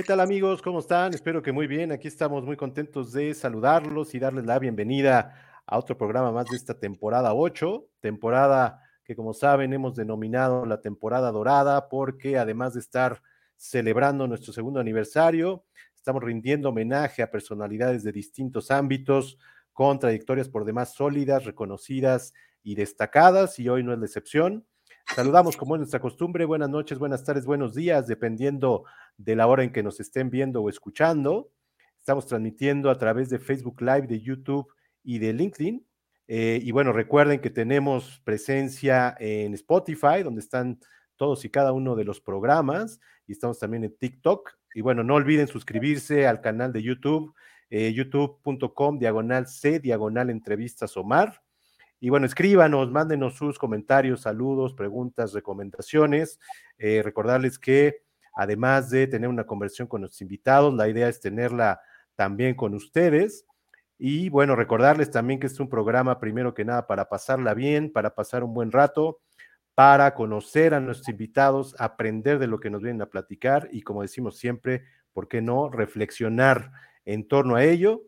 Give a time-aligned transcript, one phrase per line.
[0.00, 0.62] ¿Qué tal amigos?
[0.62, 1.12] ¿Cómo están?
[1.12, 1.92] Espero que muy bien.
[1.92, 6.56] Aquí estamos muy contentos de saludarlos y darles la bienvenida a otro programa más de
[6.56, 12.80] esta temporada 8, temporada que como saben hemos denominado la temporada dorada porque además de
[12.80, 13.20] estar
[13.58, 19.36] celebrando nuestro segundo aniversario, estamos rindiendo homenaje a personalidades de distintos ámbitos
[19.74, 22.32] con trayectorias por demás sólidas, reconocidas
[22.62, 24.64] y destacadas y hoy no es la excepción.
[25.06, 28.84] Saludamos como es nuestra costumbre, buenas noches, buenas tardes, buenos días, dependiendo
[29.16, 31.50] de la hora en que nos estén viendo o escuchando.
[31.98, 35.86] Estamos transmitiendo a través de Facebook Live, de YouTube y de LinkedIn.
[36.28, 40.78] Eh, y bueno, recuerden que tenemos presencia en Spotify, donde están
[41.16, 44.52] todos y cada uno de los programas, y estamos también en TikTok.
[44.74, 47.34] Y bueno, no olviden suscribirse al canal de YouTube,
[47.68, 51.42] eh, youtube.com, diagonal C, diagonal entrevistas Omar.
[52.00, 56.40] Y bueno, escríbanos, mándenos sus comentarios, saludos, preguntas, recomendaciones.
[56.78, 58.02] Eh, recordarles que
[58.34, 61.80] además de tener una conversión con los invitados, la idea es tenerla
[62.14, 63.44] también con ustedes.
[63.98, 68.14] Y bueno, recordarles también que es un programa, primero que nada, para pasarla bien, para
[68.14, 69.20] pasar un buen rato,
[69.74, 74.00] para conocer a nuestros invitados, aprender de lo que nos vienen a platicar y como
[74.00, 75.68] decimos siempre, ¿por qué no?
[75.68, 76.72] Reflexionar
[77.04, 78.02] en torno a ello.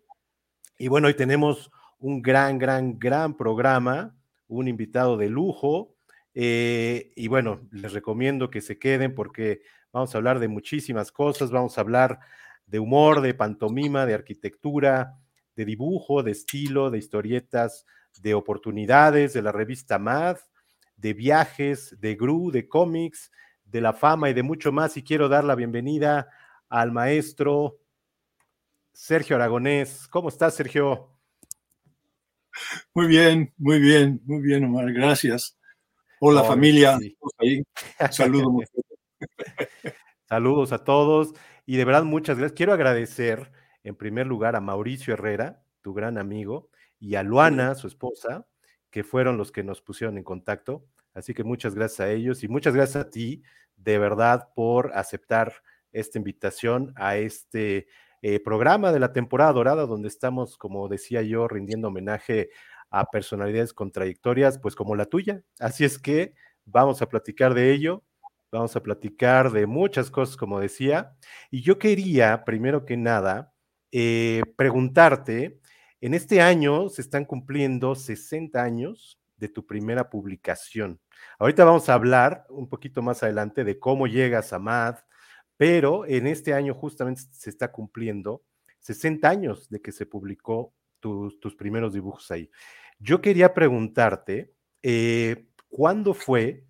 [0.79, 1.71] Y bueno, hoy tenemos
[2.03, 4.15] un gran, gran, gran programa,
[4.49, 5.95] un invitado de lujo.
[6.35, 11.53] Eh, y bueno, les recomiendo que se queden porque vamos a hablar de muchísimas cosas,
[11.53, 12.19] vamos a hablar
[12.67, 15.17] de humor, de pantomima, de arquitectura,
[15.55, 17.87] de dibujo, de estilo, de historietas,
[18.21, 20.39] de oportunidades, de la revista MAD,
[20.97, 23.31] de viajes, de GRU, de cómics,
[23.65, 24.97] de la fama y de mucho más.
[24.97, 26.29] Y quiero dar la bienvenida
[26.69, 27.79] al maestro
[28.93, 30.09] Sergio Aragonés.
[30.09, 31.12] ¿Cómo estás, Sergio?
[32.95, 35.59] Muy bien, muy bien, muy bien, Omar, gracias.
[36.21, 36.99] Hola familia,
[38.11, 38.71] saludos.
[40.29, 41.35] Saludos a todos
[41.67, 42.57] y de verdad muchas gracias.
[42.57, 43.53] Quiero agradecer
[43.85, 48.47] en primer lugar a Mauricio Herrera, tu gran amigo, y a Luana, su esposa,
[48.91, 50.87] que fueron los que nos pusieron en contacto.
[51.15, 53.43] Así que muchas gracias a ellos y muchas gracias a ti,
[53.77, 55.53] de verdad, por aceptar
[55.91, 57.89] esta invitación a este
[58.23, 62.51] eh, programa de la temporada dorada, donde estamos, como decía yo, rindiendo homenaje
[62.91, 65.43] a personalidades con trayectorias, pues como la tuya.
[65.59, 66.35] Así es que
[66.65, 68.05] vamos a platicar de ello,
[68.53, 71.17] vamos a platicar de muchas cosas, como decía.
[71.51, 73.53] Y yo quería, primero que nada,
[73.91, 75.61] eh, preguntarte,
[76.01, 81.01] en este año se están cumpliendo 60 años de tu primera publicación.
[81.39, 84.97] Ahorita vamos a hablar un poquito más adelante de cómo llegas a MAD,
[85.63, 88.43] pero en este año justamente se está cumpliendo
[88.81, 92.51] 60 años de que se publicó tus primeros dibujos ahí.
[92.99, 94.53] Yo quería preguntarte,
[94.83, 96.67] eh, ¿cuándo fue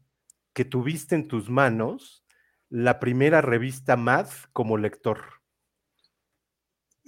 [0.52, 2.22] que tuviste en tus manos
[2.68, 5.22] la primera revista MAD como lector?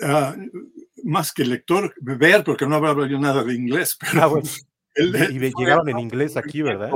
[0.01, 0.35] Ah,
[1.03, 3.99] más que lector, ver, porque no hablaba yo nada de inglés.
[4.01, 4.41] Pero ah,
[4.97, 6.93] y llegaron en inglés aquí, ¿verdad?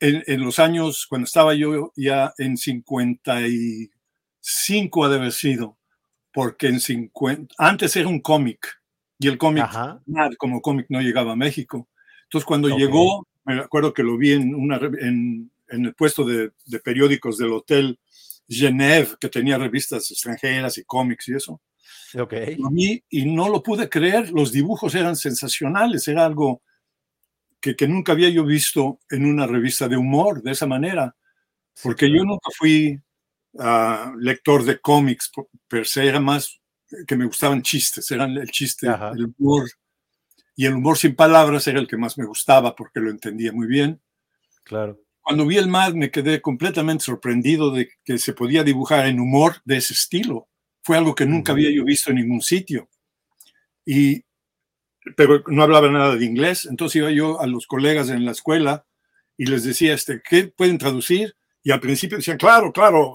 [0.00, 5.78] En, los años, cuando estaba yo ya en 55 ha de haber sido,
[6.32, 8.80] porque en 50, antes era un cómic
[9.18, 9.66] y el cómic,
[10.38, 11.88] como cómic no llegaba a México.
[12.24, 16.52] Entonces cuando llegó, me acuerdo que lo vi en, una, en, en el puesto de,
[16.64, 17.98] de, periódicos del hotel
[18.48, 21.60] Genève, que tenía revistas extranjeras y cómics y eso.
[22.12, 22.58] Okay.
[22.76, 26.62] Y, y no lo pude creer, los dibujos eran sensacionales, era algo
[27.60, 31.14] que, nunca había yo visto en una revista de humor de esa manera,
[31.82, 32.98] porque yo nunca fui
[33.58, 35.30] ah, lector de cómics
[35.68, 36.60] per se, era más
[37.06, 39.68] que me gustaban chistes, eran el chiste, el humor,
[40.56, 43.66] y el humor sin palabras era el que más me gustaba porque lo entendía muy
[43.66, 44.00] bien.
[44.64, 45.00] Claro.
[45.20, 49.56] Cuando vi el MAD me quedé completamente sorprendido de que se podía dibujar en humor
[49.64, 50.48] de ese estilo.
[50.82, 52.88] Fue algo que nunca había yo visto en ningún sitio.
[53.84, 54.24] Y
[55.16, 58.84] pero no hablaba nada de inglés, entonces iba yo a los colegas en la escuela
[59.36, 61.34] y les decía, este, ¿qué pueden traducir?
[61.62, 63.14] Y al principio decían, claro, claro,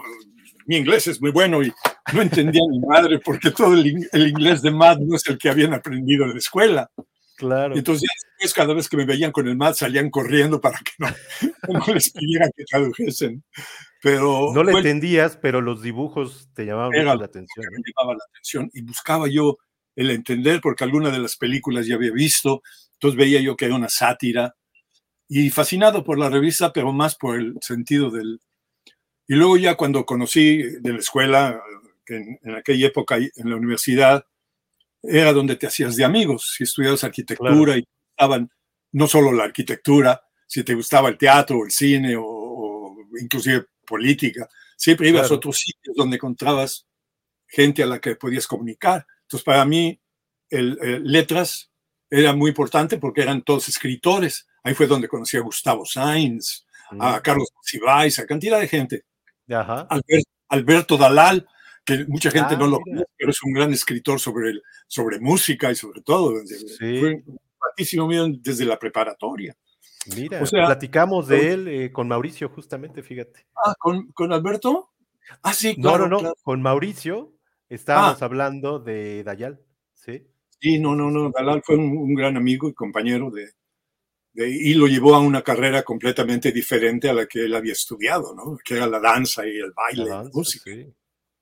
[0.66, 1.72] mi inglés es muy bueno y
[2.13, 5.74] no entendía mi madre porque todo el, inglés de MAD no es el que habían
[5.74, 6.92] aprendido en la escuela.
[7.38, 7.75] Claro.
[7.75, 8.09] entonces,
[8.56, 11.07] cada vez que me veían con el MAD salían corriendo para que no,
[11.88, 13.44] no les pidieran que tradujesen.
[14.01, 17.65] Pero, no le entendías, pero los dibujos te llamaban mucho la atención.
[17.71, 19.57] Me llamaba la atención y buscaba yo
[19.95, 22.62] el entender, porque alguna de las películas ya había visto,
[22.94, 24.56] entonces veía yo que era una sátira,
[25.27, 28.39] y fascinado por la revista, pero más por el sentido del...
[29.27, 31.62] Y luego ya cuando conocí de la escuela,
[32.06, 34.25] que en, aquella época en la universidad,
[35.01, 38.50] era donde te hacías de amigos, si estudiabas arquitectura y estaban
[38.92, 44.47] no solo la arquitectura, si te gustaba el teatro, el cine o, inclusive política,
[44.77, 46.86] siempre ibas a otros sitios donde encontrabas
[47.47, 49.06] gente a la que podías comunicar.
[49.25, 50.00] Entonces, para mí,
[50.50, 51.72] el, letras
[52.10, 54.48] era muy importante porque eran todos escritores.
[54.63, 56.66] Ahí fue donde conocí a Gustavo Sainz,
[57.00, 59.06] a Carlos Cibáez, a cantidad de gente.
[60.50, 61.48] Alberto Dalal,
[61.83, 65.19] que mucha gente ah, no lo conoce, pero es un gran escritor sobre, el, sobre
[65.19, 66.33] música y sobre todo.
[66.45, 67.00] Sí.
[67.00, 67.24] Fue
[68.01, 69.56] un desde la preparatoria.
[70.16, 73.48] Mira, platicamos de él eh, con Mauricio, justamente, fíjate.
[73.56, 74.92] Ah, ¿con, con Alberto?
[75.42, 76.07] Ah, sí, claro.
[76.07, 77.34] No, no, no, con Mauricio
[77.69, 78.25] estábamos ah.
[78.25, 79.62] hablando de Dayal,
[79.94, 80.27] ¿sí?
[80.59, 83.51] Sí, no, no, no, Dayal fue un, gran amigo y compañero de,
[84.33, 88.33] de, y lo llevó a una carrera completamente diferente a la que él había estudiado,
[88.35, 88.57] ¿no?
[88.63, 90.71] Que era la danza y el baile, la, música.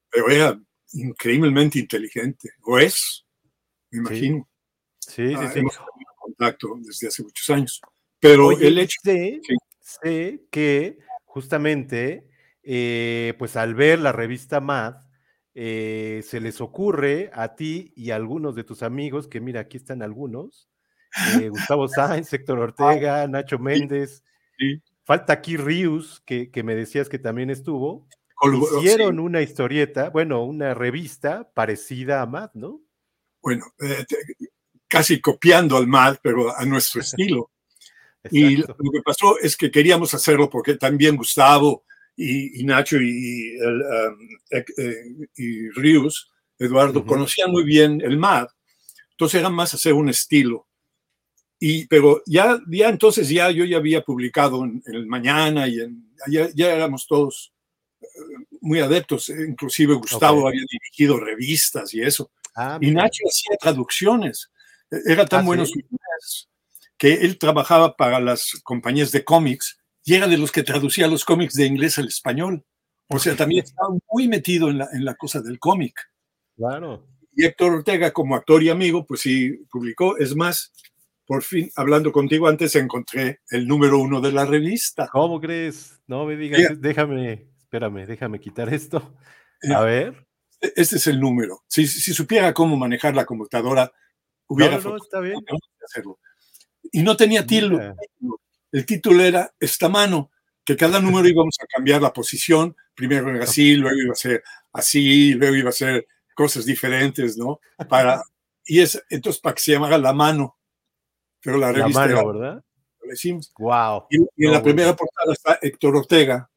[0.10, 0.60] Pero era
[0.94, 3.26] increíblemente inteligente, o es,
[3.92, 4.50] me imagino.
[5.00, 5.60] Sí, sí, ah, sí.
[5.60, 7.82] Hemos tenido contacto desde hace muchos años.
[8.20, 9.42] Pero el hecho sé,
[9.82, 12.30] sé que justamente,
[12.64, 15.03] eh, pues al ver la revista Mad,
[15.56, 19.78] eh, se les ocurre a ti y a algunos de tus amigos, que mira, aquí
[19.78, 20.70] están algunos,
[21.40, 24.24] eh, Gustavo Sáenz, Héctor Ortega, Nacho Méndez,
[25.04, 28.08] falta aquí Rius, que, me decías que también estuvo,
[28.80, 32.82] hicieron una historieta, bueno, una revista parecida a Mad, ¿no?
[33.42, 33.66] Bueno,
[34.88, 37.52] casi copiando al Mad, pero a nuestro estilo.
[38.32, 41.84] Y lo que pasó es que queríamos hacerlo porque también Gustavo
[42.16, 44.18] y, Nacho y, um,
[44.52, 45.06] eh,
[45.36, 48.48] y Rius, Eduardo, conocían muy bien el MAD.
[49.12, 50.68] Entonces era más hacer un estilo.
[51.60, 55.78] Y, pero ya, ya entonces ya yo ya había publicado en, el Mañana y
[56.28, 57.54] ya, ya, éramos todos
[58.02, 58.06] eh,
[58.62, 59.30] muy adeptos.
[59.30, 62.32] Inclusive Gustavo había dirigido revistas y eso.
[62.56, 64.52] Ah, y Nacho hacía traducciones.
[65.06, 65.80] Era tan ah, bueno su
[66.98, 71.26] que él trabajaba para las compañías de cómics y era de los que traducía los
[71.26, 72.66] cómics de inglés al español.
[73.08, 75.94] O sea, también estaba muy metido en la, en la cosa del cómic.
[76.56, 77.08] Claro.
[77.36, 80.18] Y Héctor Ortega, como actor y amigo, pues sí publicó.
[80.18, 80.72] Es más,
[81.26, 85.10] por fin, hablando contigo antes, encontré el número uno de la revista.
[85.12, 86.02] ¿Cómo crees?
[86.08, 89.16] No me digas, déjame, espérame, déjame quitar esto.
[89.74, 90.26] A ver.
[90.60, 91.64] Este es el número.
[91.68, 93.92] Si, si supiera cómo manejar la computadora,
[94.48, 95.40] hubiera no, no, está bien.
[95.84, 96.20] hacerlo
[96.94, 97.96] y no tenía título.
[98.74, 100.32] El título era esta mano,
[100.66, 104.44] que cada número íbamos a cambiar la posición, primero era así, luego iba a ser
[104.74, 107.60] así, luego iba a ser cosas diferentes, ¿no?
[107.88, 108.24] Para,
[108.66, 110.58] y es, entonces, para que se llamara La Mano.
[111.40, 112.64] Pero la revista la mano, ¿verdad?
[113.02, 113.54] Lo decimos.
[113.60, 114.08] Wow.
[114.10, 116.50] Y, en la primera portada está Héctor Ortega.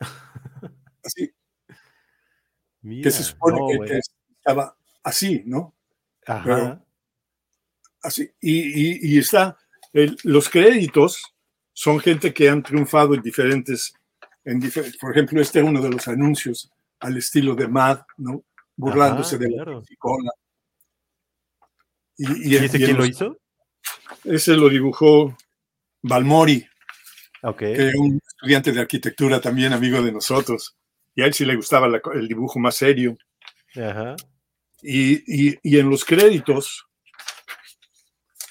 [1.04, 1.32] Así.
[3.02, 4.00] que se supone que,
[4.36, 5.74] estaba así, ¿no?
[6.26, 6.82] Ajá.
[8.02, 8.30] así.
[8.40, 9.58] Y, y, y está
[10.24, 11.29] los créditos
[11.80, 13.94] son gente que han triunfado en diferentes,
[14.44, 14.60] en
[15.00, 18.44] por ejemplo, este es uno de los anuncios al estilo de Mad, ¿no?
[18.76, 20.30] Burlándose de la psicola.
[22.18, 23.38] Y, ese quién lo hizo?
[24.24, 25.34] Ese lo dibujó
[26.02, 26.68] Balmori,
[27.44, 27.74] okay.
[27.74, 30.76] que es un estudiante de arquitectura también amigo de nosotros.
[31.14, 33.16] Y a él sí le gustaba el dibujo más serio.
[33.74, 34.16] Ajá.
[34.82, 36.86] Y, y, en los créditos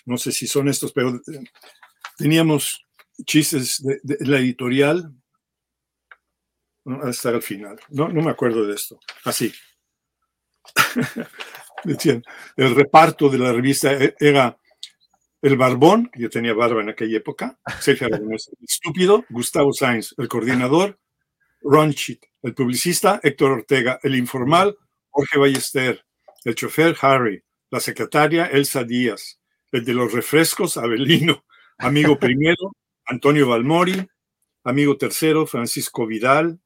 [0.06, 1.44] no sé si son estos, pero eh,
[2.18, 2.89] teníamos
[3.26, 5.14] chistes de, la editorial
[7.04, 7.80] hasta el final.
[7.90, 9.00] No, no me acuerdo de esto.
[9.26, 9.54] Así.
[11.84, 12.24] Decían,
[12.58, 14.58] el reparto de la revista e, era
[15.42, 18.28] el barbón, yo tenía barba en aquella época, Sergio el
[18.68, 21.00] estúpido, Gustavo Sainz, el coordinador,
[21.62, 24.78] Ron Chit, el publicista, Héctor Ortega, el informal,
[25.10, 26.04] Jorge Ballester,
[26.44, 29.40] el chofer, Harry, la secretaria, Elsa Díaz,
[29.72, 31.46] el de los refrescos, Abelino,
[31.78, 32.76] amigo primero,
[33.10, 34.08] Antonio Balmori,
[34.64, 36.60] amigo tercero, Francisco Vidal,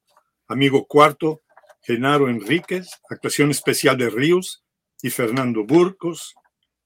[0.46, 1.42] amigo cuarto,
[1.80, 4.62] Genaro Enríquez, actuación especial de Ríos
[5.02, 6.34] y Fernando Burcos,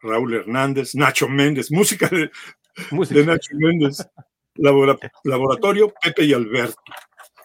[0.00, 2.30] Raúl Hernández, Nacho Méndez, música de,
[3.24, 4.06] Nacho Méndez,
[5.24, 6.80] laboratorio Pepe y Alberto.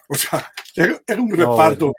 [0.08, 1.92] O sea, era, un reparto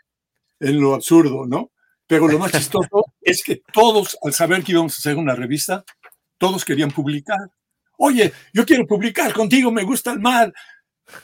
[0.62, 1.72] en lo absurdo, ¿no?
[2.08, 5.84] Pero lo más chistoso es que todos, al saber que íbamos a hacer una revista,
[6.38, 7.40] todos querían publicar.
[7.98, 10.54] Oye, yo quiero publicar contigo, me gusta el mar.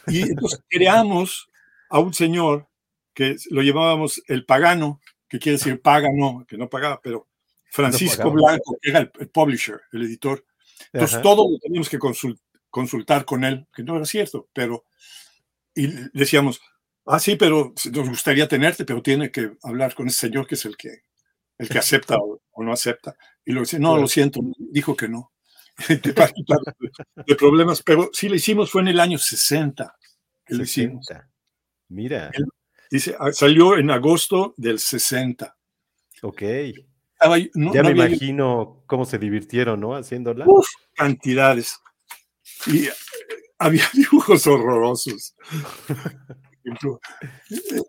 [0.08, 1.48] Y entonces creamos
[1.90, 2.68] a un señor
[3.14, 7.28] que lo llamábamos el pagano, que quiere decir pagano, que no pagaba, pero
[7.72, 10.46] Francisco Blanco, que era el, publisher, el editor.
[10.92, 12.00] Entonces todo lo teníamos que
[12.70, 14.86] consultar con él, que no era cierto, pero
[15.74, 16.62] y decíamos,
[17.06, 20.66] ah, sí, pero nos gustaría tenerte, pero tiene que hablar con ese señor que es
[20.66, 21.04] el que,
[21.58, 23.16] el que acepta o, no acepta.
[23.46, 25.32] Y lo dice, no, lo siento, dijo que no.
[27.28, 29.96] de problemas, pero sí lo hicimos, fue en el año 60
[30.46, 31.08] que lo hicimos.
[31.90, 32.32] Mira.
[32.90, 35.56] dice, ah, salió en agosto del 60.
[36.24, 36.42] Ok.
[36.42, 39.96] Estaba- no- ya no me había- imagino cómo se divirtieron, ¿no?
[39.96, 40.46] Haciéndola.
[40.48, 41.80] Uf, cantidades.
[42.68, 42.94] Y eh,
[43.60, 45.36] había dibujos horrorosos.
[46.64, 47.00] Ejemplo,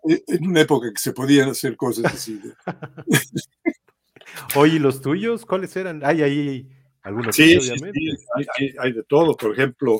[0.09, 2.39] eh, en una época que se podían hacer cosas así.
[2.39, 2.53] de-
[4.55, 5.45] Oye, ¿y los tuyos?
[5.45, 6.03] ¿Cuáles eran?
[6.05, 6.69] Hay ahí
[7.03, 7.99] algunos, Sí, sí, obviamente.
[7.99, 9.35] sí, hay, hay- hay de todo.
[9.37, 9.99] Por ejemplo,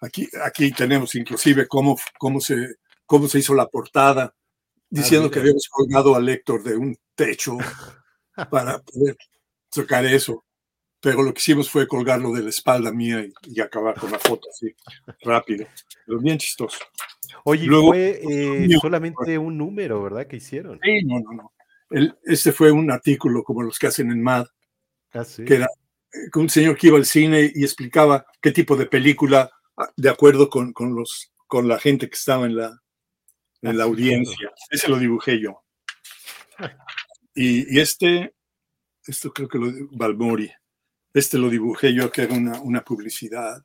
[0.00, 4.34] aquí, aquí tenemos inclusive cómo, cómo, se, cómo se hizo la portada,
[4.90, 5.34] diciendo mira.
[5.34, 7.56] que habíamos colgado a Héctor de un techo
[8.50, 9.16] para poder
[9.70, 10.44] sacar eso.
[11.00, 14.18] Pero lo que hicimos fue colgarlo de la espalda mía y, y acabar con la
[14.18, 14.74] foto así,
[15.22, 15.64] rápido.
[16.04, 16.78] Pero bien chistoso.
[17.44, 20.26] Oye, Luego- fue eh, solamente un número, ¿verdad?
[20.26, 20.80] Que hicieron.
[20.82, 21.52] Sí, no, no, no.
[21.90, 24.46] El- este fue un artículo como los que hacen en MAD,
[25.12, 25.44] Ah, sí.
[25.44, 25.68] que era
[26.32, 30.08] con un señor que iba al cine y explicaba qué tipo de película, ah, de
[30.08, 32.80] acuerdo con, con los, con la gente que estaba en la,
[33.62, 34.52] en la audiencia.
[34.70, 35.62] Ese lo dibujé yo.
[37.34, 38.34] Y, y este,
[39.06, 40.50] esto creo que lo Balmori,
[41.14, 43.64] este lo dibujé yo, que era una, una publicidad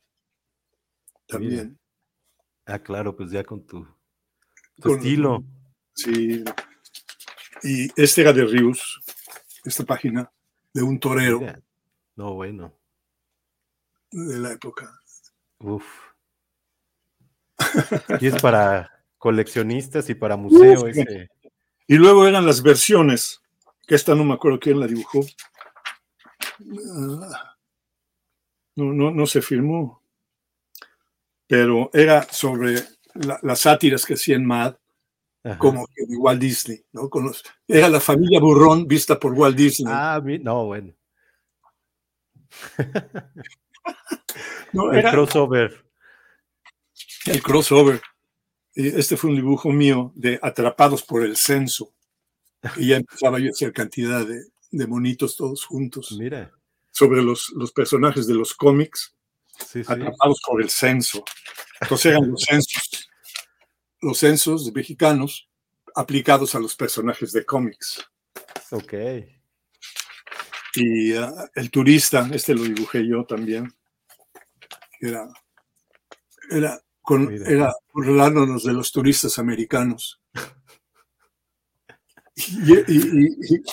[1.25, 1.79] también.
[2.67, 3.83] Ah, claro, pues ya con tu,
[4.75, 5.43] tu Con- estilo.
[5.95, 6.43] Sí.
[7.63, 9.01] Y este era de Rius,
[9.65, 10.31] esta página,
[10.71, 11.39] de un torero.
[12.15, 12.73] No, bueno.
[14.11, 14.91] de la época.
[15.59, 15.83] Uf.
[18.19, 21.29] Y es para coleccionistas y para museo ese.
[21.87, 23.41] Y luego eran las versiones,
[23.87, 25.21] que esta no me acuerdo quién la dibujó.
[26.59, 27.21] No,
[28.93, 30.01] no, no se firmó.
[31.47, 32.75] Pero era sobre
[33.15, 34.75] la- las sátiras que hacían Mad,
[35.43, 35.57] Ajá.
[35.57, 37.09] como que de Walt Disney, ¿no?
[37.09, 39.93] Con los- era la familia Burrón vista por Walt Disney.
[39.95, 40.93] Ah, no, bueno.
[44.73, 45.85] No, El era crossover.
[47.25, 48.01] el crossover.
[48.75, 51.93] Este fue un dibujo mío de Atrapados por el Censo.
[52.77, 56.15] Y ya empezaba yo a hacer cantidad de, de monitos todos juntos.
[56.17, 56.51] Mira.
[56.91, 59.15] sobre los, los personajes de los cómics
[59.67, 59.91] Sí, sí.
[59.91, 61.23] atrapados por el censo.
[61.81, 63.09] Entonces eran los censos,
[64.01, 65.47] los censos mexicanos
[65.95, 68.03] aplicados a los personajes de cómics.
[68.71, 68.93] Ok.
[70.75, 73.71] Y ah, el turista, este lo dibujé yo también,
[74.99, 75.27] era,
[76.49, 80.19] era, con, era burlándonos de los turistas americanos.
[82.35, 83.63] Y- y- y- y-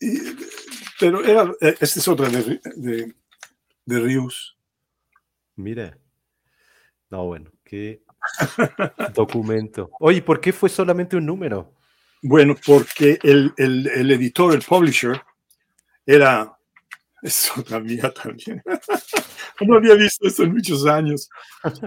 [0.00, 0.36] y-
[1.00, 3.14] pero era, esta es otra de, de,
[3.86, 4.56] de Rius.
[5.56, 5.96] Mira.
[7.10, 8.02] No, bueno, qué
[9.14, 9.90] documento.
[10.00, 11.72] Oye, ¿por qué fue solamente un número?
[12.22, 15.22] Bueno, porque el, el- el editor, el publisher,
[16.06, 16.56] era.
[17.22, 18.62] Es otra mía también.
[19.60, 21.28] No había visto esto en muchos años.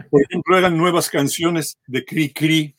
[0.09, 2.75] Por ejemplo, eran nuevas canciones de Cri Cri,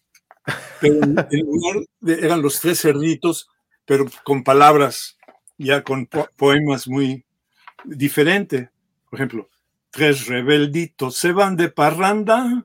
[0.80, 3.49] pero en, lugar de- eran los tres cerditos,
[3.85, 5.18] pero con palabras,
[5.59, 7.25] ya con po- poemas muy
[7.85, 8.71] diferentes.
[9.11, 9.50] Por ejemplo,
[9.90, 12.64] tres rebelditos se van de parranda,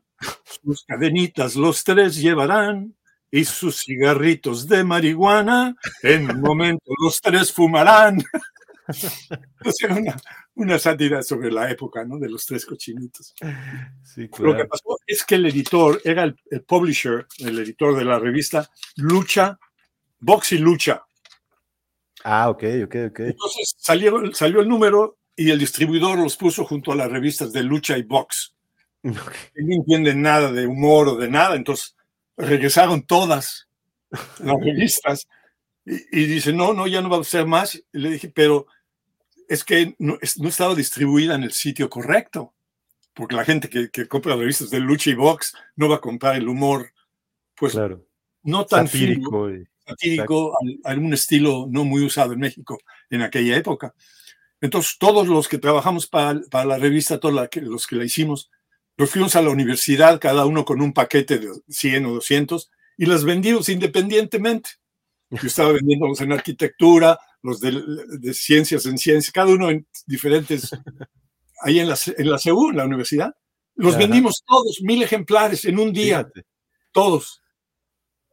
[0.63, 2.95] sus cadenitas los tres llevarán
[3.31, 8.17] y sus cigarritos de marihuana, en un momento los tres fumarán.
[9.65, 10.17] O sea, una,
[10.55, 12.19] una sátira sobre la época, ¿no?
[12.19, 13.33] De los tres cochinitos.
[14.03, 14.67] Sí, Lo que claro.
[14.69, 19.57] pasó es que el editor era el, el publisher, el editor de la revista Lucha,
[20.19, 21.03] Box y Lucha.
[22.23, 23.19] Ah, ok, ok, ok.
[23.19, 27.63] Entonces salió, salió el número y el distribuidor los puso junto a las revistas de
[27.63, 28.55] Lucha y Box.
[29.05, 29.33] Ok.
[29.55, 31.95] Y no entienden nada de humor o de nada, entonces
[32.37, 33.67] regresaron todas
[34.39, 35.27] las revistas
[35.85, 37.75] y, y dice, no, no, ya no va a ser más.
[37.75, 38.67] Y le dije, pero
[39.53, 42.53] es que no, no estaba distribuida en el sitio correcto,
[43.13, 46.35] porque la gente que, que compra revistas de Lucha y Box no va a comprar
[46.35, 46.91] el humor,
[47.55, 48.05] pues Claro.
[48.43, 49.49] no tan fino, Satírico.
[49.51, 50.53] y- satírico,
[50.85, 52.79] a, a un estilo no muy usado en México
[53.09, 53.93] en aquella época.
[54.61, 58.05] Entonces, todos los que trabajamos para, para la revista, todos la que- los que la
[58.05, 58.49] hicimos,
[58.97, 63.05] nos fuimos a la universidad, cada uno con un paquete de 100 o 200, y
[63.07, 64.69] las vendimos independientemente.
[65.29, 67.83] Yo estaba vendiéndolos en arquitectura, los de,
[68.19, 70.71] de ciencias en ciencia, cada uno en diferentes,
[71.61, 73.35] ahí en la, en la CEU, en la universidad.
[73.75, 73.99] Los Ajá.
[74.05, 76.45] vendimos todos, mil ejemplares en un día Fíjate.
[76.91, 77.41] todos.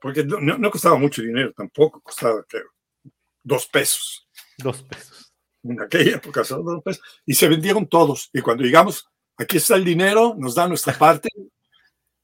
[0.00, 2.70] Porque no, no- no costaba mucho dinero tampoco, costaba creo,
[3.42, 4.28] dos pesos.
[4.58, 5.32] Dos pesos.
[5.62, 7.02] En aquella época son dos pesos.
[7.26, 8.30] Y se vendieron todos.
[8.32, 11.28] Y cuando llegamos, aquí está el dinero, nos da nuestra parte,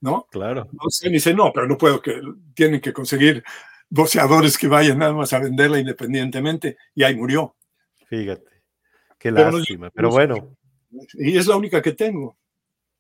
[0.01, 0.27] ¿no?
[0.31, 0.69] Claro.
[0.73, 2.21] No sé, dice, no, pero no puedo, que
[2.55, 3.43] tienen que conseguir
[3.89, 6.77] boceadores que vayan nada más a venderla independientemente.
[6.95, 7.55] Y ahí murió.
[8.09, 8.63] Fíjate.
[9.19, 9.91] Qué Pero no- lástima.
[9.91, 10.57] Pero no- bueno,
[11.15, 12.37] Y es la única que tengo.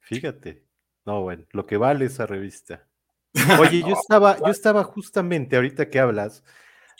[0.00, 0.64] fíjate.
[1.04, 2.86] No, bueno, lo que vale esa revista.
[3.60, 6.42] Oye, yo estaba, yo estaba justamente, ahorita que hablas,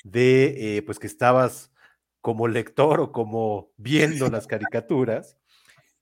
[0.04, 1.72] de, eh, pues que estabas
[2.20, 5.36] como lector o como viendo las caricaturas,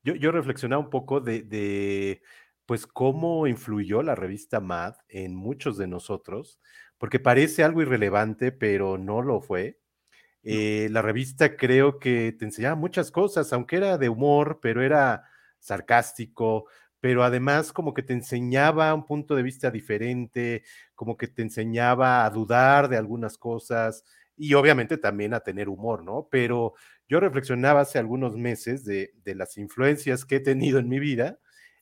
[0.02, 2.22] yo, yo reflexionaba un poco de, de,
[2.66, 6.60] pues, cómo influyó la revista Mad en muchos de nosotros,
[6.98, 9.78] porque parece algo irrelevante, pero no lo fue.
[10.42, 15.24] Eh, la revista creo que te enseñaba muchas cosas, aunque era de humor, pero era
[15.58, 16.66] sarcástico,
[17.00, 20.62] pero además como que te enseñaba un punto de vista diferente,
[20.94, 24.04] como que te enseñaba a dudar de algunas cosas
[24.36, 26.28] y obviamente también a tener humor, ¿no?
[26.30, 26.74] Pero
[27.08, 31.38] yo reflexionaba hace algunos meses de, de las influencias que he tenido en mi vida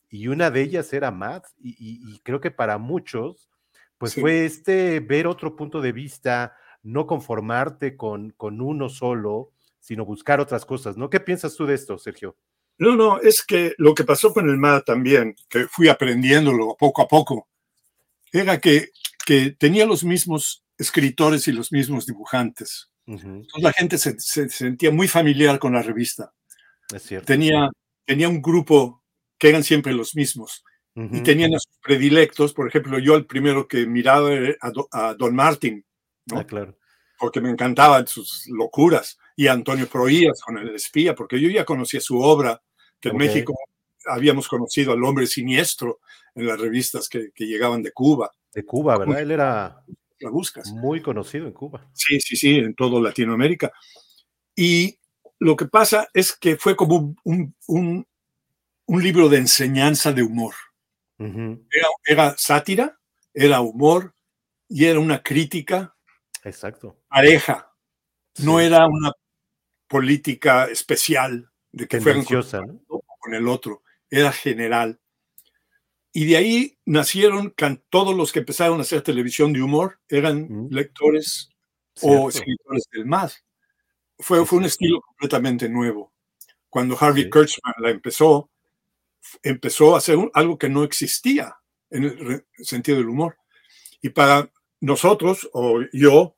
[0.09, 3.49] y una de ellas era Matt y, y, y creo que para muchos,
[4.03, 4.21] pues sí.
[4.21, 10.41] fue este ver otro punto de vista, no conformarte con, con uno solo, sino buscar
[10.41, 11.09] otras cosas, ¿no?
[11.09, 12.37] ¿Qué piensas tú de esto, Sergio?
[12.79, 17.03] No, no, es que lo que pasó con el MAD también, que fui aprendiéndolo poco
[17.03, 17.47] a poco,
[18.33, 18.89] era que,
[19.25, 22.91] que tenía los mismos escritores y los mismos dibujantes.
[23.07, 23.37] Uh -huh.
[23.37, 26.33] Entonces la gente se, se, sentía muy familiar con la revista.
[26.93, 27.27] Es cierto.
[27.27, 27.71] Tenía,
[28.05, 29.05] tenía un grupo
[29.39, 30.65] que eran siempre los mismos.
[30.95, 31.19] Uh -huh.
[31.19, 34.89] Y tenían a sus predilectos, por ejemplo, yo el primero que miraba era a, Do,
[34.93, 35.85] a Don Martin,
[36.27, 36.39] ¿no?
[36.39, 36.77] Ah, claro.
[37.19, 39.19] Porque me encantaban sus locuras.
[39.37, 42.61] Y a Antonio Proías con El Espía, porque yo ya conocía su obra,
[43.01, 43.29] que en okay.
[43.29, 43.55] México
[44.07, 46.01] habíamos conocido al hombre siniestro
[46.35, 48.31] en las revistas que, que llegaban de Cuba.
[48.53, 49.21] De Cuba, ¿verdad?
[49.21, 49.83] Él era
[50.23, 50.71] la buscas.
[50.73, 51.89] Muy conocido en Cuba.
[51.93, 53.73] Sí, sí, sí, en todo Latinoamérica.
[54.55, 54.99] Y
[55.39, 58.07] lo que pasa es que fue como un, un,
[58.87, 60.55] un libro de enseñanza de humor.
[61.23, 61.67] Uh -huh.
[61.71, 62.99] era, era, sátira,
[63.33, 64.15] era humor
[64.69, 65.95] y era una crítica.
[66.45, 66.99] Exacto.
[67.09, 67.73] Pareja.
[68.35, 68.45] Sí.
[68.45, 69.13] No era una
[69.87, 73.01] política especial de que fueran con, ¿no?
[73.19, 73.83] con el otro.
[74.11, 74.99] Era general.
[76.13, 77.55] Y de ahí nacieron
[77.89, 81.49] todos los que empezaron a hacer televisión de humor, eran lectores
[81.95, 82.23] Cierto.
[82.23, 83.31] o escritores del MAD.
[84.19, 86.13] Fue, fue un estilo completamente nuevo.
[86.69, 87.31] Cuando Harvey sí.
[87.31, 88.51] Kurtzman la empezó,
[89.43, 91.57] empezó a hacer un, algo que no existía
[91.91, 93.37] en el sentido del humor.
[94.01, 96.35] Y para nosotros, o yo,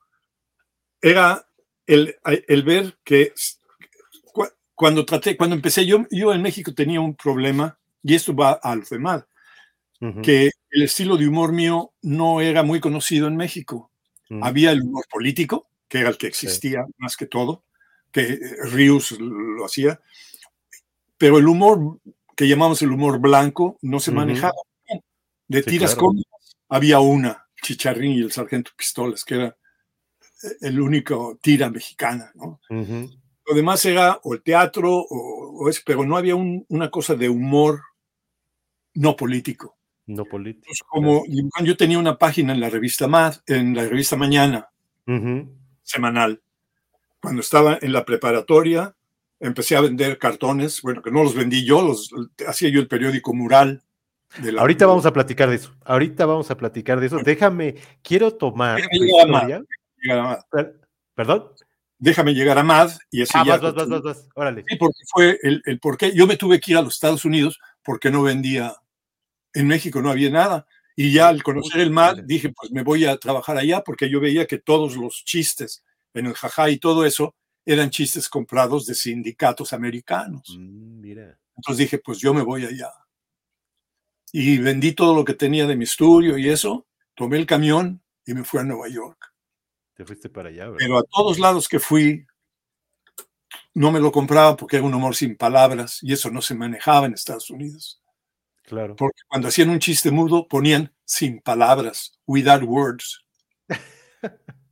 [1.01, 1.49] era
[1.87, 3.33] el, el ver que
[4.75, 8.75] cuando traté, cuando empecé, yo, yo en México tenía un problema, y esto va a
[8.75, 9.25] los demás
[10.01, 10.23] uh -huh.
[10.23, 13.90] que el estilo de humor mío no era muy conocido en México.
[14.29, 14.47] Uh -huh.
[14.47, 16.92] Había el humor político, que era el que existía sí.
[16.99, 17.62] más que todo,
[18.11, 18.38] que
[18.73, 20.01] Rius lo hacía,
[21.16, 21.99] pero el humor
[22.37, 24.16] que llamamos el humor blanco no se uh -huh.
[24.16, 24.55] manejaba.
[25.47, 26.09] De sí, tiras claro.
[26.09, 29.57] cómicas había una, Chicharrín y el Sargento Pistolas, que era
[30.61, 32.61] el único tira mexicana, ¿no?
[33.47, 37.14] Lo demás era o el teatro, o, o eso, pero no había un, una cosa
[37.14, 37.83] de humor
[38.94, 39.77] no político.
[40.07, 40.66] No político.
[40.66, 41.25] Entonces, como
[41.62, 44.68] yo tenía una página en la revista Mad, en la revista Mañana,
[45.07, 45.49] uh -huh.
[45.83, 46.42] semanal.
[47.20, 48.94] Cuando estaba en la preparatoria,
[49.40, 52.11] empecé a vender cartones, bueno, que no los vendí yo, los
[52.47, 53.83] hacía yo el periódico Mural.
[54.42, 54.62] La...
[54.62, 55.75] Ahorita vamos a platicar de eso.
[55.85, 57.18] Ahorita vamos a platicar de eso.
[57.18, 59.62] Déjame, quiero tomar Déjame historia.
[60.11, 60.81] A per
[61.14, 61.51] Perdón.
[61.97, 63.57] Déjame llegar a Mad y así ah, ya.
[63.59, 64.64] Vas, vas, vas, vas, Órale.
[64.66, 66.12] Sí, porque fue el, el por qué.
[66.12, 68.75] Yo me tuve que ir a los Estados Unidos porque no vendía
[69.55, 70.66] en México no había nada.
[70.97, 74.20] Y ya al conocer el mar, dije, pues me voy a trabajar allá, porque yo
[74.20, 78.94] veía que todos los chistes en el jajá y todo eso eran chistes comprados de
[78.94, 80.55] sindicatos americanos.
[80.59, 81.38] Mm, mira.
[81.57, 82.92] Entonces dije, pues yo me voy allá.
[84.33, 88.35] Y vendí todo lo que tenía de mi estudio y eso, tomé el camión y
[88.35, 89.33] me fui a Nueva York.
[89.94, 90.79] Te fuiste para allá, ¿verdad?
[90.79, 92.27] Pero a todos lados que fui,
[93.74, 97.07] no me lo compraba porque era un humor sin palabras y eso no se manejaba
[97.07, 98.03] en Estados Unidos.
[98.64, 98.96] Claro.
[98.96, 103.24] Porque cuando hacían un chiste mudo ponían sin palabras, without words.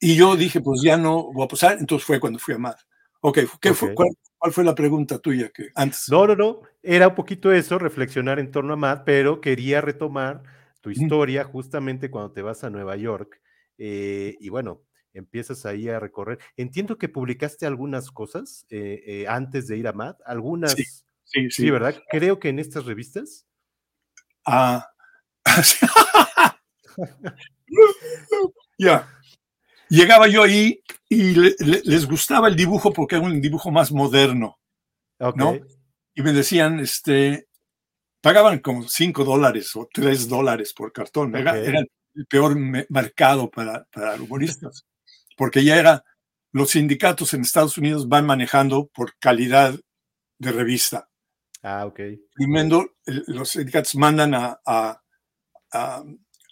[0.00, 1.78] y yo dije, pues ya no voy a pasar.
[1.78, 2.76] Entonces fue cuando fui a Mad.
[3.20, 3.72] Ok, ¿qué okay.
[3.72, 6.08] Fue, cuál, cuál, fue la pregunta tuya que antes?
[6.10, 6.60] No, no, no.
[6.82, 10.42] Era un poquito eso, reflexionar en torno a Mad, pero quería retomar
[10.80, 11.50] tu historia mm.
[11.50, 13.40] justamente cuando te vas a Nueva York.
[13.78, 14.82] Eh, y bueno,
[15.12, 16.38] empiezas ahí a recorrer.
[16.56, 20.72] Entiendo que publicaste algunas cosas eh, eh, antes de ir a Mad, algunas.
[20.72, 20.84] Sí
[21.26, 21.62] Sí, sí.
[21.62, 22.00] sí, ¿verdad?
[22.08, 23.46] Creo que en estas revistas.
[24.46, 24.88] Ah.
[28.78, 29.08] ya.
[29.88, 33.92] Llegaba yo ahí y le, le, les gustaba el dibujo porque era un dibujo más
[33.92, 34.58] moderno.
[35.18, 35.44] Okay.
[35.44, 35.66] ¿no?
[36.14, 37.48] Y me decían, este,
[38.20, 41.30] pagaban como 5 dólares o 3 dólares por cartón.
[41.30, 41.42] Okay.
[41.42, 41.80] Era, era,
[42.14, 42.56] el peor
[42.88, 44.86] mercado para, para humoristas.
[45.36, 46.02] Porque ya era,
[46.52, 49.78] los sindicatos en Estados Unidos van manejando por calidad
[50.38, 51.08] de revista.
[51.62, 52.00] Ah, ok.
[52.32, 55.02] Primero, los sindicatos mandan a, a,
[55.72, 56.04] a,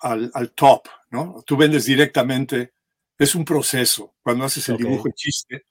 [0.02, 1.42] al, al, top, ¿no?
[1.46, 2.74] Tú vendes directamente
[3.18, 4.14] es un proceso.
[4.22, 5.66] Cuando haces el dibujo el chiste,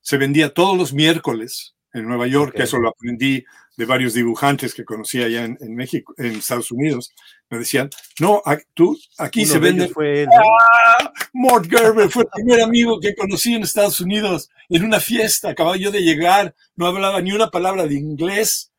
[0.00, 3.44] se vendía todos los miércoles en Nueva York, que eso lo aprendí
[3.76, 7.14] de varios dibujantes que conocía allá en, México, en Estados Unidos.
[7.48, 7.90] Me decían,
[8.20, 8.42] no,
[8.74, 9.88] tú, aquí se vende.
[9.88, 11.12] Fue ¡Ah!
[11.32, 15.50] Mort Gerber fue el primer amigo que conocí en Estados Unidos en una fiesta.
[15.50, 18.72] Acababa yo de llegar, no hablaba ni una palabra de inglés,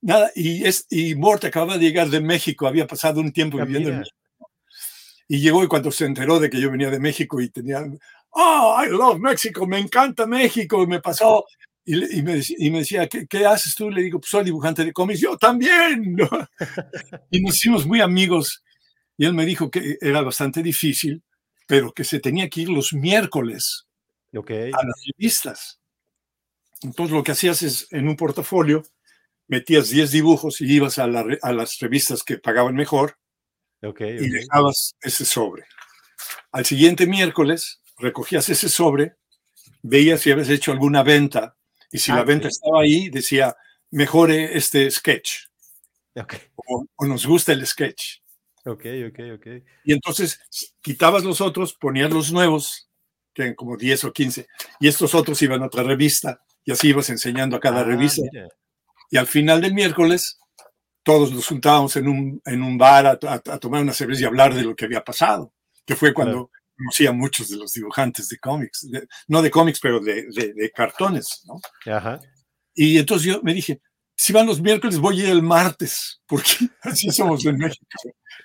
[0.00, 0.30] nada.
[0.34, 3.90] Y, es, y Mort acababa de llegar de México, había pasado un tiempo ah, viviendo
[3.90, 4.16] en México.
[5.28, 7.84] Y llegó y cuando se enteró de que yo venía de México y tenía,
[8.30, 11.44] oh, I love Mexico, me encanta México, y me pasó
[11.88, 13.90] y, me, decía, ¿qué, haces tú?
[13.90, 15.20] Le digo, pues soy dibujante de cómics.
[15.20, 16.16] Yo también.
[17.30, 18.64] y nos hicimos muy amigos.
[19.16, 21.22] Y él me dijo que era bastante difícil,
[21.68, 23.86] pero que se tenía que ir los miércoles
[24.34, 25.80] a las revistas.
[26.82, 28.82] Entonces lo que hacías es, en un portafolio,
[29.46, 33.16] metías 10 dibujos y ibas a, las revistas que pagaban mejor
[33.82, 35.64] y dejabas ese sobre.
[36.52, 39.16] Al siguiente miércoles recogías ese sobre,
[39.82, 41.56] veías si habías hecho alguna venta
[41.90, 43.56] y si la ah, venta estaba ahí, decía,
[43.90, 45.46] mejore este sketch.
[46.54, 48.20] O, nos gusta el sketch.
[48.64, 49.46] Ok, ok, ok.
[49.84, 50.40] Y entonces
[50.80, 52.88] quitabas los otros, ponías los nuevos,
[53.32, 54.46] que eran como 10 o 15,
[54.80, 58.22] y estos otros iban a otra revista, y así ibas enseñando a cada ah, revista.
[59.10, 60.38] Y al final del miércoles,
[61.06, 63.16] todos nos juntábamos en un, en un bar a,
[63.60, 65.52] tomar una cerveza y hablar de lo que había pasado,
[65.84, 68.88] que fue cuando conocía a muchos de los dibujantes de cómics,
[69.28, 71.60] no de cómics, pero de, de, cartones, ¿no?
[71.94, 72.18] Ajá.
[72.74, 73.80] Y entonces yo me dije,
[74.16, 76.50] si van los miércoles, voy a ir el martes, porque
[76.82, 77.86] así somos en México.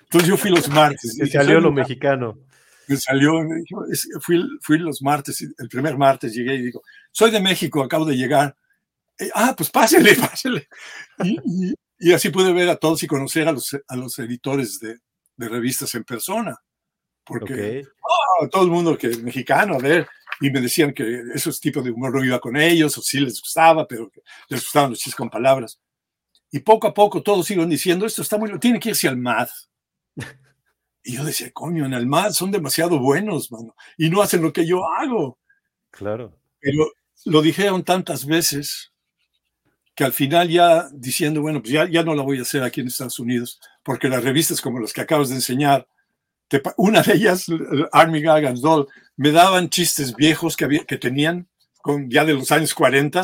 [0.02, 1.16] Entonces yo fui los martes.
[1.18, 2.38] Me salió lo mexicano.
[2.86, 3.84] Me salió, me dijo,
[4.20, 8.16] fui, fui los martes, el primer martes llegué y digo, soy de México, acabo de
[8.16, 8.56] llegar.
[9.34, 10.68] ah, pues pásele, pásele.
[11.24, 11.74] Y, y,
[12.10, 14.98] así pude ver a todos y conocer a los, a los editores de,
[15.36, 16.58] de revistas en persona
[17.24, 20.08] porque oh, todo el mundo que es mexicano, a ver,
[20.40, 23.40] y me decían que esos tipos de humor no iba con ellos, o sí les
[23.40, 25.80] gustaba, pero que les gustaban los chistes con palabras.
[26.50, 29.48] Y poco a poco todos iban diciendo, esto está muy, tiene que irse al MAD.
[31.04, 34.52] Y yo decía, coño, en el MAD son demasiado buenos, mano, y no hacen lo
[34.52, 35.36] que yo hago.
[35.90, 36.38] Claro.
[36.60, 36.92] Pero
[37.24, 38.91] lo dijeron tantas veces
[39.94, 42.80] que al final ya diciendo, bueno, pues ya, ya no la voy a hacer aquí
[42.80, 45.86] en Estados Unidos, porque las revistas como las que acabas de enseñar,
[46.76, 47.46] una de ellas,
[47.92, 51.48] Army Gagans Doll, me daban chistes viejos que, había, que tenían,
[51.80, 53.22] con, ya de los años 40,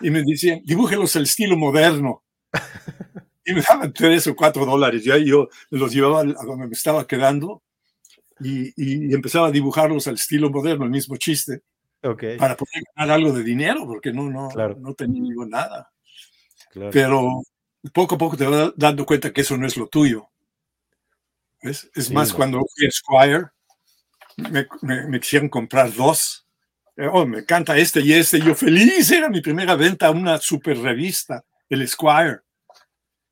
[0.00, 2.22] y me decían, dibújelos al estilo moderno.
[3.42, 5.02] Y me daban tres o cuatro dólares.
[5.02, 7.62] Ya yo los llevaba a donde me estaba quedando
[8.38, 11.62] y, y empezaba a dibujarlos al estilo moderno, el mismo chiste,
[12.02, 12.36] okay.
[12.36, 15.90] para poder ganar algo de dinero, porque no, no, no tenía nada.
[16.72, 17.42] Pero
[17.92, 20.28] poco a poco te vas dando cuenta que eso no es lo tuyo.
[21.62, 23.44] Es más, cuando fui a Squire,
[24.82, 26.46] me, quisieron comprar dos.
[26.96, 28.40] Eh, oh, me encanta este y este.
[28.40, 32.40] Yo feliz, era mi primera venta a una super revista, el Squire.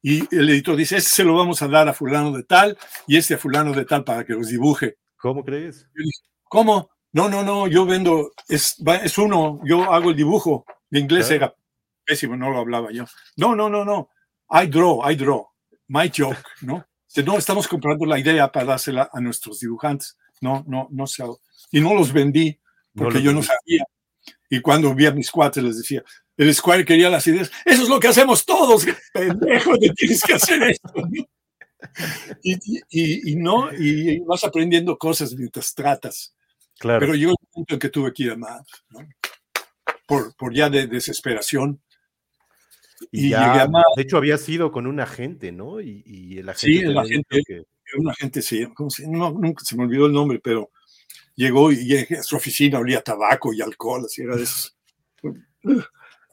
[0.03, 3.17] Y el editor dice, este se lo vamos a dar a fulano de tal y
[3.17, 4.97] este a fulano de tal para que los dibuje.
[5.17, 5.87] ¿Cómo crees?
[6.45, 6.91] ¿Cómo?
[7.13, 10.65] No, no, no, yo vendo, es, es uno, yo hago el dibujo.
[10.91, 11.55] De inglés era
[12.09, 13.05] pésimo, no lo hablaba yo.
[13.37, 14.09] No, no, no, no.
[14.51, 15.47] I draw, I draw.
[15.89, 16.87] My joke, ¿no?
[17.25, 20.17] no, estamos comprando la idea para dársela a nuestros dibujantes.
[20.41, 21.25] No, no, no sé.
[21.71, 22.59] Y no los vendí
[22.95, 23.85] porque yo no sabía.
[24.51, 26.03] Y cuando vi a mis cuates les decía,
[26.37, 27.51] el Squire quería las ideas.
[27.65, 28.87] Eso es lo que hacemos todos.
[29.13, 30.93] Pendejo, tienes que hacer esto.
[32.43, 36.35] Y, y, no, y vas aprendiendo cosas mientras tratas.
[36.79, 37.01] Claro.
[37.01, 38.63] Pero llegó el punto en que tuve que ir a más,
[40.07, 41.83] por, por ya de desesperación.
[43.13, 45.81] Y, ya, de hecho, había sido con un agente, ¿no?
[45.81, 46.79] Y, y el agente.
[46.79, 47.63] Sí, el agente, que...
[47.97, 48.67] un agente, sí,
[49.07, 50.71] no, nunca se me olvidó el nombre, pero
[51.35, 54.71] llegó y, a su oficina olía tabaco y alcohol, así era de eso.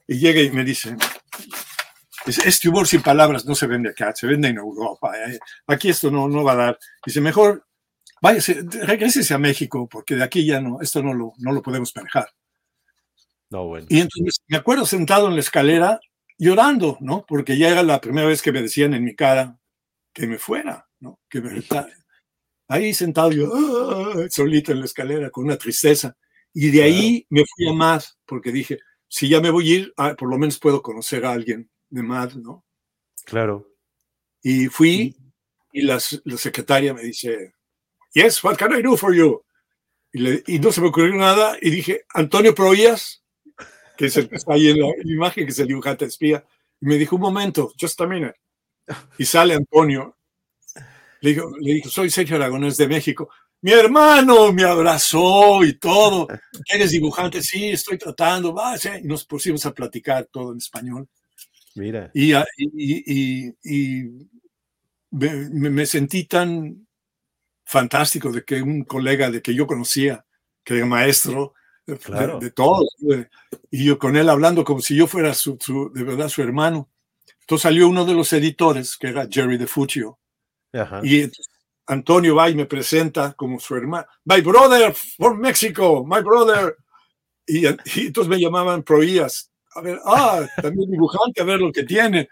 [0.07, 0.95] Y llega y me dice,
[2.25, 5.13] este humor sin palabras no se vende acá, se vende en Europa.
[5.17, 5.39] Eh.
[5.67, 6.79] Aquí esto no, no va a dar.
[7.05, 7.65] Dice, mejor
[8.21, 11.95] váyase, regrésese a México, porque de aquí ya no, esto no lo, no lo podemos
[11.95, 12.27] manejar.
[13.49, 13.85] No, bueno.
[13.89, 15.99] Y entonces me acuerdo sentado en la escalera
[16.37, 17.25] llorando, ¿no?
[17.27, 19.59] Porque ya era la primera vez que me decían en mi cara
[20.13, 21.19] que me fuera, ¿no?
[21.29, 21.61] Que me
[22.67, 26.15] ahí sentado yo, ah", solito en la escalera con una tristeza.
[26.53, 29.93] Y de ahí me fui a más, porque dije, si ya me voy a ir,
[29.97, 32.65] ah, por lo menos puedo conocer a alguien de más, ¿no?
[33.25, 33.67] Claro.
[34.41, 35.17] Y fui
[35.73, 37.53] y la, la secretaria me dice,
[38.13, 39.43] yes, what can I do for you?
[40.13, 43.24] Y, y no se me ocurrió nada y dije, Antonio Proías,
[43.97, 46.43] que es el que está ahí en la, imagen, que es el dibujante espía,
[46.81, 48.35] y me dijo, un momento, just a minute.
[49.17, 50.17] Y sale Antonio.
[51.21, 53.29] Le dijo, le dijo soy Sergio Aragonés de México.
[53.61, 56.27] mi hermano me abrazó y todo.
[56.71, 57.41] ¿Eres dibujante?
[57.41, 58.53] Sí, estoy tratando.
[58.53, 58.89] Va, sí.
[59.01, 61.07] Y nos pusimos a platicar todo en español.
[61.75, 62.11] Mira.
[62.13, 64.03] Y, y, y,
[65.11, 66.87] me, me, sentí tan
[67.63, 70.25] fantástico de que un colega de que yo conocía,
[70.63, 71.53] que era maestro
[72.03, 72.39] claro.
[72.39, 72.83] de, de todo,
[73.71, 76.89] y yo con él hablando como si yo fuera su, su, de verdad su hermano.
[77.41, 80.17] Entonces salió uno de los editores, que era Jerry DeFuccio,
[80.73, 81.01] Ajá.
[81.03, 81.29] y
[81.87, 84.07] Antonio va y me presenta como su hermano.
[84.23, 86.75] My brother from Mexico, my brother.
[87.45, 89.51] Y, y entonces me llamaban Proías.
[89.75, 92.27] A ver, ah, también dibujante, a ver lo que tiene.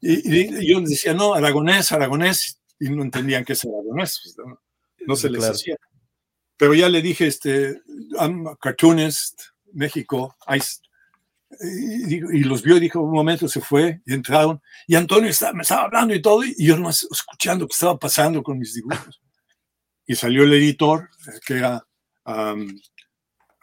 [0.00, 2.58] Y, y, yo decía, no, aragonés, aragonés.
[2.80, 4.20] Y no entendían qué es aragonés.
[4.24, 4.58] Pues, no,
[5.06, 5.54] no, se les Claro.
[5.54, 5.76] hacía.
[6.60, 7.80] Pero ya le dije, este,
[8.20, 9.40] I'm a cartoonist,
[9.72, 10.36] México.
[10.46, 10.60] I-
[11.62, 14.60] y, y los vio y dijo, un momento se fue y entraron.
[14.86, 18.42] Y Antonio estaba, me estaba hablando y todo, y yo nomás escuchando qué estaba pasando
[18.42, 19.20] con mis dibujos.
[20.06, 21.08] Y salió el editor,
[21.46, 21.82] que era,
[22.26, 22.78] um,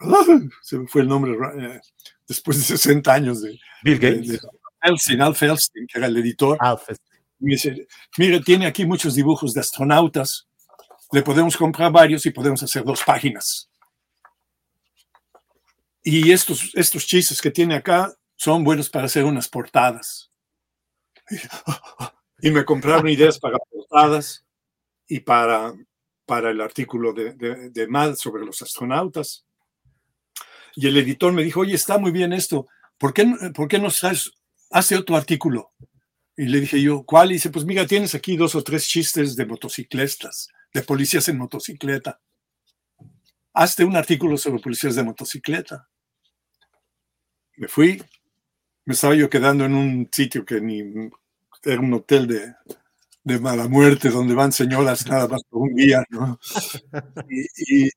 [0.62, 1.80] se me fue el nombre, eh,
[2.26, 4.28] después de 60 años de, Bill de, Gates.
[4.32, 4.40] de
[4.82, 6.58] Felstein, Al Felstein, que era el editor.
[6.60, 7.86] Alf, Y me dice,
[8.18, 10.47] mire, tiene aquí muchos dibujos de astronautas,
[11.12, 13.70] le podemos comprar varios y podemos hacer dos páginas.
[16.02, 20.30] Y estos, estos chistes que tiene acá son buenos para hacer unas portadas.
[22.40, 24.46] Y me compraron ideas para portadas
[25.08, 25.74] y para,
[26.24, 29.44] para el artículo de, de, de Mad sobre los astronautas.
[30.76, 33.88] Y el editor me dijo, oye, está muy bien esto, ¿por qué, por qué no
[33.88, 34.30] haces,
[34.70, 35.72] hace otro artículo?
[36.36, 37.30] Y le dije yo, ¿cuál?
[37.30, 41.38] Y dice, pues mira, tienes aquí dos o tres chistes de motociclistas, de policías en
[41.38, 42.20] motocicleta.
[43.52, 45.86] Hazte un artículo sobre policías de motocicleta.
[47.56, 48.02] Me fui,
[48.86, 50.80] me estaba yo quedando en un sitio que ni
[51.64, 52.54] era un hotel de,
[53.24, 56.38] de mala muerte donde van señoras nada más por un día, ¿no?
[57.30, 57.90] Y, y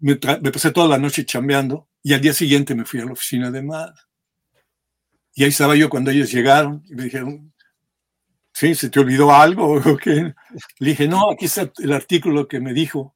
[0.00, 3.12] me, me pasé toda la noche chambeando y al día siguiente me fui a la
[3.12, 3.94] oficina de MAD.
[5.34, 7.52] Y ahí estaba yo cuando ellos llegaron y me dijeron,
[8.52, 8.74] ¿sí?
[8.74, 9.74] ¿Se te olvidó algo?
[9.74, 10.34] o qué?".
[10.78, 13.14] Le dije, no, aquí está el artículo que me dijo.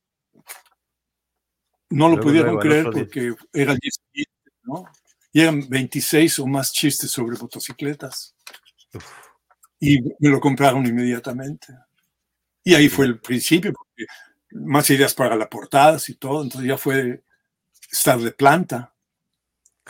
[1.90, 4.85] No lo Luego, pudieron luego, creer porque era el día siguiente, ¿no?
[5.33, 8.35] Y eran 26 o más chistes sobre motocicletas.
[9.81, 11.75] Y me lo compraron inmediatamente.
[12.62, 14.07] Y ahí fue el principio, porque
[14.53, 17.23] más ideas para las portadas y todo, entonces ya fue
[17.90, 18.94] estar de planta.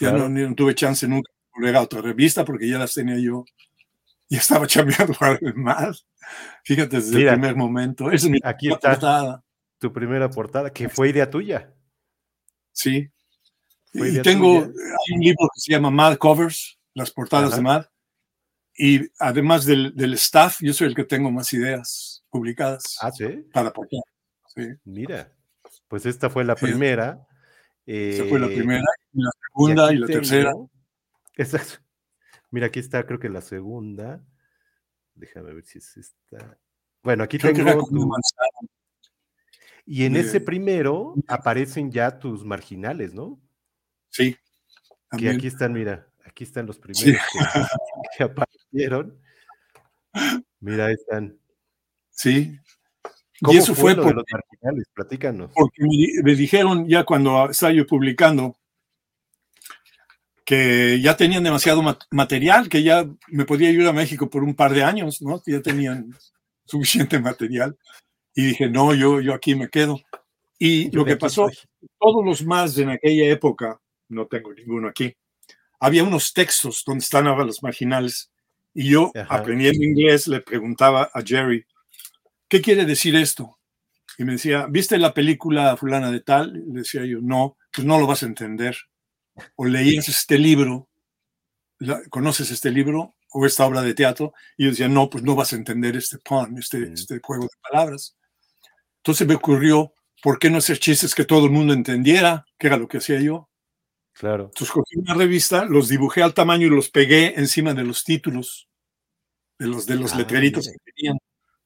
[0.01, 3.45] Ya no tuve chance nunca de volver a otra revista porque ya las tenía yo.
[4.29, 6.07] Y estaba chambeando para el más.
[6.65, 7.33] Fíjate, desde Mira.
[7.35, 8.11] el primer momento.
[8.11, 9.45] Es mi Aquí está portada.
[9.79, 11.73] tu primera portada, que fue idea tuya.
[12.73, 13.09] Sí.
[13.93, 14.73] Fue Y tengo tuya.
[15.09, 17.57] hay un libro que se llama Mad Covers, las portadas Ajá.
[17.57, 17.85] de Mad.
[18.77, 23.47] Y además del, del staff, yo soy el que tengo más ideas publicadas Ah, sí.
[23.53, 24.03] para portada.
[24.55, 25.31] Sí, Mira.
[25.89, 26.67] Pues esta fue la Sí.
[26.67, 27.25] primera.
[27.87, 28.83] esa fue la Eh, primera,
[29.13, 30.53] y la segunda aquí y la tengo- tercera.
[31.37, 31.75] Exacto.
[32.51, 34.23] Mira, aquí está, creo que la segunda.
[35.15, 36.59] Déjame ver si es esta.
[37.03, 38.11] Bueno, aquí Creo tengo tu-.
[39.87, 43.41] Y en de- ese primero aparecen ya tus marginales, ¿no?
[44.11, 44.37] Sí.
[45.17, 47.13] Que aquí están, mira, aquí están los primeros Sí.
[47.13, 47.19] que,
[48.19, 49.21] que aparecieron.
[50.61, 51.39] Mira, ahí están.
[52.11, 52.59] Sí.
[53.43, 54.89] ¿Cómo Y eso fue lo de por- los marginales?
[54.95, 55.51] Platícanos.
[55.55, 58.57] porque me, di- me dijeron ya cuando estaba yo publicando
[60.45, 64.55] que ya tenían demasiado ma- material, que ya me podía ir a México por un
[64.55, 65.43] par de años, ¿no?
[65.47, 66.15] Ya tenían
[66.67, 67.77] suficiente material.
[68.35, 69.99] Y dije, no, yo, yo aquí me quedo.
[70.59, 71.89] Y Yo lo que pasó, soy.
[71.99, 75.15] todos los más en aquella época, no tengo ninguno aquí,
[75.81, 78.31] había unos textos donde están ahora los marginales.
[78.73, 79.37] Y yo, Ajá.
[79.37, 81.65] aprendiendo inglés, le preguntaba a Jerry,
[82.49, 83.59] ¿qué quiere decir esto?
[84.19, 86.57] Y me decía, ¿viste la película fulana de tal?
[86.57, 88.77] Y le decía yo, no, pues no lo vas a entender.
[89.57, 90.89] O leías este libro,
[91.79, 94.33] la- ¿conoces este libro o esta obra de teatro?
[94.57, 97.51] Y yo decía, no, pues no vas a entender este pun, este, este juego de
[97.71, 98.17] palabras.
[98.99, 99.93] Entonces me ocurrió,
[100.23, 102.47] ¿por qué no hacer chistes que todo el mundo entendiera?
[102.59, 103.49] Que era lo que hacía yo.
[104.13, 104.45] Claro.
[104.45, 108.69] Entonces cogí una revista, los dibujé al tamaño y los pegué encima de los títulos,
[109.59, 110.79] de los, de los Ah, letreritos mira.
[110.85, 111.19] que tenían.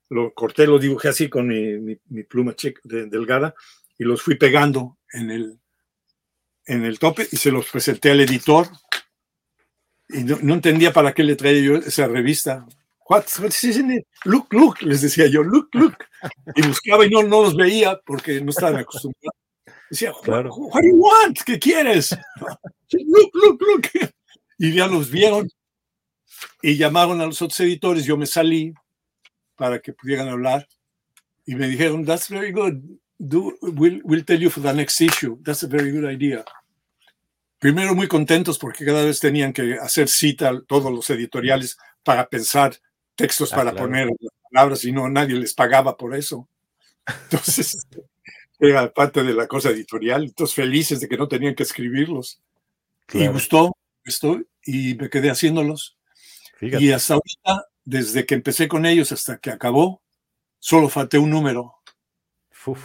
[0.08, 3.54] Lo corté, lo dibujé así con mi, mi- mi pluma chica, de- delgada
[3.98, 5.60] y los fui pegando en el,
[6.68, 8.68] en el tope y se los presenté al editor.
[10.08, 12.66] Y no, no entendía para qué le traía yo esa revista.
[13.08, 14.06] What, what is in it?
[14.24, 15.96] Look, look, les decía yo, look, look.
[16.54, 19.34] Y buscaba y no, no los veía porque no estaban acostumbrados.
[19.90, 20.54] Decía, Claro.
[20.54, 21.38] what, what do you want?
[21.44, 22.16] ¿Qué quieres?
[22.92, 24.10] Look, look, look.
[24.58, 25.48] Y ya los vieron
[26.62, 28.04] y llamaron a los otros editores.
[28.04, 28.74] Yo me salí
[29.56, 30.68] para que pudieran hablar
[31.46, 32.74] y me dijeron, that's very good.
[33.18, 35.38] Do, we'll, we'll tell you for the next issue.
[35.42, 36.44] That's a very good idea.
[37.58, 42.76] Primero, muy contentos porque cada vez tenían que hacer cita todos los editoriales para pensar
[43.16, 43.86] textos Ah, para claro.
[43.86, 46.48] poner las palabras y no nadie les pagaba por eso.
[47.24, 47.86] Entonces,
[48.60, 50.24] era parte de la cosa editorial.
[50.24, 52.40] Entonces, felices de que no tenían que escribirlos.
[53.12, 53.72] Y gustó,
[54.04, 55.96] gustó, y me quedé haciéndolos.
[56.58, 56.84] Fíjate.
[56.84, 60.02] Y hasta ahorita, desde que empecé con ellos hasta que acabó,
[60.60, 61.78] solo falté un número
[62.68, 62.82] Uf,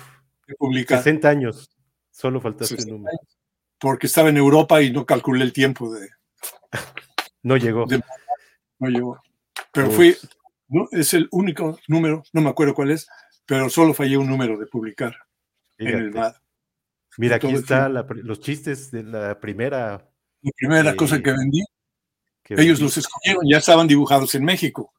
[0.47, 0.99] de publicar.
[0.99, 1.69] 60 años.
[2.12, 3.17] Solo faltaste 60 número.
[3.79, 6.10] Porque estaba en Europa y no calculé el tiempo de.
[7.41, 7.86] No llegó.
[7.86, 8.01] de-
[8.79, 9.21] No llegó.
[9.71, 9.95] Pero Uf.
[9.95, 10.15] fui.
[10.69, 13.08] no, es el único número, no me acuerdo cuál es,
[13.45, 15.15] pero solo fallé un número de publicar
[15.77, 16.12] en el.
[16.12, 16.36] MAD.
[17.17, 17.93] Mira, aquí el está tiempo.
[17.93, 20.10] la pri- los chistes de la primera.
[20.41, 21.63] La primera cosa que vendí,
[22.43, 22.82] que ellos vendí.
[22.84, 24.93] los escogieron, ya estaban dibujados en México.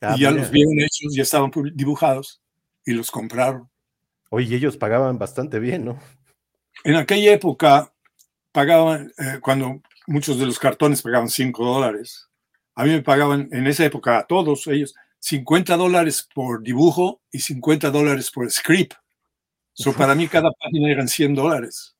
[0.00, 0.42] Ah, y ya mira.
[0.42, 2.40] los vieron hechos, ya estaban dibujados
[2.84, 3.70] y los compraron.
[4.34, 5.98] Oye, ellos pagaban bastante bien, ¿no?
[6.84, 7.92] En aquella época
[8.50, 12.30] pagaban, eh, cuando muchos de los cartones pagaban 5 dólares,
[12.74, 17.40] a mí me pagaban en esa época a todos ellos 50 dólares por dibujo y
[17.40, 18.94] 50 dólares por script.
[19.74, 21.94] So, para mí cada página eran 100 dólares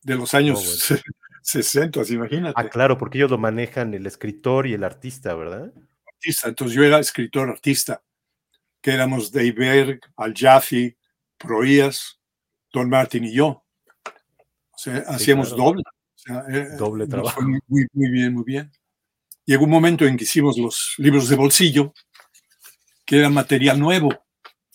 [0.00, 1.02] de los años Oh, bueno.
[1.42, 2.54] 60, imagínate.
[2.56, 5.74] Ah, claro, porque ellos lo manejan el escritor y el artista, ¿verdad?
[6.06, 6.48] artista.
[6.48, 8.02] Entonces yo era escritor artista,
[8.80, 10.96] que éramos Dave Berg, Al Jaffe,
[11.38, 12.18] Proías,
[12.72, 13.64] Don Martin y yo.
[14.70, 15.62] O sea, hacíamos claro.
[15.64, 15.82] doble.
[15.86, 17.40] O sea, eh, Doble nos trabajo.
[17.40, 18.70] fue Muy, bien, muy bien.
[19.44, 21.94] Llegó un momento en que hicimos los libros de bolsillo,
[23.04, 24.08] que era material nuevo,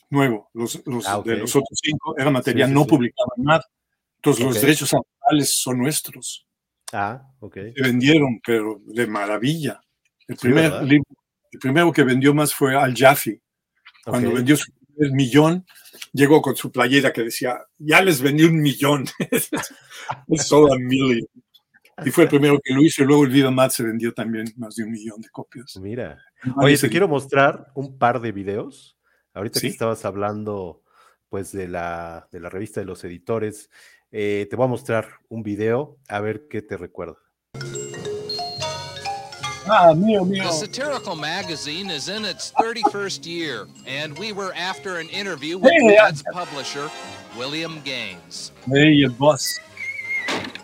[0.10, 0.50] nuevo.
[0.54, 3.63] Los, los Ah, de los otros cinco era material sí, no publicado nada.
[4.17, 4.62] Entonces los Ok.
[4.62, 6.47] derechos autores son nuestros.
[6.93, 7.56] Ah, ok.
[7.76, 9.82] Se vendieron, pero de maravilla.
[10.28, 11.06] El, primer libro,
[11.52, 13.41] el primero que vendió más fue Al Jaffe.
[14.06, 14.71] Cuando vendió su
[15.02, 15.66] primer millón,
[16.14, 19.06] llegó con su playera que decía, ya les vendí un millón.
[20.38, 21.28] Solo a million.
[22.06, 23.04] Y fue el primero que lo hizo.
[23.04, 25.78] Y luego el Vida Mat se vendió también más de un millón de copias.
[25.78, 26.18] Mira.
[26.58, 28.98] Oye, te quiero mostrar un par de videos.
[29.34, 30.84] Ahorita que estabas hablando,
[31.30, 33.70] pues, de la, de la revista de los editores,
[34.12, 37.18] eh, te voy a mostrar un video a ver qué te recuerda.
[39.67, 40.43] Ah, mío, mío.
[40.43, 45.71] The satirical magazine is in its 31st year, and we were after an interview with
[45.71, 46.89] Hey, Mad's publisher,
[47.38, 48.52] William Gaines.
[48.67, 49.60] Hey, el boss.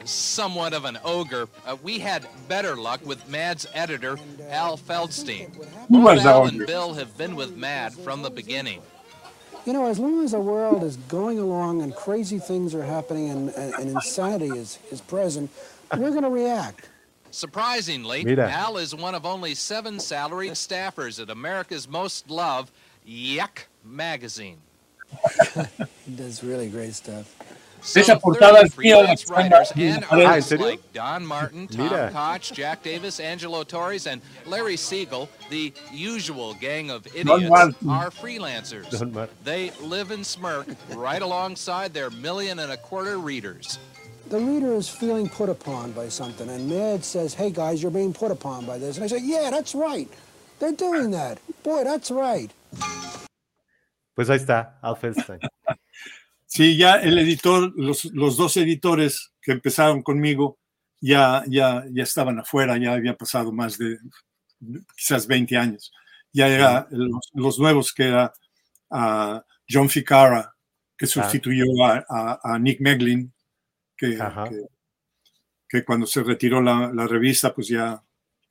[0.03, 4.17] Somewhat of an ogre, uh, we had better luck with Mad's editor,
[4.49, 5.53] Al Feldstein.
[5.89, 8.81] Who Both was Al and Bill have been with Mad from the beginning.
[9.65, 13.29] You know, as long as the world is going along and crazy things are happening
[13.29, 15.51] and, and, and insanity is, is present,
[15.95, 16.89] we're going to react.
[17.37, 18.49] Surprisingly, Mira.
[18.49, 22.71] Al is one of only seven salaried staffers at America's most loved
[23.07, 24.57] Yuck magazine.
[26.07, 27.31] He does really great stuff.
[27.81, 30.65] So Esa portada 30 es mía, freelance que está en writers and artists serio?
[30.65, 32.09] like Don Martin, Tom Mira.
[32.11, 38.89] Koch, Jack Davis, Angelo Torres, and Larry Siegel, the usual gang of idiots, are freelancers.
[39.43, 43.77] They live and smirk right alongside their million and a quarter readers.
[44.29, 48.13] The reader is feeling put upon by something, and Mad says, hey guys, you're being
[48.13, 48.97] put upon by this.
[48.97, 50.09] And I say, yeah, that's right.
[50.59, 51.39] They're doing that.
[51.63, 52.51] Boy, that's right.
[54.15, 55.39] Pues ahí está, Al Feldstein.
[56.49, 60.57] Sí, ya el editor, los, los dos editores que empezaron conmigo
[61.01, 63.97] ya, ya, ya estaban afuera, ya había pasado más de
[64.95, 65.91] quizás 20 años.
[66.31, 68.31] Ya era los, los nuevos que era
[68.89, 70.53] ah, John Ficara,
[70.97, 73.31] que sustituyó a, a- a Nick Meglin,
[73.97, 74.61] que, que,
[75.69, 78.01] que cuando se retiró la, la revista, pues ya,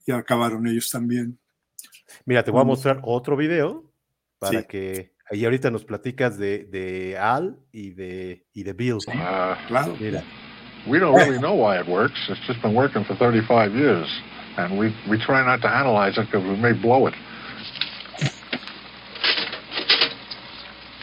[0.06, 1.38] ya acabaron ellos también.
[2.24, 2.68] Mira, te voy a Mm.
[2.68, 3.84] mostrar otro video
[4.38, 4.66] para Sí.
[4.68, 8.96] que ahí ahorita nos platicas de, de Al y de, y de Bill.
[9.06, 9.96] Uh, Claro.
[10.00, 10.22] Mira,
[10.86, 12.18] we don't really know why it works.
[12.28, 14.06] It's just been working for 35 years,
[14.56, 17.14] and we we try not to analyze it because we may blow it.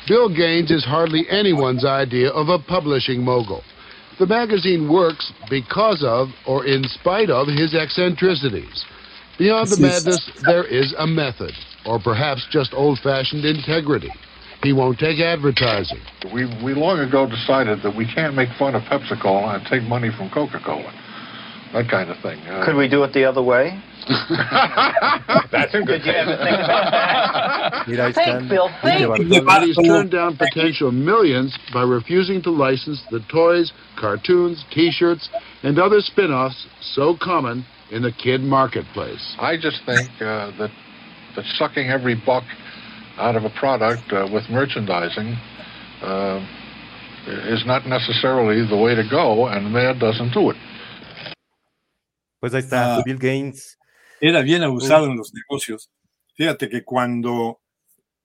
[0.08, 3.64] Bill Gaines is hardly anyone's idea of a publishing mogul.
[4.20, 8.86] The magazine works because of or in spite of his eccentricities.
[9.40, 11.52] Beyond the madness, there is a method,
[11.86, 14.12] or perhaps just old fashioned integrity.
[14.62, 16.00] He won't take advertising.
[16.34, 19.84] We we long ago decided that we can't make fun of Pepsi Cola and take
[19.84, 20.94] money from Coca Cola,
[21.74, 22.40] that kind of thing.
[22.42, 23.82] Uh, Could we do it the other way?
[25.52, 26.04] That's a good.
[26.04, 27.88] Did you ever think about that?
[27.88, 28.50] mira, ahí Think, están.
[28.50, 29.46] Bill, Pinche think.
[29.46, 29.46] Bartolo.
[29.46, 35.30] But he's turned down potential millions by refusing to license the toys, cartoons, t shirts,
[35.64, 39.36] and other spin offs so common in the kid marketplace.
[39.40, 40.72] I just think uh, that
[41.36, 42.44] that sucking every buck
[43.18, 45.38] out of a product uh, with merchandising
[46.02, 46.46] uh,
[47.48, 50.58] is not necessarily the way to go, and MAD doesn't do it.
[52.44, 53.02] Pues ahí está, Ah.
[53.06, 53.80] Bill Gaines.
[54.20, 55.90] Era bien abusado en los negocios.
[56.36, 57.62] Fíjate que cuando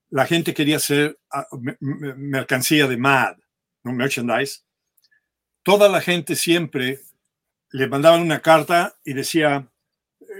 [0.09, 3.37] la gente quería hacer ah, me- me- mercancía de MAD,
[3.83, 3.93] ¿no?
[3.93, 4.63] merchandise,
[5.63, 6.99] toda la gente siempre
[7.71, 9.71] le mandaban una carta y decía,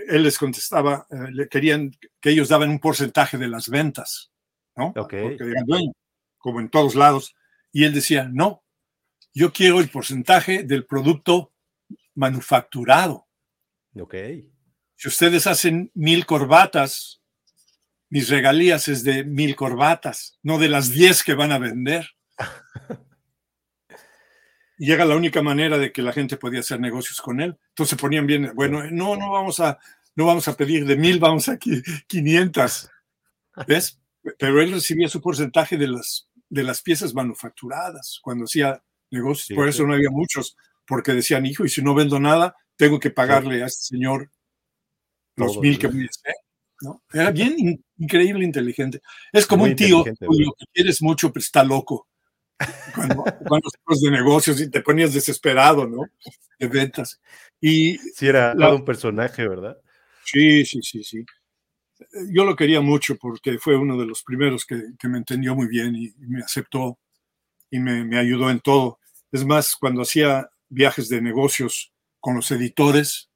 [0.09, 4.29] él les contestaba, eh, le querían que ellos daban un porcentaje de las ventas,
[4.75, 4.87] ¿no?
[4.87, 4.97] Ok.
[5.23, 5.95] Porque eran dueños,
[6.37, 7.33] como en todos lados.
[7.71, 8.61] Y él decía, no,
[9.33, 11.53] yo quiero el porcentaje del producto
[12.15, 13.27] manufacturado.
[13.95, 14.15] Ok.
[14.95, 17.21] Si ustedes hacen mil corbatas,
[18.09, 22.09] mis regalías es de mil corbatas, no de las diez que van a vender.
[24.81, 27.57] Y era la única manera de que la gente podía hacer negocios con él.
[27.69, 29.77] Entonces ponían bien, bueno, no, no vamos a,
[30.15, 32.89] no vamos a pedir de mil, vamos a qui- 500.
[33.67, 33.99] ¿Ves?
[34.37, 38.81] Pero él recibía su porcentaje de las, de las piezas manufacturadas cuando hacía
[39.11, 39.47] negocios.
[39.47, 39.69] Sí, Por sí.
[39.71, 40.55] eso no había muchos,
[40.87, 44.31] porque decían, hijo, y si no vendo nada, tengo que pagarle a este señor
[45.35, 46.33] los Todo, mil que hacer.
[46.81, 47.03] ¿no?
[47.11, 49.01] Era bien in- increíble, inteligente.
[49.33, 52.07] Es como Muy un tío cuyo que quieres mucho, pero está loco.
[52.95, 53.69] Cuando, cuando
[54.01, 56.03] de negocios y te ponías desesperado, ¿no?
[56.57, 57.19] De ventas.
[57.59, 59.77] Y Sí, era La- un personaje, ¿verdad?
[60.23, 61.25] sí, sí, sí, sí.
[62.33, 65.67] Yo lo quería mucho porque fue uno de los primeros que, que me entendió muy
[65.67, 66.97] bien y, y me aceptó
[67.69, 68.99] y me, me ayudó en todo.
[69.33, 73.29] Es más, cuando hacía viajes de negocios con los editores,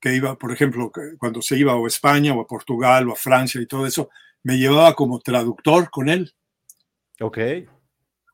[0.00, 3.16] que iba, por ejemplo, cuando se iba o a España o a Portugal o a
[3.16, 4.10] Francia y todo eso,
[4.42, 6.34] me llevaba como traductor con él
[7.20, 7.38] Ok.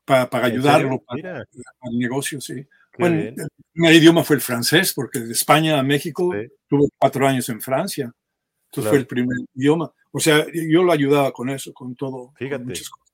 [0.05, 2.55] para, para ¿En ayudarlo para, para el negocio, sí.
[2.55, 3.35] qué Bueno, bien.
[3.39, 6.47] el primer idioma fue el francés, porque de España a México Sí.
[6.67, 8.05] tuve cuatro años en Francia.
[8.05, 8.89] Entonces Claro.
[8.89, 9.91] fue el primer idioma.
[10.11, 12.27] O sea, yo lo ayudaba con eso, con todo.
[12.27, 12.63] con Fíjate.
[12.63, 13.13] muchas cosas.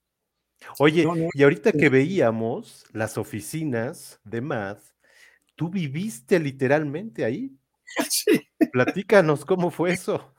[0.79, 1.27] Oye, No, no.
[1.33, 4.77] y ahorita que veíamos las oficinas de MAD,
[5.55, 7.51] tú viviste literalmente ahí.
[8.09, 8.41] Sí.
[8.71, 10.33] Platícanos cómo fue eso.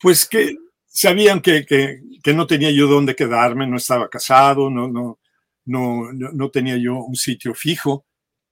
[0.00, 0.54] Pues que
[0.86, 5.18] sabían que, que, que no tenía yo dónde quedarme, no estaba casado, no, no,
[5.64, 8.06] no, no, no tenía yo un sitio fijo.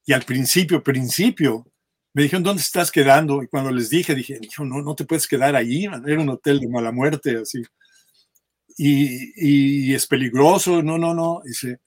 [0.05, 1.67] Y al principio, principio,
[2.15, 3.43] me dijeron, ¿dónde estás quedando?
[3.43, 6.61] Y cuando les dije, dije, "Hijo, no, no te puedes quedar ahí, era un hotel
[6.61, 7.63] de mala muerte, así.
[8.77, 11.43] Y, y es peligroso, no, no, no.
[11.45, 11.79] Dice,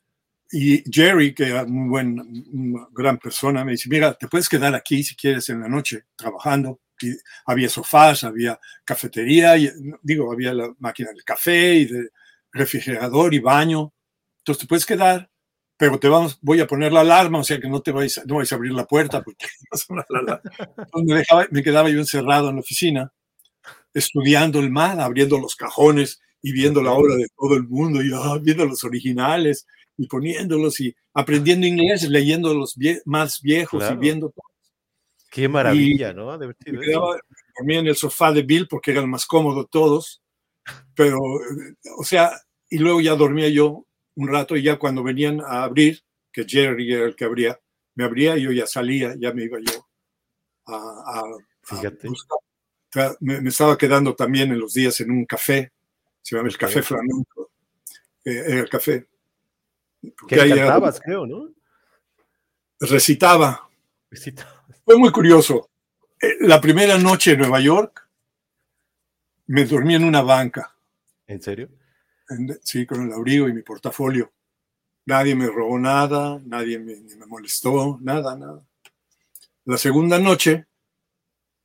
[0.52, 2.20] y Jerry, que era muy buen,
[2.54, 6.06] una gran persona, me dice, mira, te puedes quedar aquí si quieres en la noche
[6.16, 6.82] trabajando.
[7.02, 7.12] Y
[7.46, 9.70] había sofás, había cafetería, y,
[10.02, 12.10] digo, había la máquina del café y de
[12.54, 13.94] refrigerador y baño.
[14.40, 15.30] Entonces te puedes quedar,
[15.78, 18.36] pero te vamos, voy a poner la alarma, o sea que no te vais, no
[18.38, 19.46] vais a abrir la puerta porque
[20.10, 20.42] la
[21.04, 23.12] me, dejaba- me quedaba yo encerrado en la oficina,
[23.94, 28.12] estudiando el mar, abriendo los cajones y viendo la obra de todo el mundo y
[28.14, 29.66] ah, viendo los originales
[29.98, 33.96] y poniéndolos y aprendiendo inglés, leyendo los vie- más viejos Claro.
[33.96, 34.44] y viendo todo.
[35.32, 36.32] Qué maravilla, ¿no?
[36.32, 37.20] Haber sido Me quedaba
[37.58, 40.22] dormía en el sofá de Bill porque era el más cómodo todos,
[40.96, 41.20] pero,
[41.98, 42.32] o sea,
[42.70, 43.86] y luego ya dormía yo
[44.16, 47.60] un rato y ya cuando venían a abrir, que Jerry era el que abría,
[47.96, 49.88] me abría y yo ya salía, ya me iba yo
[50.68, 51.24] a, a- a
[51.64, 52.08] Fíjate.
[52.10, 52.38] buscar.
[52.38, 55.72] O sea, me, me estaba quedando también en los días en un café,
[56.22, 56.58] se llama el.
[56.58, 57.52] Café Flamenco,
[58.24, 59.08] eh, era el café.
[60.28, 61.50] Que cantabas, creo, ¿no?
[62.80, 63.70] recitaba,
[64.12, 64.48] Visita-
[64.84, 65.70] Fue muy curioso.
[66.22, 68.08] Eh, La primera noche en Nueva York
[69.48, 70.76] me dormí en una banca,
[71.28, 71.70] ¿En serio?
[72.62, 74.32] sí, con el abrigo y mi portafolio.
[75.06, 78.64] Nadie me robó nada, nadie me, ni me molestó, nada, nada.
[79.66, 80.66] La segunda noche,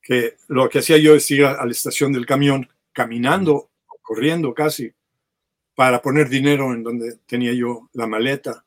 [0.03, 3.71] que lo que hacía yo es ir a, a la estación del camión, caminando,
[4.03, 4.93] corriendo casi,
[5.81, 8.67] para poner dinero en donde tenía yo la maleta.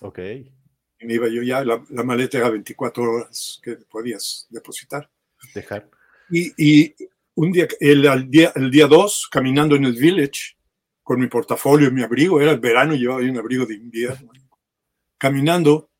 [0.00, 0.18] Ok.
[0.18, 5.08] Y me iba yo ya, la, la maleta era 24 horas que podías depositar.
[5.54, 5.88] Dejar.
[6.28, 6.92] Y, y
[7.36, 10.56] un día, el, día, el día 2, caminando en el village,
[11.04, 14.32] con mi portafolio y mi abrigo, era el verano, llevaba un abrigo de invierno.
[15.16, 15.92] Caminando,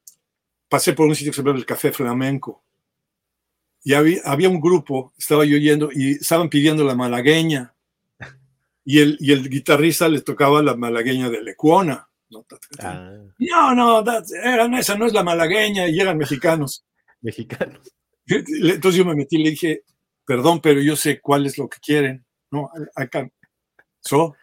[0.69, 2.65] pasé por un sitio que se llama el Café Flamenco.
[3.85, 7.74] Y había, había un grupo, estaba yo yendo, y estaban pidiendo la malagueña.
[8.85, 12.07] Y el, y el guitarrista le tocaba la malagueña de Lecuona.
[12.31, 12.45] No,
[12.81, 16.85] Ah, no, no, that- eran esa no es la malagueña, y eran mexicanos.
[17.21, 17.93] mexicanos.
[18.27, 19.83] Entonces yo me metí y le dije,
[20.25, 22.25] perdón, pero yo sé cuál es lo que quieren.
[22.51, 23.29] No, acá.
[24.01, 24.35] So,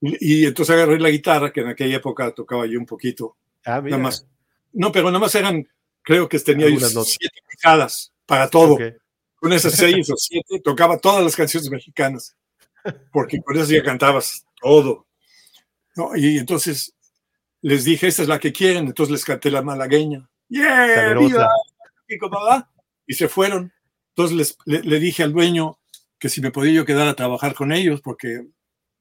[0.00, 3.36] y, entonces agarré la guitarra, que en aquella época tocaba yo un poquito.
[3.64, 3.96] Ah, mira.
[3.96, 4.26] Nada más.
[4.72, 5.66] No, pero nada más eran,
[6.02, 8.74] creo que tenía yo siete picadas para todo.
[8.74, 8.82] Ok.
[9.36, 12.36] Con esas seis o siete tocaba todas las canciones mexicanas,
[13.12, 15.06] porque con eso ya cantabas todo.
[15.96, 16.16] ¿no?
[16.16, 16.94] Y entonces
[17.62, 20.28] les dije, esta es la que quieren, entonces les canté la malagueña.
[20.48, 21.14] ¡Yeah!
[21.18, 21.48] ¡Viva!
[23.06, 23.72] Y, se fueron.
[24.10, 25.78] Entonces les, le, le dije al dueño
[26.18, 28.46] que si me podía yo quedar a trabajar con ellos, porque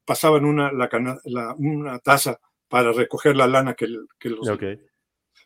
[0.06, 4.08] pasaban una, la cana- la- una taza para recoger la lana que los-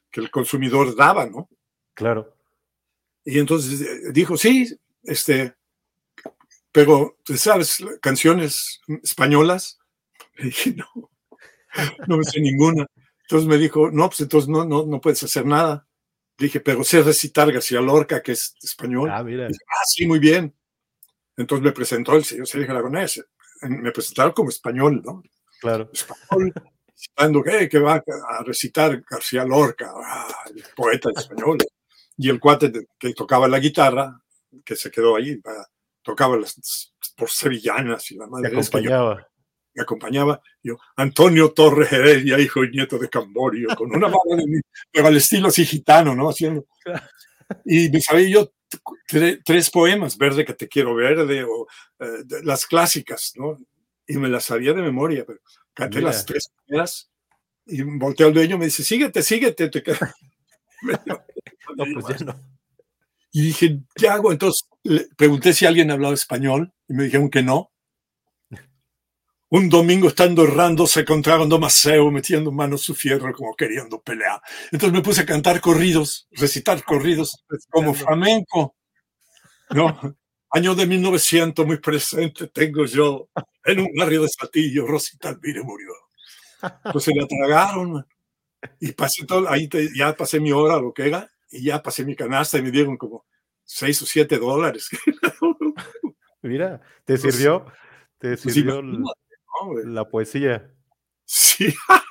[0.09, 1.49] que el consumidor daba, ¿no?
[1.93, 2.33] claro.
[3.25, 4.73] Y entonces eh, dijo, sí,
[5.03, 5.53] este,
[6.77, 9.79] pero, ¿tú sabes canciones españolas?
[10.35, 11.09] Le dije, no,
[12.05, 12.85] no me sé ninguna.
[13.23, 15.87] Entonces me dijo, no, pues entonces no, no, no puedes hacer nada.
[16.37, 19.09] Le dije, pero sé recitar García Lorca, que es español.
[19.11, 19.47] Ah, mira.
[19.47, 20.55] Dice, ah, sí, muy bien.
[21.35, 23.25] Entonces me presentó el señor Sergio Aragonés.
[23.63, 25.23] Me presentaron como español, ¿no?
[25.59, 25.89] Claro.
[25.91, 26.53] Español,
[26.95, 31.57] citando "Eh, que va a recitar García Lorca, ah, el poeta español.
[32.17, 34.21] Y el cuate que tocaba la guitarra,
[34.63, 35.65] que se quedó ahí, ah,
[36.07, 39.27] tocaba las por sevillanas y la madre yo- acompañaba.
[39.73, 44.61] me acompañaba yo, Antonio Torres Heredia, hijo y nieto de Camborio, con una mano de
[44.91, 46.29] pero al estilo así gitano, ¿no?
[46.29, 46.65] Haciendo.
[47.65, 48.51] Y me sabía yo
[49.09, 51.65] tre- tres poemas, Verde que te quiero verde, o
[51.99, 53.57] eh, las clásicas, ¿no?
[54.05, 55.39] Y me las sabía de memoria, pero
[55.73, 56.09] canté Mira.
[56.09, 57.09] las tres primeras
[57.65, 59.69] y volteé al dueño y me dice, síguete, síguete.
[59.69, 59.81] te
[61.77, 62.56] No, pues ya no.
[63.31, 64.31] Y dije, ¿qué hago?
[64.31, 67.71] Entonces le pregunté si alguien hablaba español y me dijeron que no.
[69.49, 74.41] Un domingo estando errando se encontraron dos Maceo metiendo mano su fierro como queriendo pelear.
[74.71, 78.75] Entonces me puse a cantar corridos, recitar corridos como flamenco.
[79.71, 79.99] ¿No?
[80.51, 83.29] Año de 1900 muy presente tengo yo
[83.65, 85.89] en un barrio de Saltillo, Rosita Alvire murió.
[86.85, 88.05] Entonces la tragaron
[88.79, 92.05] y pasé todo, ahí te- ya pasé mi hora, lo que era, y ya pasé
[92.05, 93.25] mi canasta y me dieron como
[93.63, 94.89] seis o siete dólares.
[96.41, 97.65] Mira, ¿te Pues, sirvió?
[98.17, 98.81] ¿Te Pues sirvió
[99.85, 100.71] la poesía?
[101.25, 101.73] Sí,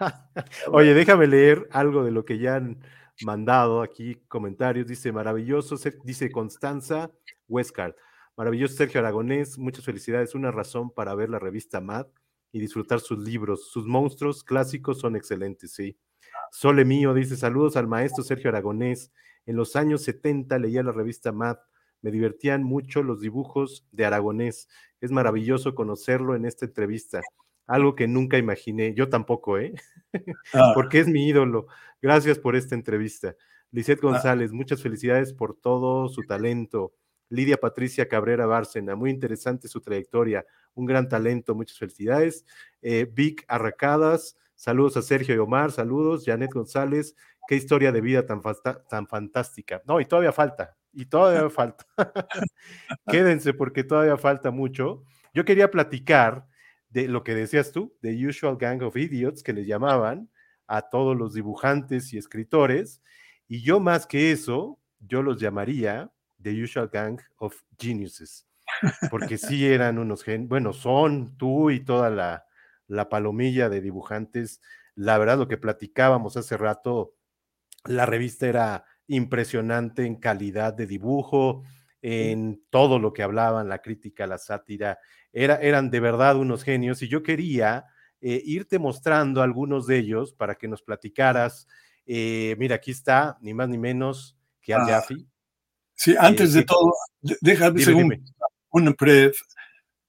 [0.68, 2.82] Oye, déjame leer algo de lo que ya han
[3.22, 4.86] mandado aquí, comentarios.
[4.86, 7.10] Dice, maravilloso, dice Constanza
[7.48, 7.94] Westcard.
[8.36, 10.34] Maravilloso Sergio Aragonés, muchas felicidades.
[10.34, 12.06] Una razón para ver la revista Mad
[12.52, 13.70] y disfrutar sus libros.
[13.70, 15.98] Sus monstruos clásicos son excelentes, sí.
[16.50, 19.12] Sole mío dice, saludos al maestro Sergio Aragonés.
[19.46, 21.58] En los años 70 leía la revista Mad.
[22.00, 24.68] Me divertían mucho los dibujos de Aragonés.
[25.00, 27.20] Es maravilloso conocerlo en esta entrevista.
[27.66, 28.94] Algo que nunca imaginé.
[28.94, 29.74] Yo tampoco, ¿eh?
[30.54, 30.72] Ah.
[30.74, 31.66] porque es mi ídolo.
[32.00, 33.36] Gracias por esta entrevista.
[33.38, 33.42] Ah.
[33.70, 36.94] Lisette González, muchas felicidades por todo su talento.
[37.30, 42.44] Lidia Patricia Cabrera Bárcena, muy interesante su trayectoria, un gran talento, muchas felicidades.
[42.80, 46.24] Eh, Vic Arracadas, saludos a Sergio y Omar, saludos.
[46.26, 47.14] Janet González,
[47.46, 48.42] qué historia de vida tan,
[49.06, 49.80] fantástica.
[49.86, 51.86] No, y todavía falta, y todavía falta.
[53.06, 55.04] Quédense porque todavía falta mucho.
[55.32, 56.46] Yo quería platicar
[56.90, 60.28] de lo que decías tú, The Usual Gang of Idiots, que les llamaban
[60.66, 63.00] a todos los dibujantes y escritores,
[63.46, 66.10] y yo más que eso, yo los llamaría
[66.42, 68.46] The Usual Gang of Geniuses,
[69.10, 72.47] porque sí eran unos gen, bueno, son tú y toda la,
[72.88, 74.60] la palomilla de dibujantes,
[74.94, 77.14] la verdad lo que platicábamos hace rato,
[77.84, 81.62] la revista era impresionante en calidad de dibujo,
[82.02, 84.98] en todo lo que hablaban, la crítica, la sátira,
[85.32, 87.84] era, eran de verdad unos genios y yo quería
[88.20, 91.68] eh, irte mostrando algunos de ellos para que nos platicaras.
[92.06, 95.04] Eh, mira, aquí está, ni más ni menos que Al Ah.
[95.94, 96.92] Sí, antes de todo,
[97.40, 98.20] déjame
[98.70, 99.32] un pre-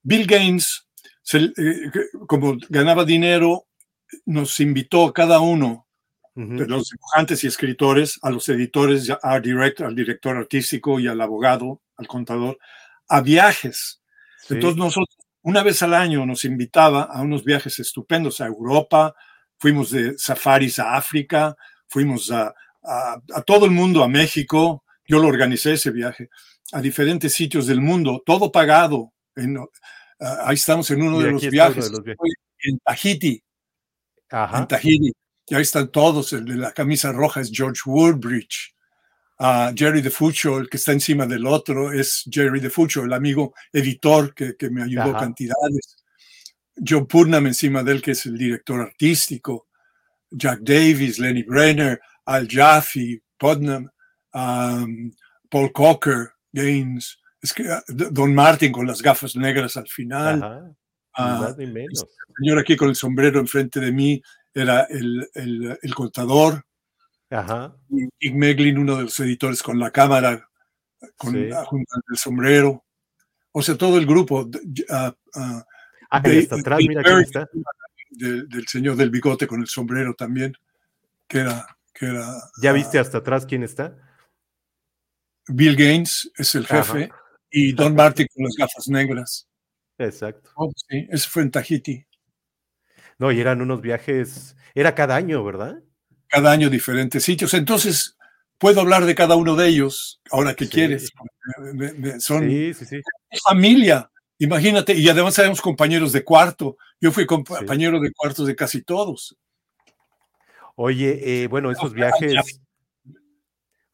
[0.02, 0.88] Bill Gaines,
[1.22, 1.90] se- eh,
[2.26, 3.66] como ganaba dinero,
[4.26, 5.86] nos invitó a cada uno
[6.36, 11.06] Ujú, de los dibujantes y escritores, a los editores, al director, al director artístico y
[11.08, 12.58] al abogado, al contador,
[13.08, 14.00] a viajes.
[14.38, 19.14] sí, Entonces nosotros, una vez al año, nos invitaba a unos viajes estupendos a Europa,
[19.58, 21.56] fuimos de safaris a África,
[21.88, 26.30] fuimos a, a- a todo el mundo, a México, yo lo organicé ese viaje,
[26.72, 29.12] a diferentes sitios del mundo, todo pagado.
[29.34, 29.58] En-
[30.20, 32.20] ah, ahí estamos en uno de los viajes, de los viajes.
[32.20, 33.42] Estoy en Tahiti,
[34.30, 35.12] en Ajá, Tahiti.
[35.46, 36.32] Y ahí están todos.
[36.32, 38.74] El de la camisa roja es George Woodbridge.
[39.38, 44.34] Ah, Jerry DeFuccio, el que está encima del otro, es Jerry DeFuccio, el amigo editor
[44.34, 45.20] que, que me ayudó Ajá.
[45.20, 45.96] cantidades.
[46.86, 49.68] John Putnam encima de él, que es el director artístico.
[50.30, 53.90] Jack Davis, Lenny Brenner, Al Jaffe, Putnam,
[54.34, 55.10] um,
[55.50, 57.18] Paul Cocker, Gaines.
[57.42, 60.42] Es que ah, Don Martin con las gafas negras al final.
[60.42, 60.74] ajá,
[61.14, 62.02] Ah, más ni menos.
[62.28, 64.22] el señor aquí con el sombrero enfrente de mí
[64.54, 66.64] era el, el- el contador.
[67.30, 67.74] Ajá,
[68.20, 70.48] Ig Meglin, uno de los editores con la cámara,
[71.16, 71.48] con, Sí.
[71.52, 72.84] ah, junto al sombrero.
[73.52, 74.48] O sea, todo el grupo.
[74.90, 75.64] ah, ah,
[76.10, 77.48] ah, y Dave- hasta atrás, mira quién está.
[78.10, 80.52] de- del señor del bigote con el sombrero también,
[81.28, 83.96] que era, que era ¿Ya viste hasta atrás quién está?
[85.48, 87.16] Bill Gaines, es el jefe, Ajá.
[87.50, 89.48] Y Don Martin con las gafas negras.
[89.98, 90.50] Exacto.
[90.56, 92.06] Oh, sí, ese fue en Tahiti.
[93.18, 95.82] No, y eran unos viajes, era cada año, ¿verdad?
[96.28, 97.52] Cada año diferentes sitios.
[97.54, 98.16] Entonces,
[98.58, 100.70] puedo hablar de cada uno de ellos, ahora que Sí.
[100.70, 101.10] quieres.
[102.20, 103.00] Son Sí, sí, sí.
[103.46, 106.76] familia, imagínate, y además éramos compañeros de cuarto.
[107.00, 109.36] Yo fui compañero de cuartos de casi todos.
[110.76, 112.60] Oye, eh, bueno, esos viajes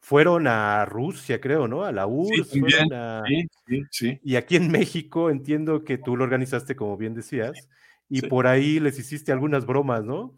[0.07, 1.83] fueron a Rusia, creo, ¿no?
[1.83, 3.23] A la URSS, también, fueron a...
[3.27, 4.19] Sí, sí, sí.
[4.23, 7.67] Y aquí en México entiendo que tú lo organizaste, como bien decías,
[8.07, 10.33] y por ahí les hiciste algunas bromas, ¿no?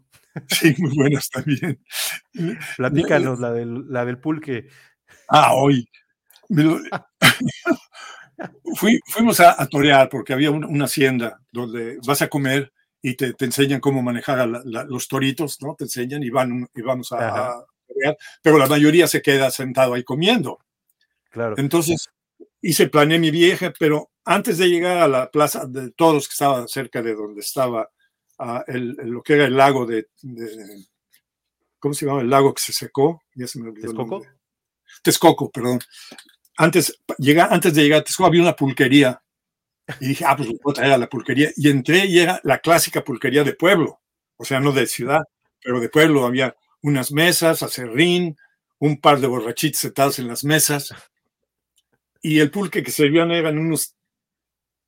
[0.48, 1.78] Sí, muy buenas también.
[2.78, 4.66] Platícanos la del, la del pulque.
[5.28, 5.88] Ah, hoy.
[8.74, 13.14] Fui- fuimos a, a torear porque había un- una hacienda donde vas a comer y
[13.14, 15.76] te, te enseñan cómo manejar a la- la- los toritos, ¿no?
[15.76, 17.54] Te enseñan y, van, y vamos a
[18.42, 20.58] pero la mayoría se queda sentado ahí comiendo.
[21.30, 21.54] Claro.
[21.58, 22.08] Entonces
[22.60, 26.66] hice, planeé mi viaje, pero antes de llegar a la plaza de todos que estaba
[26.68, 27.90] cerca de donde estaba
[28.66, 30.84] el- el- lo que era el lago de, de-
[31.78, 32.20] ¿cómo se llama?
[32.20, 33.22] El lago que se secó.
[33.34, 34.14] Ya se me olvidó el ¿Texcoco?
[34.16, 34.30] nombre.
[35.02, 35.80] Texcoco, perdón.
[36.56, 39.22] Antes, llega, antes de llegar a Texcoco había una pulquería.
[40.00, 41.50] Y dije, ah, pues lo puedo traer a la pulquería.
[41.56, 44.00] Y entré y era la clásica pulquería de pueblo.
[44.36, 45.22] O sea, no de ciudad,
[45.62, 46.24] pero de pueblo.
[46.26, 48.36] Había unas mesas, acerrín,
[48.78, 50.94] un par de borrachitos sentados en las mesas.
[52.22, 53.94] Y el pulque que servían eran unos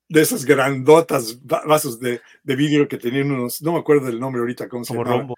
[0.09, 4.19] de esas grandotas va- vasos de, de vidrio que tenían unos, no me acuerdo del
[4.19, 5.17] nombre ahorita, ¿cómo se Como llama?
[5.17, 5.35] rombo.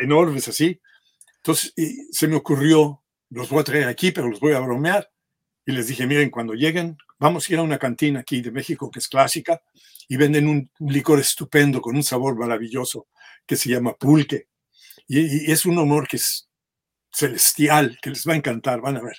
[0.00, 0.80] enormes así.
[1.36, 5.10] Entonces y se me ocurrió, los voy a traer aquí, pero los voy a bromear.
[5.66, 8.90] Y les dije, miren, cuando lleguen, vamos a ir a una cantina aquí de México
[8.90, 9.62] que es clásica
[10.08, 13.06] y venden un licor estupendo con un sabor maravilloso
[13.46, 14.48] que se llama pulque.
[15.14, 16.48] Y, es un honor que es
[17.12, 19.18] celestial, que les va a encantar, van a ver.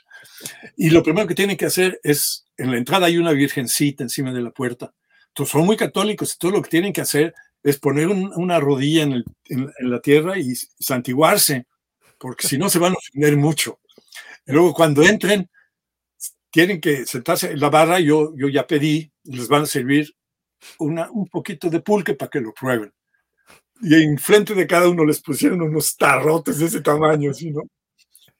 [0.75, 4.33] Y lo primero que tienen que hacer es, en la entrada hay una virgencita encima
[4.33, 4.91] de la puerta.
[5.27, 8.59] Entonces son muy católicos y todo lo que tienen que hacer es poner un- una
[8.59, 9.23] rodilla en,
[9.81, 11.67] la tierra y santiguarse,
[12.17, 13.79] porque si no se van a ofender mucho.
[14.47, 15.47] Y luego cuando entren,
[16.49, 20.15] tienen que sentarse en la barra, yo, yo ya pedí, les van a servir
[20.79, 22.91] un poquito de pulque para que lo prueben.
[23.83, 27.61] Y enfrente de cada uno les pusieron unos tarrotes de ese tamaño, así, ¿no?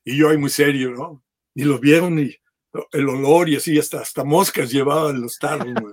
[0.06, 1.22] Y yo ahí muy serio, ¿no?
[1.54, 2.36] Y lo vieron y
[2.92, 5.92] el olor y así, hasta, hasta moscas llevaban los tarros, ¿no?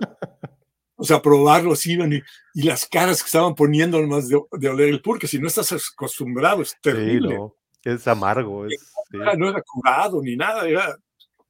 [0.95, 2.21] O sea, probarlos iban y,
[2.53, 5.71] y las caras que estaban poniendo nomás de, de oler el pulque, si no estás
[5.93, 7.35] acostumbrado, es Sí, terrible.
[7.35, 9.17] no, es amargo, es sí.
[9.25, 10.95] Ah, no era curado ni nada, era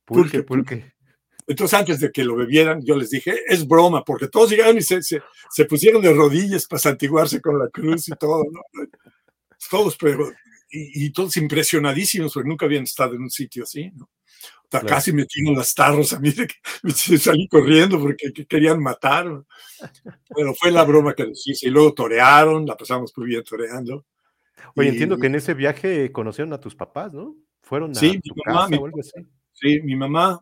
[0.06, 0.94] pulque, pulque, pulque.
[1.48, 4.82] Entonces, antes de que lo bebieran, yo les dije, es broma, porque todos llegaron y
[4.82, 8.62] se, se, se pusieron de rodillas para santiguarse con la cruz y todo, ¿no?
[9.70, 10.30] Todos, pero,
[10.70, 14.06] y, y todos impresionadísimos, porque nunca habían estado en un sitio así, ¿no?
[14.06, 14.88] O sea, Claro.
[14.88, 18.82] Casi me tiran las tarros a mí, de que me salí corriendo porque que querían
[18.82, 19.28] matar.
[20.30, 21.68] Bueno, fue la broma que les hice.
[21.68, 24.06] Y luego torearon, la pasamos muy bien toreando.
[24.76, 27.36] Oye, Y- entiendo que en ese viaje conocieron a tus papás, ¿no?
[27.62, 29.28] Fueron a Sí, tu mi mamá, casa mi- o algo así.
[29.54, 30.40] Sí, mi mamá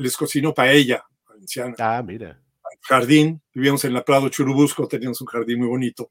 [0.00, 1.74] les cocinó paella, valenciana.
[1.78, 2.40] Ah, mira.
[2.82, 6.10] jardín, vivíamos en la Prado Churubusco, teníamos un jardín muy bonito.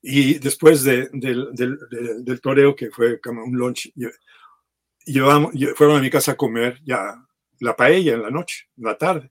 [0.00, 4.12] Y después de- del, del- del- del toreo, que fue como un lunch, lle-
[5.06, 7.14] llevamos, lle- fueron a mi casa a comer ya
[7.60, 9.30] la paella en la noche, en la tarde.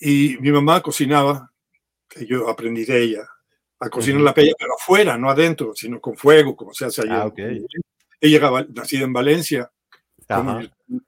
[0.00, 1.52] Y mi mamá cocinaba,
[2.08, 3.28] que yo aprendí de ella,
[3.78, 4.24] a cocinar Ujú.
[4.24, 7.22] la paella, pero afuera, no adentro, sino con fuego, como se hace allá.
[7.22, 7.38] Ah, ok.
[8.20, 9.70] Ella val- nacida en Valencia,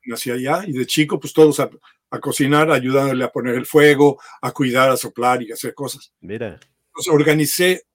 [0.04, 1.70] nací allá, y de chico, pues todos a,
[2.10, 6.12] a cocinar, ayudándole a poner el fuego, a cuidar, a soplar y a hacer cosas.
[6.20, 6.60] Mira.
[6.88, 7.86] Entonces organicé,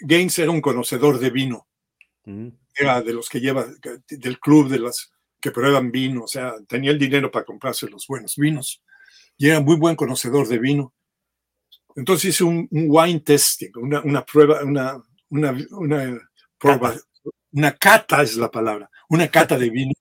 [0.00, 1.66] Gaines era un conocedor de vino,
[2.26, 3.66] Mm, era de los que lleva,
[4.10, 8.06] del club de las que prueban vino, o sea, tenía el dinero para comprarse los
[8.06, 8.82] buenos vinos,
[9.36, 10.92] y era muy buen conocedor de vino.
[11.94, 15.00] Entonces hice un, un wine testing, una, una prueba, una,
[15.30, 16.94] una, una prueba,
[17.52, 19.92] una cata es la palabra, una cata de vino.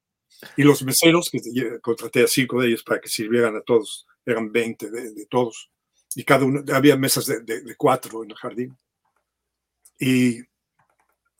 [0.58, 1.40] Y los meseros, que
[1.82, 5.70] contraté a cinco de ellos para que sirvieran a todos, eran 20 de, de todos.
[6.16, 8.78] Y cada uno, había mesas de, de- de cuatro en el jardín.
[10.00, 10.40] Y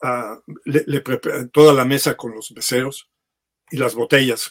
[0.02, 3.08] ah, le, le preparé toda la mesa con los meseros
[3.70, 4.50] y las botellas,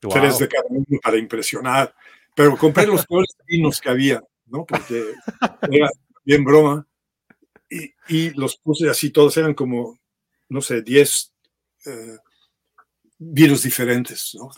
[0.00, 0.38] tres Wow.
[0.38, 1.94] de cada uno para impresionar.
[2.34, 4.64] Pero compré los peores vinos que había, ¿no?
[4.66, 5.12] Porque
[5.70, 5.88] era
[6.24, 6.86] bien broma.
[7.68, 9.98] Y, y los puse así, todos eran como,
[10.48, 11.32] no sé, 10
[11.86, 12.16] eh,
[13.18, 14.50] vinos diferentes, ¿no?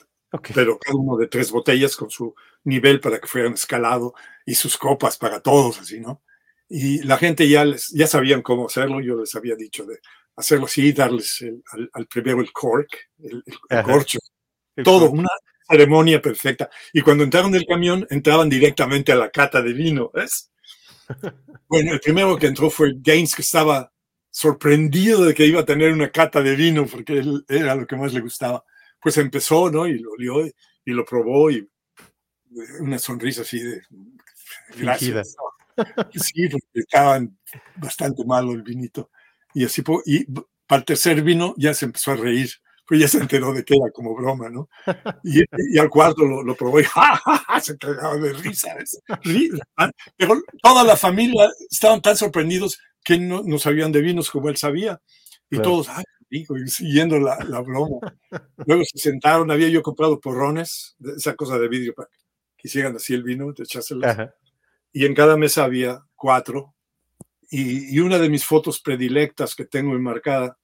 [0.55, 2.35] Pero cada uno de tres botellas con su
[2.65, 6.23] nivel para que fueran escalado y sus copas para todos, así, ¿no?
[6.69, 10.01] y la gente ya, les, ya sabían cómo hacerlo, yo les había dicho de
[10.37, 12.89] hacerlo así, darles el, al, al, primero el cork,
[13.19, 14.19] el, el, el corcho,
[14.77, 15.15] el todo, cork.
[15.15, 15.29] una
[15.69, 16.71] ceremonia perfecta.
[16.93, 20.51] Y cuando entraron del camión, entraban directamente a la cata de vino, ¿ves?
[21.71, 23.93] Bueno, el primero que entró fue Gaines, que estaba
[24.39, 27.97] sorprendido de que iba a tener una cata de vino, porque él era lo que
[27.97, 28.65] más le gustaba.
[29.03, 29.89] Pues empezó, ¿no?
[29.89, 31.69] Y lo olió y, y lo probó y
[32.79, 33.83] una sonrisa así de
[34.77, 35.35] gracias.
[36.13, 37.37] Sí, porque estaban
[37.75, 39.11] bastante malo el vinito.
[39.55, 40.25] Y así, y
[40.69, 42.49] para el tercer vino ya se empezó a reír,
[42.89, 44.71] pues ya se enteró de que era como broma, ¿no?
[45.23, 45.43] Y,
[45.75, 47.61] y al cuarto lo, lo probó y ¡ja, ja, ja!
[47.61, 48.75] se cagaba de risa.
[50.17, 54.57] Pero toda la familia estaban tan sorprendidos que no, no sabían de vinos como él
[54.57, 55.03] sabía.
[55.51, 55.71] Y claro.
[55.71, 56.05] todos, ¡ay!
[56.31, 57.99] Y siguiendo la, la broma.
[58.65, 62.19] Luego se sentaron, había yo comprado porrones, esa cosa de vidrio para que
[62.57, 64.17] quisieran así el vino, de echárselos.
[64.95, 66.75] Y en cada mesa había cuatro.
[67.51, 70.59] Y, y, una de mis fotos predilectas que tengo enmarcada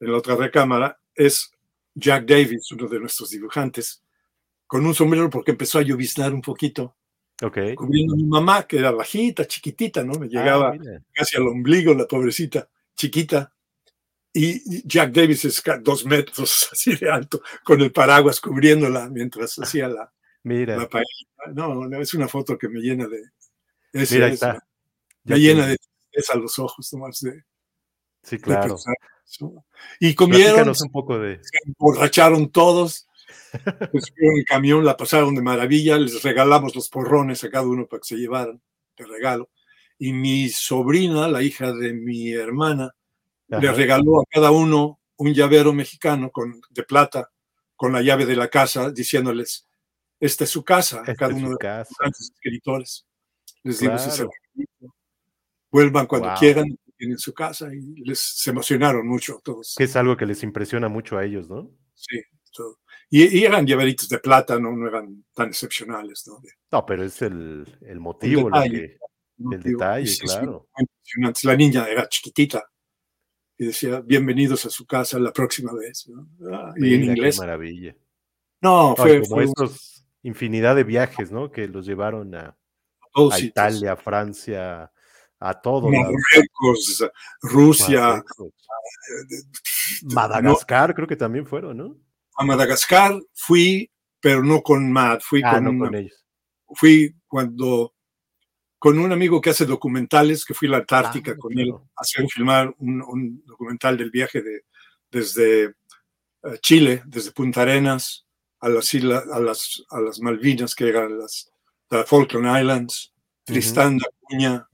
[0.00, 1.52] en la otra recámara es
[1.94, 4.02] Jack Davis, uno de nuestros dibujantes,
[4.66, 6.96] con un sombrero porque empezó a lloviznar un poquito.
[7.40, 7.74] Okay.
[7.74, 10.14] Cubriendo a mi mamá, que era bajita, chiquitita, ¿no?
[10.14, 13.52] Me llegaba ah, casi al ombligo, la pobrecita, chiquita.
[14.32, 19.88] Y Jack Davis es dos metros así de alto, con el paraguas cubriéndola mientras hacía
[19.88, 20.12] la,
[20.44, 20.76] Mira.
[20.76, 21.06] la paella.
[21.52, 23.22] No, es una foto que me llena de,
[23.92, 24.64] Mira, está.
[25.24, 27.44] Ya llena de tristeza los ojos, nomás de.
[28.22, 28.76] Sí, claro.
[28.76, 28.82] De
[30.00, 30.68] y comieron.
[30.68, 31.40] un poco de.
[31.42, 33.06] Se emborracharon todos.
[33.92, 35.98] Pues en el camión, la pasaron de maravilla.
[35.98, 38.62] Les regalamos los porrones a cada uno para que se llevaran
[38.96, 39.50] de regalo.
[39.98, 42.94] Y mi sobrina, la hija de mi hermana,
[43.50, 43.60] Ajá.
[43.60, 47.30] le regaló a cada uno un llavero mexicano con, de plata
[47.76, 49.68] con la llave de la casa, diciéndoles:
[50.18, 53.06] Esta es su casa, Esta cada uno de los escritores
[53.64, 53.98] les Claro.
[53.98, 54.26] dimos ese.
[55.70, 56.38] Vuelvan cuando Wow.
[56.38, 56.78] quieran,
[57.10, 59.74] en su casa y les se emocionaron mucho todos.
[59.76, 61.70] Que es algo que les impresiona mucho a ellos, ¿no?
[61.94, 62.20] Sí,
[62.52, 62.78] todo.
[63.10, 66.40] Y, y eran llaveritos de plata, no, no eran tan excepcionales, ¿no?
[66.70, 68.98] No, pero es el, el motivo, lo detalle.
[69.38, 70.68] que, el detalle, sí, sí, claro.
[71.42, 72.64] La niña era chiquitita
[73.58, 76.08] y decía, bienvenidos a su casa la próxima vez.
[76.08, 76.28] ¿no?
[76.52, 77.38] Ah, y en Mira, qué inglés.
[77.38, 77.96] maravilla.
[78.60, 79.92] No, fue, como fue estos
[80.22, 81.50] infinidad de viajes, ¿no?
[81.50, 82.56] Que los llevaron a,
[83.12, 83.50] todos a sitios.
[83.50, 84.92] Italia, a Francia,
[85.42, 85.90] a todo.
[85.90, 86.04] lado.
[86.12, 87.04] Marruecos,
[87.42, 88.22] Rusia.
[90.04, 91.96] Madagascar, creo que también fueron, ¿no?
[92.34, 96.24] a Madagascar fui, pero no con Matt, fui Ah, con, no una- con ellos.
[96.74, 97.94] fui cuando
[98.78, 101.82] con un amigo que hace documentales, que fui a la Antártica Ah, con él a
[102.00, 104.64] hacer filmar un, un documental del viaje de,
[105.10, 105.74] desde eh,
[106.60, 108.26] Chile, desde Punta Arenas
[108.60, 111.50] a las islas, a las, a las Malvinas, que eran las,
[111.90, 113.12] las Falkland Islands,
[113.44, 114.66] Tristán de Acuña,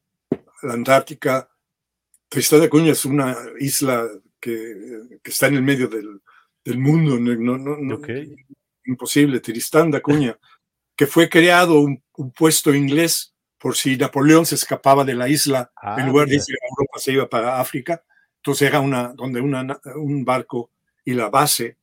[0.63, 1.49] la Antártica.
[2.29, 4.07] Tristán de Acuña es una isla
[4.41, 6.21] que, que está en el medio del,
[6.65, 8.01] del mundo, no,
[8.85, 10.39] imposible, Tristán de Acuña,
[10.95, 15.73] que fue creado un, un puesto inglés por si Napoleón se escapaba de la isla,
[15.77, 18.05] Ah, en lugar de irse a Europa se iba para África,
[18.37, 20.71] entonces era una, donde una, un barco
[21.05, 21.77] y la base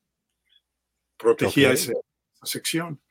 [1.18, 1.94] protegía esa
[2.44, 3.02] sección,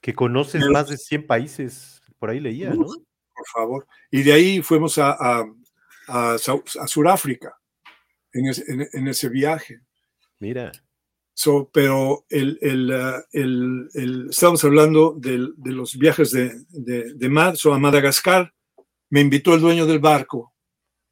[0.00, 2.86] Que conoces Pero- más de 100 países, por ahí leía, ¿no?
[3.42, 3.86] Por favor.
[4.10, 5.44] Y de ahí fuimos a, a,
[6.08, 7.56] a, a Sudáfrica
[8.32, 9.80] en ese, en- en ese viaje.
[10.38, 10.72] Mira,
[11.34, 17.14] So, pero el, el, uh, el, el- estábamos hablando del- de los viajes de, de,
[17.14, 18.52] de Matt, so, a Madagascar.
[19.08, 20.54] Me invitó el dueño del barco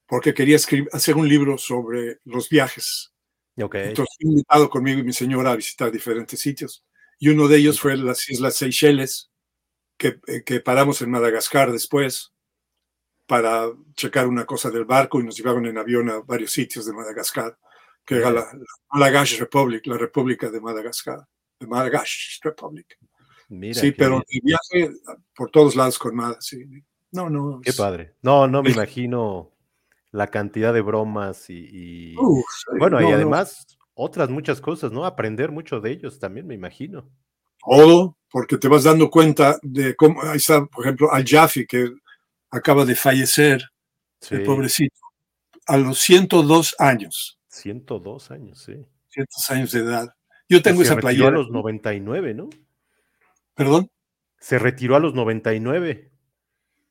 [0.06, 3.12] porque quería escribir, hacer un libro sobre los viajes.
[3.60, 3.74] ok.
[3.76, 6.84] Entonces invitado conmigo y mi señora a visitar diferentes sitios.
[7.18, 9.29] Y uno de ellos fue las Islas Seychelles,
[10.00, 12.32] que, eh, que paramos en Madagascar después
[13.26, 16.94] para checar una cosa del barco y nos llevaron en avión a varios sitios de
[16.94, 17.56] Madagascar,
[18.04, 21.20] que era la, la Malagash Republic, la República de Madagascar,
[21.60, 22.96] de Malagash Republic.
[23.50, 24.90] Mira, sí, pero el viaje
[25.34, 26.64] por todos lados con Mada, sí.
[27.12, 27.60] No, no.
[27.62, 28.14] Qué es- padre.
[28.22, 29.52] No, no me imagino
[30.12, 32.44] la cantidad de bromas y, y- Uf,
[32.78, 33.16] bueno, no, y no.
[33.16, 35.04] además otras muchas cosas, ¿no?
[35.04, 37.08] Aprender mucho de ellos también, me imagino.
[37.64, 41.90] Todo, porque te vas dando cuenta de cómo, ahí está, por ejemplo, Al Jaffe, que
[42.50, 43.62] acaba de fallecer,
[44.20, 44.96] Sí, el pobrecito,
[45.66, 48.74] a los 102 años, 102 años, sí.
[49.08, 50.14] 100 años de edad.
[50.48, 51.30] Yo tengo se esa retiró a playera.
[51.30, 52.50] los 99, ¿no?
[53.54, 53.88] Perdón.
[54.38, 56.10] Se retiró a los 99.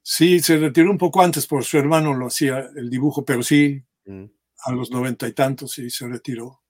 [0.02, 3.84] Sí, se retiró un poco antes por su hermano, lo hacía el dibujo, pero sí,
[4.06, 4.26] Mm,
[4.66, 6.62] a los noventa y tantos sí se retiró.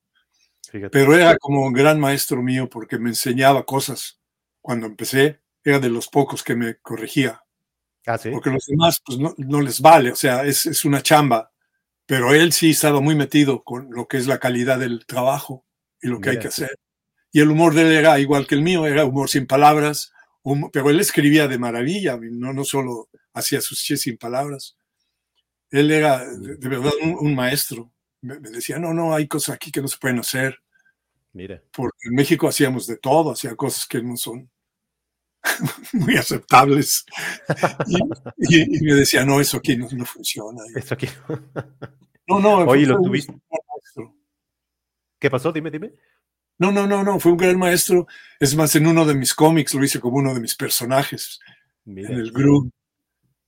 [0.71, 0.89] Fíjate.
[0.89, 4.19] Pero era como un gran maestro mío porque me enseñaba cosas.
[4.61, 7.41] Cuando empecé, era de los pocos que me corregía.
[8.05, 8.31] Ah, sí.
[8.31, 11.51] porque los demás pues no, no les vale, o sea, es, es una chamba,
[12.05, 15.65] pero él sí estaba muy metido con lo que es la calidad del trabajo
[16.01, 16.71] y lo que hay que hacer.
[17.31, 20.11] Y el humor de él era igual que el mío, era humor sin palabras,
[20.71, 24.75] pero él escribía de maravilla, no, no solo hacía sus chistes sin palabras.
[25.69, 27.91] Él era de, de verdad un, un maestro.
[28.21, 30.59] Me, me decía, no, no, hay cosas aquí que no se pueden hacer,
[31.33, 31.61] Mira.
[31.71, 34.49] porque en México hacíamos de todo, hacía cosas que no son
[35.93, 37.05] muy aceptables.
[37.87, 37.97] Y,
[38.57, 40.61] y- y me decía, no, eso aquí no, no funciona.
[40.75, 41.07] Eso aquí.
[42.27, 43.33] No, no, Oye, lo tuviste.
[45.19, 45.51] ¿Qué pasó?
[45.51, 45.93] Dime, dime.
[46.57, 48.05] No, no, no, no, fue un gran maestro.
[48.39, 51.39] Es más, en uno de mis cómics lo hice como uno de mis personajes
[51.85, 52.09] Mira.
[52.09, 52.69] en el grupo.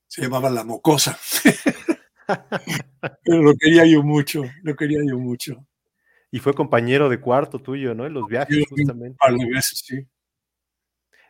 [0.08, 1.18] Se llamaba La Mocosa.
[3.24, 5.66] Pero lo quería yo mucho, lo quería yo mucho.
[6.32, 8.06] Y fue compañero de cuarto tuyo, ¿no?
[8.06, 9.10] En los viajes, Yo- justamente.
[9.12, 10.08] Un par de veces, sí.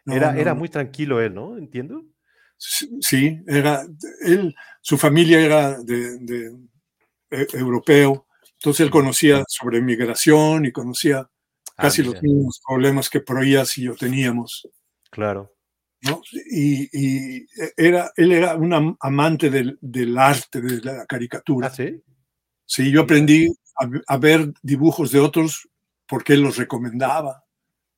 [0.06, 1.58] No, Era, no, era muy tranquilo él, ¿no?
[1.58, 2.04] Entiendo.
[2.58, 3.84] Sí, era,
[4.24, 6.58] él, su familia era de, de-
[7.32, 11.28] e- europeo, entonces él conocía sobre migración y conocía
[11.78, 14.68] Ah, casi los mismos problemas que Proías y yo teníamos.
[15.10, 15.51] Claro.
[16.02, 16.22] ¿No?
[16.52, 16.90] Y,
[17.40, 17.46] y
[17.78, 21.68] era, él era un am- amante del, del arte, de la caricatura.
[21.68, 22.02] Ah, sí.
[22.66, 23.48] Sí, yo aprendí
[23.80, 25.68] a, a ver dibujos de otros
[26.08, 27.44] porque él los recomendaba.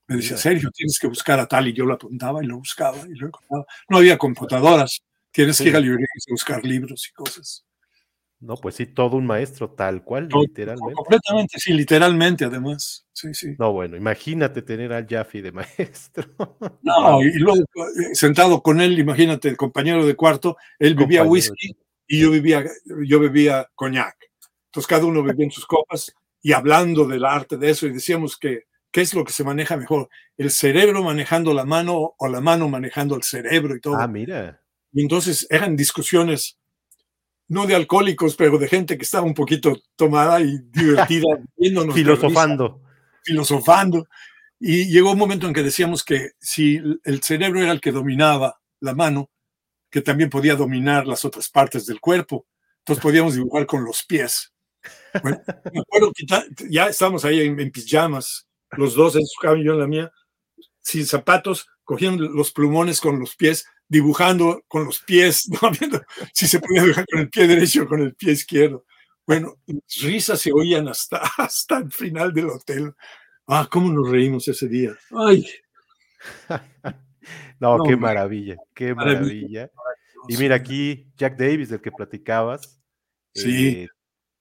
[0.07, 0.37] Me decía.
[0.37, 3.27] Sergio, tienes que buscar a tal, y yo lo apuntaba y lo buscaba y lo
[3.27, 3.65] encontraba.
[3.89, 5.01] No había computadoras,
[5.31, 5.63] tienes Sí.
[5.65, 7.65] que ir a librerías a buscar libros y cosas.
[8.43, 10.95] No, pues sí, todo un maestro, tal cual, Todo- literalmente.
[10.95, 13.07] Completamente, sí, literalmente, además.
[13.13, 13.55] Sí, sí.
[13.57, 16.25] No, bueno, imagínate tener al Jaffe de maestro.
[16.81, 21.31] No, y luego eh, sentado con él, imagínate, el compañero de cuarto, él bebía Compañero
[21.31, 22.65] whisky y yo bebía,
[23.05, 24.17] yo bebía coñac.
[24.65, 28.37] Entonces cada uno bebía en sus copas y hablando del arte de eso y decíamos
[28.37, 32.41] que qué es lo que se maneja mejor, el cerebro manejando la mano o la
[32.41, 33.95] mano manejando el cerebro y todo.
[33.95, 34.61] Ah, mira.
[34.91, 36.57] Y entonces eran discusiones
[37.47, 41.27] no de alcohólicos, pero de gente que estaba un poquito tomada y divertida,
[41.93, 42.81] Filosofando.
[43.23, 44.07] filosofando.
[44.59, 48.59] Y llegó un momento en que decíamos que si el cerebro era el que dominaba
[48.79, 49.29] la mano,
[49.89, 52.47] que también podía dominar las otras partes del cuerpo.
[52.79, 54.53] Entonces podíamos dibujar con los pies.
[55.21, 55.41] Bueno,
[55.71, 56.25] me acuerdo que
[56.69, 59.87] ya estábamos ahí en, en pijamas, los dos en su cama y yo en la
[59.87, 60.11] mía,
[60.81, 65.71] sin zapatos, cogían los plumones con los pies, dibujando con los pies, ¿no?
[65.71, 66.01] viendo
[66.33, 68.85] si se podía dibujar con el pie derecho o con el pie izquierdo.
[69.25, 69.55] Bueno,
[70.01, 72.93] risas se oían hasta, hasta el final del hotel.
[73.47, 74.91] Ah, cómo nos reímos ese día.
[75.11, 75.45] Ay,
[77.59, 79.21] No, No, qué maravilla, qué Maravilla.
[79.23, 79.71] maravilla.
[80.27, 82.79] Y mira aquí, Jack Davis, del que platicabas.
[83.33, 83.67] Sí.
[83.67, 83.87] eh,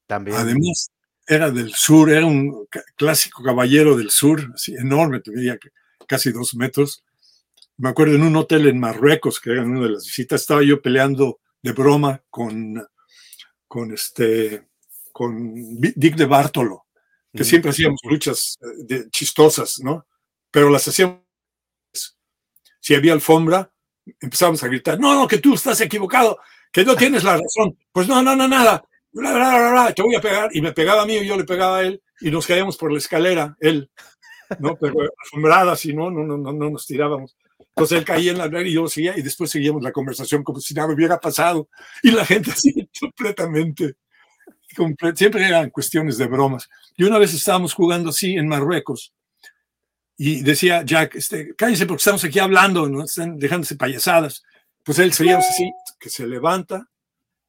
[0.06, 0.36] también.
[0.36, 0.90] además
[1.26, 2.66] era del sur, era un
[2.96, 5.56] clásico caballero del sur, así enorme, tenía
[6.06, 7.04] casi dos metros.
[7.82, 10.80] Me acuerdo en un hotel en Marruecos, que era una de las visitas, estaba yo
[10.80, 12.80] peleando de broma con,
[13.66, 14.68] con este,
[15.10, 16.86] con Dick de Bartolo,
[17.34, 17.46] que Mm.
[17.46, 20.06] siempre hacíamos luchas eh, de- chistosas, ¿no?
[20.52, 21.22] Pero las hacíamos.
[22.78, 23.72] Si había alfombra,
[24.20, 26.38] empezábamos a gritar, no, no, que tú estás equivocado,
[26.70, 27.76] que no tienes la razón.
[27.90, 28.84] Pues no, no, no, nada.
[29.10, 30.50] Bla, bla, bla, bla, te voy a pegar.
[30.54, 32.92] Y me pegaba a mí y yo le pegaba a él y nos caíamos por
[32.92, 33.90] la escalera, él,
[34.60, 34.76] ¿no?
[34.76, 37.36] Pero alfombradas y no, no, no, no, no nos tirábamos.
[37.74, 40.60] Entonces él caía en la alberca y yo seguía y después seguíamos la conversación como
[40.60, 41.68] si nada hubiera pasado.
[42.02, 43.94] Y la gente así completamente,
[44.76, 46.68] comple- siempre eran cuestiones de bromas.
[46.96, 49.14] Y una vez estábamos jugando así en Marruecos
[50.18, 54.42] y decía Jack, este, cállense porque estamos aquí hablando, no están dejándose payasadas.
[54.84, 56.88] Pues él seguíamos así, que se levanta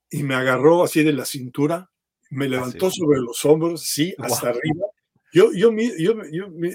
[0.09, 1.89] y me agarró así de la cintura,
[2.29, 2.99] me levantó sí.
[2.99, 4.85] sobre los hombros, sí, hasta arriba.
[5.33, 6.73] Yo, yo, yo, yo, mi-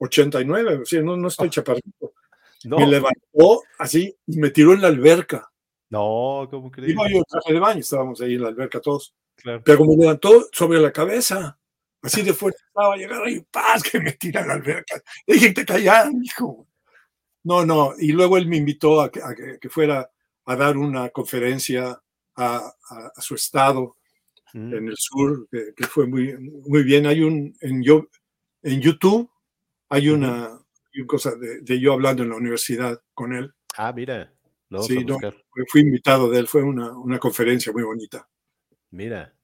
[0.00, 2.12] 1,89, o sea, no, no estoy chaparrito.
[2.64, 5.50] No, Me levantó así y me tiró en la alberca.
[5.90, 6.90] no, ¿cómo crees?
[6.92, 9.14] Iba yo en traje de baño, estábamos ahí en la alberca todos.
[9.36, 9.62] Claro.
[9.64, 11.58] Pero me levantó sobre la cabeza.
[12.02, 15.00] Así de fuerte estaba, llegar ahí, paz, que me tira a la alberca.
[15.26, 16.66] Le dije, te callar, hijo.
[17.44, 17.92] No, no.
[17.98, 20.10] Y luego él me invitó a que, a que- que fuera
[20.46, 22.00] a dar una conferencia
[22.36, 23.96] a, a- a su estado
[24.56, 27.06] Mm, en el sur, que, que fue muy, muy bien.
[27.06, 28.06] Hay un, en, yo,
[28.62, 29.28] en YouTube,
[29.88, 30.60] hay una,
[30.94, 33.52] hay una cosa de, de yo hablando en la universidad con él.
[33.76, 34.32] Ah, mira.
[34.70, 35.18] Lo Sí, no,
[35.68, 38.28] fui invitado de él, fue una, una conferencia muy bonita.
[38.90, 39.34] Mira.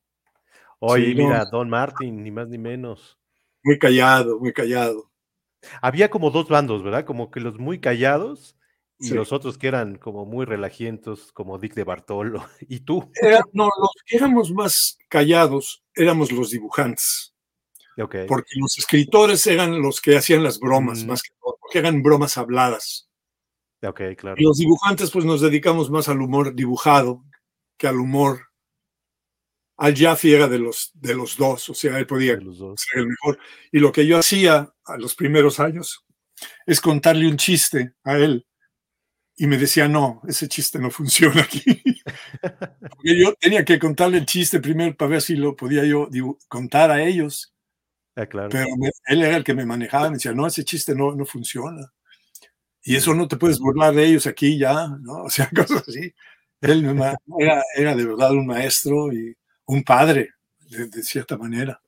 [0.81, 1.25] Oye, Sí, no.
[1.29, 3.19] mira, Don Martin, ni más ni menos.
[3.63, 5.11] Muy callado, muy callado.
[5.83, 7.05] Había como dos bandos, ¿verdad?
[7.05, 8.57] Como que los muy callados
[8.99, 9.15] y Sí.
[9.15, 12.45] los otros que eran como muy relajientos, como Dick de Bartolo.
[12.69, 13.11] Y tú.
[13.21, 17.30] Era- no, los que éramos más callados éramos los dibujantes,
[18.27, 21.09] Porque los escritores eran los que hacían las bromas, Mm.
[21.09, 23.09] más que todo, porque eran bromas habladas.
[23.81, 24.35] Claro.
[24.37, 27.25] Y los dibujantes pues nos dedicamos más al humor dibujado
[27.79, 28.47] que al humor.
[29.79, 33.39] Al Jaffe era de los, de los dos, o sea, él podía ser el mejor.
[33.73, 36.05] Y lo que yo hacía a los primeros años
[36.67, 38.47] es contarle un chiste a él.
[39.37, 41.83] Y me decía, no, ese chiste no funciona aquí.
[42.91, 46.11] Porque yo tenía que contarle el chiste primero para ver si lo podía yo
[46.49, 47.55] contar a ellos.
[48.21, 48.49] Ah, claro.
[48.51, 51.25] Pero me- él era el que me manejaba, me decía, no, ese chiste no, no
[51.25, 51.93] funciona.
[52.83, 55.25] Y eso no te puedes burlar de ellos aquí ya, ¿no?
[55.25, 56.13] O sea, cosas así.
[56.61, 56.85] Él
[57.39, 59.35] era, era de verdad un maestro y
[59.67, 60.31] un padre,
[60.69, 61.81] de, de cierta manera.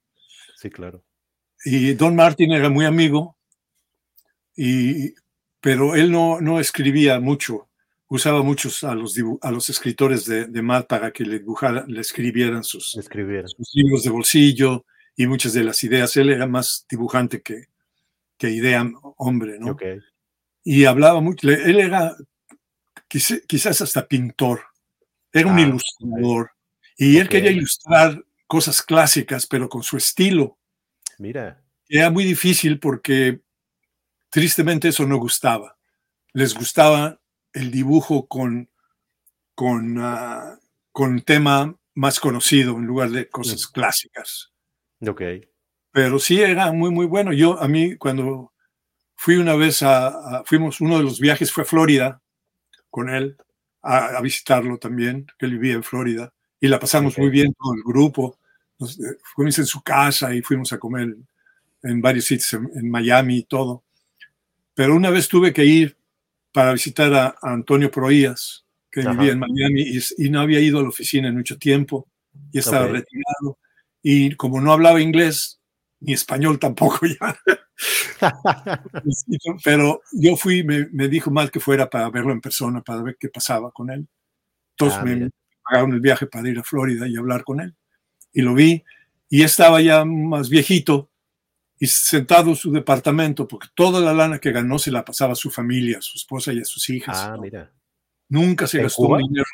[0.56, 1.04] Sí, claro.
[1.64, 3.36] Y Don Martin era muy amigo,
[4.56, 5.14] y,
[5.60, 7.68] pero él no, no escribía mucho.
[8.08, 12.00] Usaba muchos a los, a los escritores de, de Mad para que le, dibujara, le
[12.00, 13.44] escribieran sus, Escribir.
[13.48, 14.84] sus libros de bolsillo
[15.22, 16.16] y muchas de las ideas.
[16.16, 17.66] Él era más dibujante que,
[18.36, 19.76] que idea hombre, ¿no?
[20.64, 21.48] Y hablaba mucho.
[21.48, 22.14] Él era
[23.08, 24.62] quizá- quizás hasta pintor.
[25.32, 26.50] Era un Ah, ilustrador.
[26.96, 30.58] Y él quería ilustrar cosas clásicas, pero con su estilo.
[31.18, 31.62] Mira.
[31.88, 33.40] Era muy difícil porque
[34.30, 35.76] tristemente eso no gustaba.
[36.32, 37.20] Les gustaba
[37.52, 38.70] el dibujo con,
[39.54, 40.58] con, ah,
[40.90, 44.51] con tema más conocido en lugar de cosas clásicas.
[45.06, 45.22] Ok.
[45.92, 47.32] Pero sí era muy, muy bueno.
[47.32, 48.52] Yo, a mí, cuando
[49.16, 52.22] fui una vez a, a- fuimos, uno de los viajes fue a Florida
[52.90, 53.36] con él,
[53.82, 57.76] a, a visitarlo también, que él vivía en Florida, y la pasamos muy bien con
[57.76, 58.38] el grupo.
[58.78, 61.16] Nos, eh, fuimos en su casa y fuimos a comer
[61.82, 63.84] en varios sitios, en, en Miami y todo.
[64.74, 65.96] Pero una vez tuve que ir
[66.52, 69.12] para visitar a, a Antonio Proías, que Ajá.
[69.12, 72.08] vivía en Miami y, y no había ido a la oficina en mucho tiempo
[72.52, 73.58] y estaba retirado.
[74.02, 75.60] Y como no hablaba inglés,
[76.00, 77.38] ni español tampoco ya.
[79.64, 83.16] Pero yo fui, me, me dijo mal que fuera para verlo en persona, para ver
[83.18, 84.08] qué pasaba con él.
[84.76, 85.30] Entonces Ah, me
[85.62, 87.74] pagaron el viaje para ir a Florida y hablar con él.
[88.32, 88.82] Y lo vi,
[89.28, 91.10] y estaba ya más viejito
[91.78, 95.36] y sentado en su departamento, porque toda la lana que ganó se la pasaba a
[95.36, 97.18] su familia, a su esposa y a sus hijas.
[97.18, 97.42] Ah, ¿no?
[97.42, 97.72] mira.
[98.28, 99.18] Nunca se ¿En gastó Cuba?
[99.18, 99.44] dinero.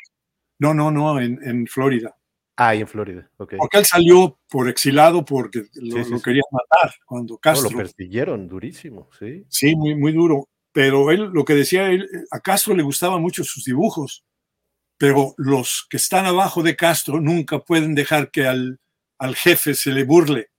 [0.59, 2.15] No, no, no, en, en Florida.
[2.61, 3.29] Ah, y en Florida.
[3.37, 3.53] Ok.
[3.57, 7.69] Porque él salió por exilado porque lo, Sí, sí, lo querían matar cuando No, Castro.
[7.71, 9.45] lo persiguieron durísimo, sí.
[9.47, 10.49] Sí, muy, muy duro.
[10.73, 14.25] Pero él, lo que decía él, a Castro le gustaban mucho sus dibujos,
[14.97, 18.79] pero los que están abajo de Castro nunca pueden dejar que al,
[19.17, 20.49] al jefe se le burle.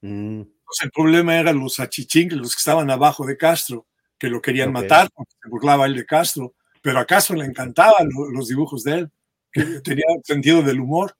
[0.00, 3.86] Mm, Entonces, el problema eran los achichingles, los que estaban abajo de Castro,
[4.18, 4.74] que lo querían Ok.
[4.74, 8.82] matar porque se burlaba él de Castro, pero a Castro le encantaban lo- los dibujos
[8.82, 9.10] de él,
[9.52, 11.14] que tenía sentido del humor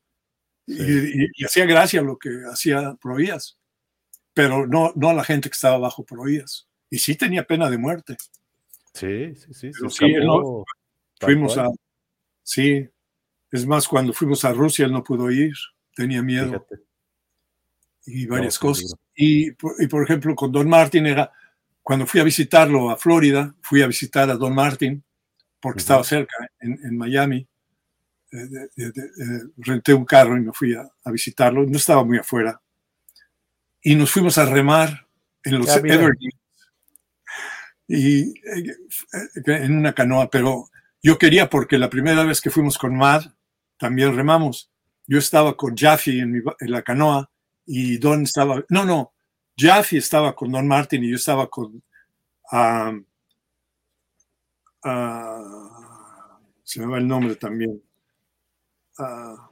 [0.69, 3.59] y, y- y hacía gracia lo que hacía Provías,
[4.35, 6.69] pero no, no a la gente que estaba bajo Provías.
[6.91, 8.17] Y sí tenía pena de muerte.
[8.95, 9.71] sí, sí, sí.
[9.73, 10.65] Pero sí, no-
[11.21, 11.67] Fuimos a.
[12.45, 12.89] Sí,
[13.51, 15.53] es más, cuando fuimos a Rusia él no pudo ir,
[15.97, 16.77] tenía miedo fíjate.
[18.07, 18.95] y varias qué cosas.
[19.15, 21.33] Y, por- y por ejemplo, con Don Martin era,
[21.83, 25.03] cuando fui a visitarlo a Florida, fui a visitar a Don Martin
[25.61, 25.83] porque Ujú.
[25.83, 27.47] estaba cerca, en, en Miami.
[28.31, 32.05] Eh, de- de- eh, renté un carro y me fui a, a visitarlo, no estaba
[32.05, 32.61] muy afuera.
[33.83, 35.07] Y nos fuimos a remar
[35.45, 35.77] en los Ah.
[35.77, 36.35] Everglades.
[37.87, 38.77] Y eh,
[39.47, 40.69] en una canoa, pero
[41.03, 43.23] yo quería porque la primera vez que fuimos con Mad,
[43.79, 44.71] también remamos.
[45.07, 47.31] Yo estaba con Jaffe en, mi en la canoa
[47.65, 49.15] y Don estaba, no, no,
[49.57, 51.83] Jaffe estaba con Don Martin y yo estaba con,
[52.53, 52.93] ah,
[54.85, 57.83] ah, se me va el nombre también,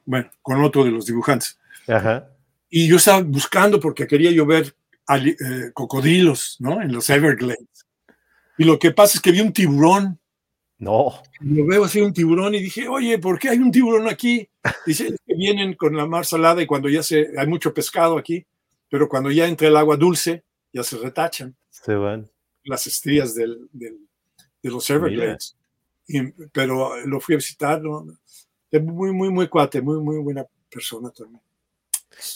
[0.05, 1.59] Bueno, con otro de los dibujantes.
[1.88, 2.28] Ajá.
[2.68, 4.74] Y yo estaba buscando porque quería yo ver
[5.09, 6.82] eh, cocodrilos, ¿no?
[6.82, 7.86] En los Everglades.
[8.59, 10.18] Y lo que pasa es que vi un tiburón
[10.78, 11.22] No.
[11.40, 14.49] lo veo así un tiburón y dije, oye, ¿por qué hay un tiburón aquí?
[14.84, 18.18] Dice, es que vienen con la mar salada y cuando ya se, hay mucho pescado
[18.18, 18.44] aquí,
[18.90, 20.42] pero cuando ya entra el agua dulce,
[20.72, 22.28] ya se retachan Se van.
[22.64, 24.01] las estrías del, del-
[24.62, 25.57] de los Everglades.
[26.09, 28.07] Y- pero lo fui a visitar, ¿no?
[28.71, 31.41] Es muy, muy, muy cuate, muy, muy buena persona también.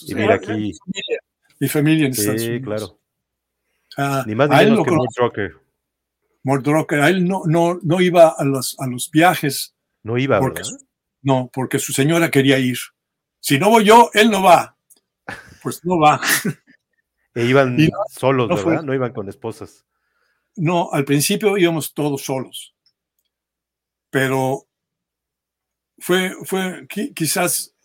[0.01, 0.47] Y mira Eh, aquí.
[0.51, 1.19] Mi familia,
[1.59, 2.65] mi familia en Estados Sí, Unidos.
[2.65, 2.99] claro.
[3.97, 4.77] Ah, Ni más ni menos
[5.19, 5.49] lo que.
[6.43, 10.39] Mort Drucker, a él no, no, no iba a los, a los viajes No iba,
[10.39, 10.77] porque ¿verdad?
[11.21, 12.77] no, porque su señora quería ir.
[13.39, 14.75] Si no voy yo, él no va.
[15.61, 16.19] Pues no va.
[17.33, 18.71] E iban Y no- solos, no fue.
[18.71, 18.83] ¿verdad?
[18.85, 19.85] No iban con esposas.
[20.57, 22.75] No, al principio íbamos todos solos.
[24.09, 24.67] Pero
[26.01, 27.75] fue, fue qui- quizás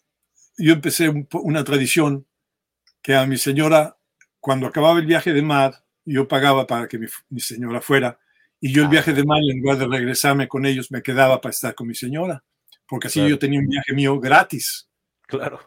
[0.59, 2.27] yo empecé un una tradición
[3.03, 3.99] que a mi señora,
[4.41, 8.19] cuando acababa el viaje de mar, yo pagaba para que mi, mi señora fuera
[8.61, 11.53] Y yo el viaje de mayo, en lugar de regresarme con ellos, me quedaba para
[11.53, 12.45] estar con mi señora,
[12.89, 13.31] porque así Claro.
[13.31, 14.89] yo tenía un viaje mío gratis,
[15.29, 15.61] Claro.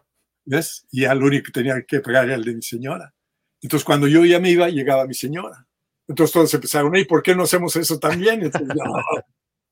[0.46, 0.86] ¿ves?
[0.92, 3.14] Y ya lo único que tenía que pagar era el de mi señora.
[3.62, 5.68] Entonces, cuando yo ya me iba, llegaba mi señora.
[6.08, 8.42] Entonces todos empezaron, ¿y por qué no hacemos eso también?
[8.44, 8.84] Entonces, ya,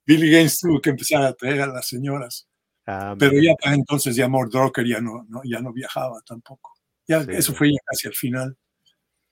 [0.06, 2.48] Billy Gaines tuvo que empezar a traer a las señoras.
[2.88, 6.74] Ah, Pero ya para entonces ya Mort Drucker ya no, no, ya no viajaba tampoco.
[7.08, 8.58] Ya, Sí, eso fue ya casi al final.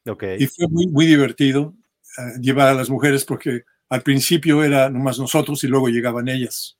[0.07, 0.23] Ok.
[0.39, 1.73] Y fue muy, muy divertido
[2.17, 6.77] eh, llevar a las mujeres porque al principio era nomás nosotros y luego llegaban ellas,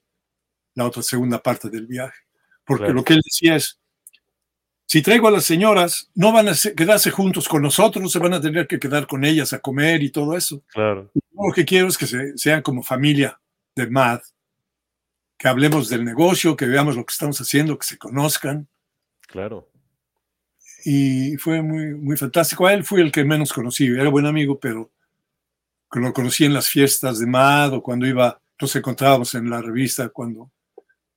[0.75, 2.19] la otra segunda parte del viaje.
[2.65, 2.95] Porque Claro.
[2.95, 3.79] lo que él decía es,
[4.87, 8.33] si traigo a las señoras, no van a se- quedarse juntos con nosotros, se van
[8.33, 10.63] a tener que quedar con ellas a comer y todo eso.
[10.67, 11.09] Claro.
[11.31, 13.39] Lo que quiero es que se- sean como familia
[13.75, 14.21] de MAD,
[15.45, 18.67] que hablemos del negocio, que veamos lo que estamos haciendo, que se conozcan.
[19.27, 19.69] Claro.
[20.83, 22.65] y fue muy, muy fantástico.
[22.65, 24.91] A él fui el que menos conocí, era buen amigo, pero
[25.91, 30.09] lo conocí en las fiestas de MAD o cuando iba, nos encontrábamos en la revista
[30.09, 30.49] cuando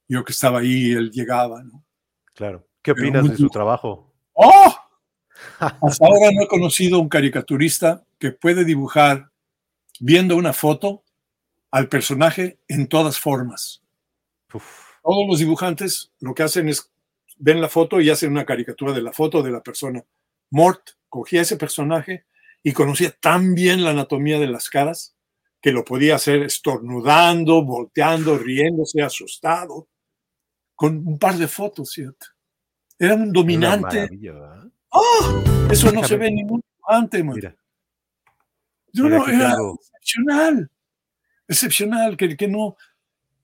[0.07, 1.62] yo que estaba ahí, él llegaba.
[1.62, 1.83] ¿no?
[2.35, 2.68] Claro.
[2.83, 4.12] ¿Qué opinas muy de su trabajo?
[4.35, 4.76] ¡Oh!
[5.59, 9.31] Hasta ahora no he conocido un caricaturista que puede dibujar
[10.01, 11.03] viendo una foto
[11.70, 13.83] al personaje en todas formas.
[14.55, 16.90] Uf, Todos los dibujantes lo que hacen es
[17.36, 20.05] ven la foto y hacen una caricatura de la foto de la persona.
[20.51, 22.24] Mort cogía ese personaje
[22.62, 25.14] y conocía tan bien la anatomía de las caras
[25.61, 29.88] que lo podía hacer estornudando, volteando, riéndose, asustado,
[30.74, 32.26] con un par de fotos, ¿cierto?
[32.99, 34.09] Era un dominante.
[34.90, 35.42] ¡Oh!
[35.70, 37.34] Eso no se ve en ningún dibujante, man.
[37.36, 37.57] Mira,
[38.94, 40.70] mira, no, era tengo- excepcional.
[41.46, 42.76] Excepcional, que, que no.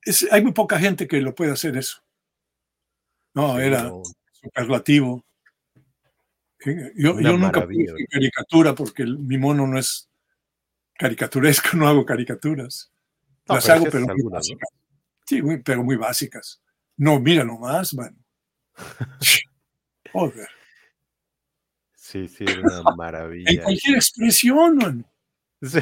[0.05, 2.03] Es- hay muy poca gente que lo puede hacer eso.
[3.35, 4.03] No, era no,
[4.33, 5.25] superlativo.
[6.97, 10.09] Yo, yo nunca hacer caricatura porque el- mi mono no es
[10.95, 12.91] caricaturesco, no hago caricaturas.
[13.47, 14.57] No, Las pero hago, pero muy algunas, ¿no?
[14.57, 14.69] básicas.
[15.27, 16.63] Sí, muy- pero muy básicas.
[16.97, 18.17] No, mira nomás, man.
[20.13, 20.49] Joder.
[21.97, 23.63] Sí, sí, una En maravilla.
[23.65, 25.07] cualquier expresión, man.
[25.61, 25.81] Sí.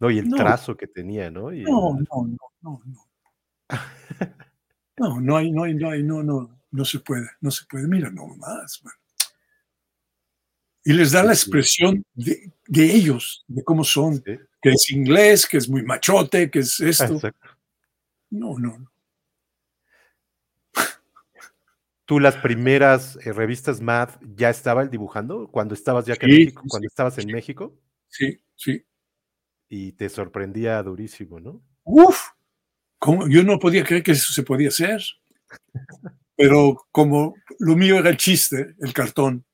[0.00, 0.36] No, y el No.
[0.36, 1.52] trazo que tenía, ¿no?
[1.52, 3.08] Y No, el- no, no, no, no.
[4.96, 7.88] No, no hay, no hay, no hay, no, no, no se puede, no se puede.
[7.88, 8.94] Mira nomás, man.
[10.84, 11.42] Y les da la sí.
[11.42, 14.38] expresión de, de ellos, de cómo son, Sí.
[14.62, 17.14] que es inglés, que es muy machote, que es esto.
[17.14, 17.48] Exacto.
[18.30, 18.90] No, no, no.
[22.06, 25.48] ¿Tú las primeras eh, revistas Mad ya estaba él dibujando?
[25.50, 27.32] Cuando estabas ya Sí, México, cuando estabas en.
[27.32, 27.74] México
[28.08, 28.84] Sí, sí.
[29.68, 31.62] Y te sorprendía durísimo, ¿no?
[31.84, 32.18] Uf,
[32.98, 33.28] ¿cómo?
[33.28, 35.02] yo no podía creer que eso se podía hacer.
[36.36, 39.44] Pero como lo mío era el chiste, el cartón,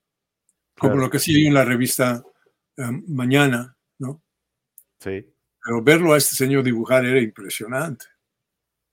[0.77, 1.05] como Claro.
[1.05, 2.23] lo que hacía yo en la revista
[2.77, 4.21] eh, Mañana, ¿no?
[4.99, 5.33] Sí,
[5.63, 8.05] Pero verlo a este señor dibujar era impresionante.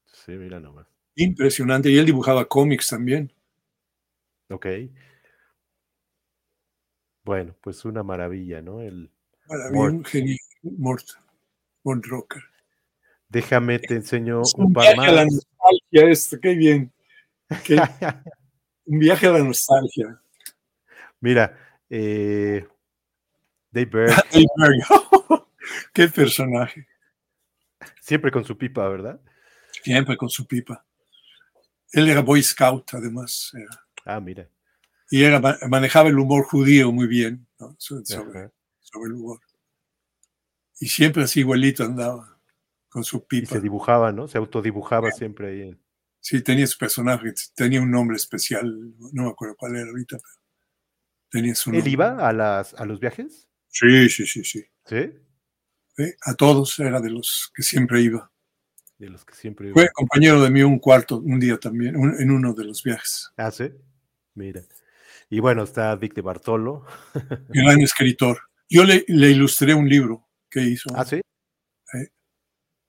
[0.06, 0.86] sí, mira nomás.
[1.16, 1.90] Impresionante.
[1.90, 3.32] Y él dibujaba cómics también.
[4.50, 4.66] Ok.
[7.24, 8.80] Bueno, pues una maravilla, ¿no?
[8.80, 9.10] El...
[9.48, 10.36] Para mí, un genio.
[10.62, 11.06] Mort.
[11.84, 12.42] Mort Rocker.
[13.28, 16.38] Déjame, te enseño Es un un par viaje a la nostalgia esto.
[16.40, 16.92] Qué bien.
[17.64, 17.76] Qué-
[18.86, 20.20] un viaje a la nostalgia.
[21.20, 21.56] Mira,
[21.90, 22.66] eh,
[23.70, 25.44] Dave Berg, Dave Berg.
[25.92, 26.86] Qué personaje.
[28.00, 29.20] siempre con su pipa, ¿verdad?
[29.82, 30.84] Siempre con su pipa.
[31.92, 33.52] Él era Boy Scout, además.
[33.54, 33.84] era.
[34.04, 34.48] Ah, mira.
[35.10, 37.46] y era, ma- manejaba el humor judío muy bien.
[37.58, 37.74] ¿no?
[37.78, 38.50] So- Sobre,
[38.80, 39.40] sobre el humor.
[40.80, 42.40] Y siempre así igualito andaba
[42.88, 43.52] con su Y pipa.
[43.54, 44.28] se dibujaba, ¿no?
[44.28, 45.62] Se autodibujaba siempre ahí.
[45.70, 45.80] en-
[46.20, 48.66] Sí, tenía su personaje, tenía un nombre especial,
[49.12, 50.34] no me acuerdo cuál era ahorita, pero
[51.30, 51.90] tenía su ¿Él nombre.
[51.92, 53.48] iba a, las, a los viajes?
[53.68, 54.64] Sí, sí, sí, sí.
[54.84, 55.12] Sí.
[55.96, 58.30] Sí, A todos era de los que siempre iba.
[58.98, 59.92] De los que siempre Fue iba.
[59.92, 63.30] compañero de mí un cuarto, un día también, un- en uno de los viajes.
[63.36, 63.70] Ah, sí.
[64.34, 64.62] Mira.
[65.30, 66.84] Y bueno, está Dick de Bartolo.
[67.48, 68.38] Gran escritor.
[68.68, 70.90] Yo le, le ilustré un libro que hizo.
[70.94, 71.20] Ah, sí.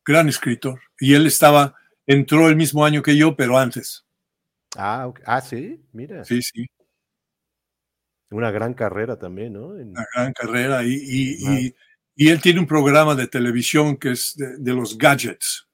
[0.06, 0.80] Gran escritor.
[1.00, 1.76] Y él estaba,
[2.08, 4.06] entró el mismo año que yo, pero antes.
[4.76, 5.20] Ah, ok.
[5.26, 5.82] ah, sí.
[5.92, 6.24] Mira.
[6.26, 6.66] Sí, sí.
[8.32, 9.76] Una gran carrera también, ¿no?
[9.78, 11.38] En- una gran carrera y, y-
[11.68, 11.76] y-
[12.16, 15.68] y él tiene un programa de televisión que es de, de los gadgets.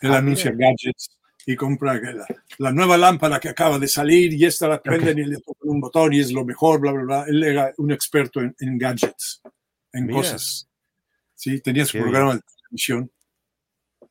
[0.00, 0.68] Él Ah, anuncia mira.
[0.70, 1.10] gadgets
[1.44, 2.26] y compra la,
[2.58, 5.80] la nueva lámpara que acaba de salir y esta la prenden y le tocan un
[5.80, 7.24] botón y es lo mejor, bla, bla, bla.
[7.28, 9.40] Él era un experto en, en gadgets,
[9.92, 10.18] en Mira.
[10.18, 10.68] cosas.
[11.36, 13.12] Sí, tenía su Qué programa de televisión.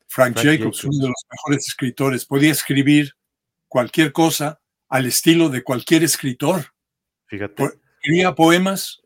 [0.08, 0.84] Frank, Frank Jacobs, Jacobs.
[0.84, 3.12] uno de los mejores escritores, podía escribir
[3.68, 6.72] cualquier cosa al estilo de cualquier escritor
[7.26, 7.64] Fíjate.
[8.00, 9.02] Escribía poemas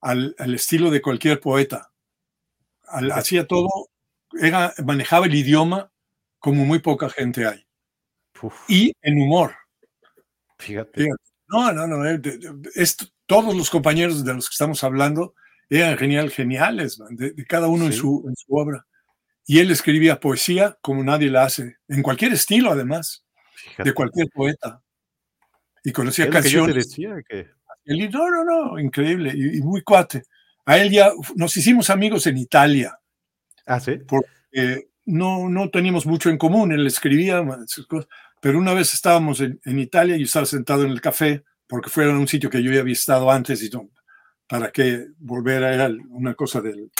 [0.00, 1.92] al, al estilo de cualquier poeta.
[2.84, 3.68] Al- hacía todo,
[4.40, 5.90] era, manejaba el idioma
[6.38, 7.66] como muy poca gente hay.
[8.40, 9.56] Uf, Y en humor.
[10.58, 11.02] fíjate.
[11.02, 11.22] Fíjate.
[11.48, 12.08] No, no, no.
[12.08, 12.20] eh,
[12.76, 15.34] esto- todos los compañeros de los que estamos hablando
[15.70, 17.98] eran genial, geniales, man, de, de cada uno en, Sí.
[17.98, 18.86] su, en su obra.
[19.46, 23.24] Y él escribía poesía como nadie la hace, en cualquier estilo además,
[23.54, 23.90] fíjate.
[23.90, 24.82] de cualquier poeta.
[25.84, 26.74] Y conocía que canciones.
[26.88, 27.46] decía que
[27.84, 30.24] Él, no, no, no, increíble y, y muy cuate.
[30.64, 32.98] A él ya nos hicimos amigos en Italia.
[33.66, 33.98] Ah, sí.
[34.52, 38.08] eh, no, no teníamos mucho en común, él escribía, esas cosas,
[38.40, 42.04] pero una vez estábamos en, en Italia y estaba sentado en el café, porque fue
[42.06, 43.88] a un sitio que yo ya había estado antes y no,
[44.48, 46.90] para qué volver a una cosa del,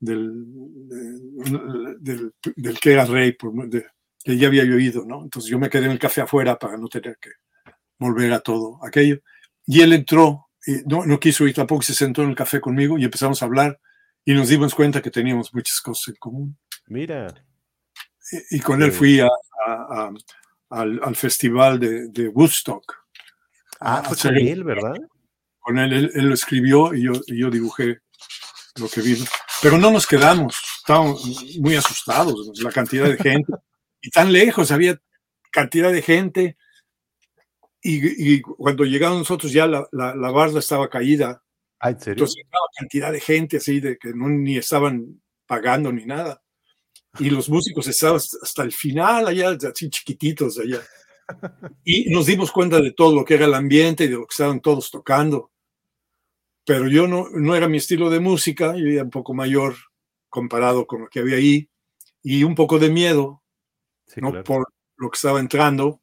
[0.00, 0.44] del,
[0.88, 3.36] de- del, del que era rey,
[4.24, 5.22] que ya había oído, ¿no?
[5.22, 7.30] Entonces yo me quedé en el café afuera para no tener que
[7.98, 9.20] volver a todo aquello.
[9.66, 12.98] Y él entró, y no, no quiso ir tampoco, se sentó en el café conmigo
[12.98, 13.78] y empezamos a hablar
[14.24, 17.26] y nos dimos cuenta que teníamos muchas cosas en común Mira,
[18.50, 19.26] y y con él fui a-
[19.66, 20.12] a- a-
[20.70, 22.94] al, al festival de, de Woodstock.
[23.80, 24.94] ah, a fue con él, ¿verdad?
[25.68, 28.00] Él, él, lo escribió y yo, y yo dibujé
[28.76, 29.24] lo que vino.
[29.60, 31.24] Pero no nos quedamos, estábamos
[31.58, 33.52] muy asustados, la cantidad de gente.
[34.00, 35.00] y tan lejos, había
[35.50, 36.56] cantidad de gente.
[37.82, 41.42] Y, y cuando llegamos nosotros ya la, la, la barda estaba caída.
[41.80, 42.12] Ah, ¿en serio?
[42.12, 46.42] Entonces, estaba cantidad de gente así, de que no, ni estaban pagando ni nada.
[47.18, 50.80] Y los músicos estaban hasta el final, allá, así chiquititos allá.
[51.84, 54.32] Y nos dimos cuenta de todo lo que era el ambiente y de lo que
[54.32, 55.50] estaban todos tocando.
[56.68, 59.74] Pero yo no, no era mi estilo de música, yo era un poco mayor
[60.28, 61.70] comparado con lo que había ahí.
[62.22, 63.42] Y un poco de miedo,
[64.06, 64.32] sí, ¿no?
[64.32, 64.44] claro.
[64.44, 66.02] Por lo que estaba entrando,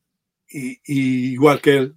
[0.50, 1.96] y, y igual que él.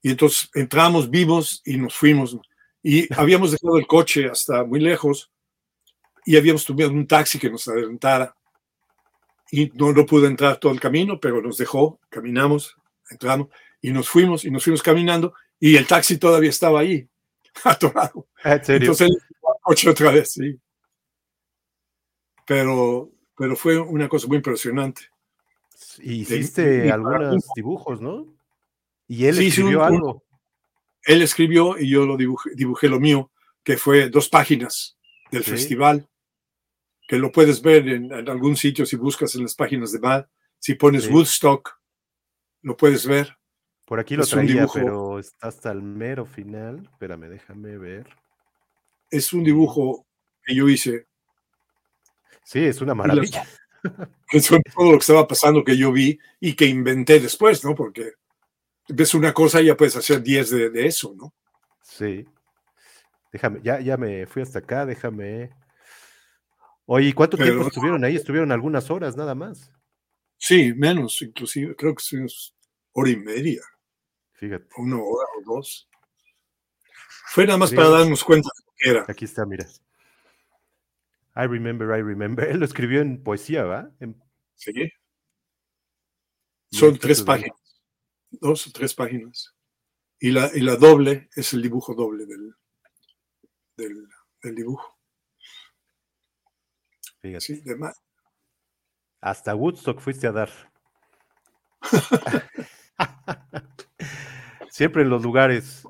[0.00, 2.38] Y entonces entramos vivos y nos fuimos.
[2.84, 5.32] Y habíamos dejado el coche hasta muy lejos
[6.24, 8.36] y habíamos tomado un taxi que nos adelantara.
[9.50, 12.76] Y no, no pude entrar todo el camino, pero nos dejó, caminamos,
[13.10, 13.48] entramos
[13.80, 17.08] y nos fuimos y nos fuimos caminando y el taxi todavía estaba ahí,
[17.64, 18.28] atorado.
[18.44, 18.90] Ah, ¿En serio?
[18.92, 19.16] Entonces
[19.62, 20.58] coche otra vez, sí.
[22.46, 25.02] Pero, pero fue una cosa muy impresionante.
[26.00, 28.26] hiciste algunos dibujos, ¿no?
[29.08, 30.24] Y él Sí, escribió un- algo.
[31.04, 33.30] él escribió y yo lo dibujé, dibujé lo mío,
[33.62, 34.96] que fue dos páginas
[35.30, 35.50] del Sí.
[35.52, 36.08] festival,
[37.08, 40.26] que lo puedes ver en, en algún sitio si buscas en las páginas de MAD.
[40.58, 41.10] Si pones Sí.
[41.12, 41.78] Woodstock,
[42.62, 43.35] lo puedes ver.
[43.86, 44.74] Por aquí lo es un traía, dibujo.
[44.74, 46.88] pero está hasta el mero final.
[46.92, 48.06] Espérame, déjame ver.
[49.10, 50.04] Es un dibujo
[50.44, 51.06] que yo hice,
[52.44, 53.44] Sí, es una maravilla.
[54.28, 57.74] que son todo lo que estaba pasando que yo vi y que inventé después, ¿no?
[57.74, 58.12] Porque
[58.88, 61.34] ves una cosa y ya puedes hacer 10 de, de eso, ¿no?
[61.82, 62.24] Sí.
[63.32, 65.50] Déjame, ya, ya me fui hasta acá, déjame.
[66.86, 68.14] Oye, ¿y cuánto Pero- tiempo estuvieron ahí?
[68.16, 69.72] Estuvieron algunas horas nada más.
[70.38, 72.54] Sí, menos, inclusive, creo que es
[72.92, 73.62] hora y media,
[74.36, 75.88] Fíjate, una hora o dos.
[77.28, 77.76] Fue nada más Sí.
[77.76, 79.04] para darnos cuenta de lo que era.
[79.08, 79.66] aquí está, mira.
[81.34, 82.46] I remember, I remember.
[82.50, 83.90] Él lo escribió en poesía, ¿va?
[84.00, 84.22] En-
[84.54, 84.72] ¿Sí?
[86.70, 87.58] y Son tres páginas,
[88.30, 89.54] dos o tres páginas.
[90.18, 92.54] Y la, y la doble es el dibujo doble del,
[93.76, 94.08] del,
[94.42, 94.98] del dibujo.
[97.20, 97.40] Fíjate.
[97.40, 97.92] Sí, de ma-
[99.20, 100.50] Hasta Woodstock fuiste a dar.
[104.76, 105.84] Siempre en los lugares,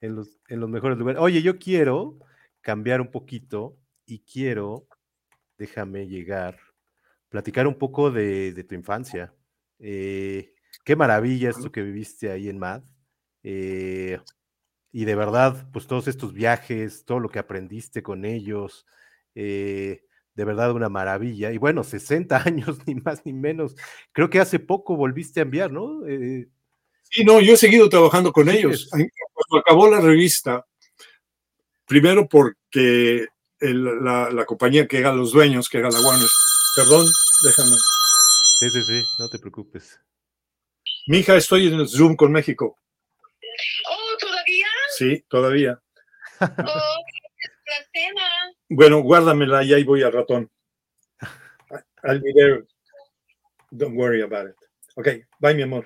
[0.00, 1.22] en los, en los mejores lugares.
[1.22, 2.18] Oye, yo quiero
[2.60, 4.88] cambiar un poquito y quiero,
[5.58, 6.58] déjame llegar,
[7.28, 9.32] platicar un poco de, de tu infancia.
[9.78, 10.54] Eh,
[10.84, 12.82] qué maravilla esto que viviste ahí en MAD.
[13.44, 14.18] Eh,
[14.90, 18.86] y de verdad, pues todos estos viajes, todo lo que aprendiste con ellos,
[19.36, 20.02] eh,
[20.34, 21.52] de verdad una maravilla.
[21.52, 23.76] Y bueno, 60 años, ni más ni menos.
[24.10, 26.04] Creo que hace poco volviste a enviar, ¿no?
[26.08, 26.48] Eh,
[27.12, 28.72] Sí, no, yo he seguido trabajando con Sí, ellos.
[28.72, 30.64] es- Cuando acabó la revista,
[31.86, 33.26] primero porque
[33.60, 36.28] el- la, la compañía que eran los dueños, que era la Warner,
[36.74, 37.06] perdón,
[37.44, 37.76] déjame.
[38.60, 40.00] sí, sí, sí, no te preocupes.
[41.06, 42.76] Mija, estoy en el Zoom con México.
[43.90, 44.66] Oh, ¿todavía?
[44.96, 45.82] Sí, todavía.
[46.40, 48.22] Oh, la cena.
[48.70, 50.50] Bueno, guárdamela y ahí voy al ratón.
[52.04, 52.64] I'll be there.
[53.70, 54.56] Don't worry about it.
[54.96, 55.08] Ok,
[55.40, 55.84] bye, mi amor.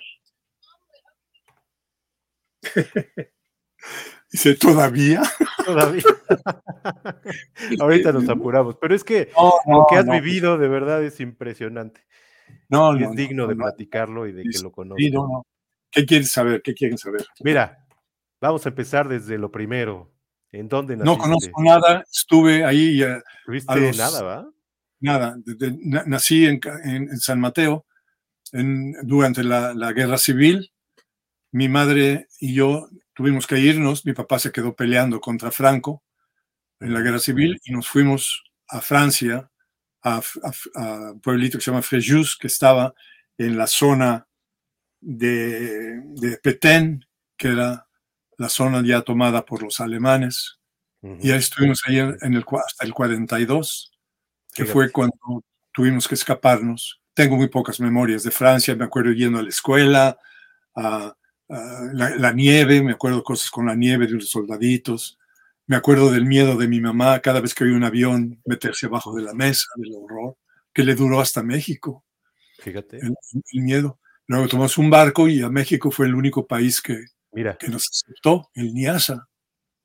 [4.32, 5.22] Dice, ¿todavía?
[5.64, 6.02] Todavía.
[7.80, 11.20] Ahorita nos apuramos, pero es que No, lo que has no, vivido de verdad es
[11.20, 12.04] impresionante.
[12.68, 15.12] No, es no, digno no, de platicarlo y de que lo conozcan.
[15.12, 15.46] no, no.
[15.90, 16.60] ¿Qué quieren saber?
[16.62, 17.24] ¿Qué quieren saber?
[17.42, 17.86] Mira,
[18.40, 20.12] vamos a empezar desde lo primero.
[20.52, 21.16] ¿En dónde naciste?
[21.16, 23.02] No conozco nada, estuve ahí.
[23.44, 24.50] ¿Tuviste a los- nada, va?
[25.00, 27.86] nada, de- de- na- nací en, Ca- en- en San Mateo
[28.52, 30.70] en- durante la, la guerra civil.
[31.56, 36.04] Mi madre y yo tuvimos que irnos, mi papá se quedó peleando contra Franco
[36.80, 39.50] en la guerra civil y nos fuimos a Francia,
[40.02, 40.22] a, a
[40.74, 42.92] a un pueblito que se llama Fréjus, que estaba
[43.38, 44.28] en la zona
[45.00, 47.06] de, de Petén,
[47.38, 47.88] que era
[48.36, 50.58] la zona ya tomada por los alemanes.
[51.00, 53.92] Y ahí estuvimos ahí en, el, hasta el 42,
[54.52, 55.42] que fue cuando
[55.72, 57.00] tuvimos que escaparnos.
[57.14, 60.18] Tengo muy pocas memorias de Francia, me acuerdo yendo a la escuela,
[60.74, 61.16] a,
[61.48, 65.18] a la, la nieve, me acuerdo cosas con la nieve de los soldaditos,
[65.66, 69.14] me acuerdo del miedo de mi mamá cada vez que había un avión meterse abajo
[69.16, 70.36] de la mesa, del horror,
[70.72, 72.04] que le duró hasta México,
[72.58, 72.98] Fíjate.
[72.98, 73.14] el,
[73.52, 73.98] el miedo.
[74.28, 77.88] Luego tomamos un barco y a México fue el único país que, Mira, que nos
[77.88, 79.28] aceptó, el Niasa.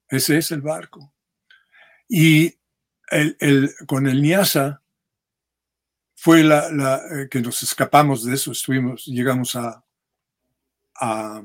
[0.08, 1.14] Ese es el barco.
[2.10, 2.56] Y
[3.10, 4.82] el, el- con el Niasa
[6.16, 9.84] fue la, la, eh, que nos escapamos de eso, estuvimos, llegamos a,
[11.02, 11.42] a,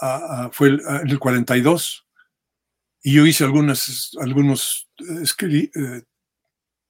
[0.00, 2.06] a- a- fue el, en el 42
[3.02, 6.02] y yo hice algunas, algunos eh, escri- eh,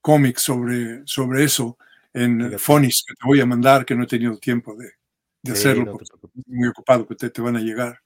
[0.00, 1.76] cómics sobre, sobre eso
[2.14, 2.58] en Fíjate.
[2.58, 4.86] Fonis, que te voy a mandar, que no he tenido tiempo de,
[5.42, 7.98] de Sí, hacerlo, no porque estoy muy ocupado, que te, te van a llegar.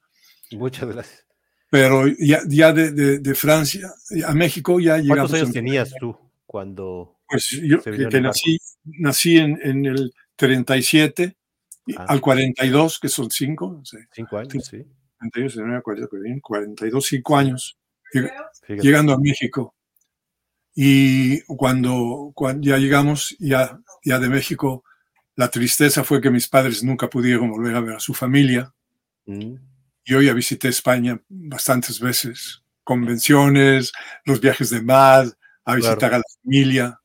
[0.51, 1.25] muchas gracias.
[1.71, 3.91] Pero ya, ya de, de- de Francia
[4.27, 5.17] a México ya llegamos.
[5.31, 10.13] ¿Cuántos años en- tenías tú cuando Pues yo que, que nací, nací en, en el
[10.37, 11.42] 37 y
[11.97, 12.07] Ah.
[12.09, 14.85] al 42, que son 5, no sé, cinco años, sí?
[15.21, 17.79] 38, 39, 40, 41, 42, 5 años,
[18.13, 18.35] Fíjate.
[18.81, 19.75] llegando a México.
[20.75, 24.85] Y cuando, cuando ya llegamos, ya, ya de México,
[25.37, 28.73] la tristeza fue que mis padres nunca pudieron volver a ver a su familia.
[29.27, 29.55] Mm,
[30.05, 33.93] Yo ya visité España bastantes veces, convenciones,
[34.25, 35.33] los viajes de MAD,
[35.65, 36.15] a visitar Claro.
[36.17, 37.01] a la familia,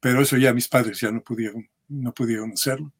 [0.00, 2.92] pero eso ya mis padres ya no pudieron, no pudieron hacerlo.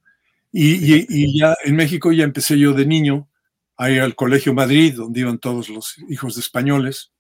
[0.59, 3.29] Y, y- y ya en México ya empecé yo de niño
[3.77, 7.13] a ir al Colegio Madrid, donde iban todos los hijos de españoles,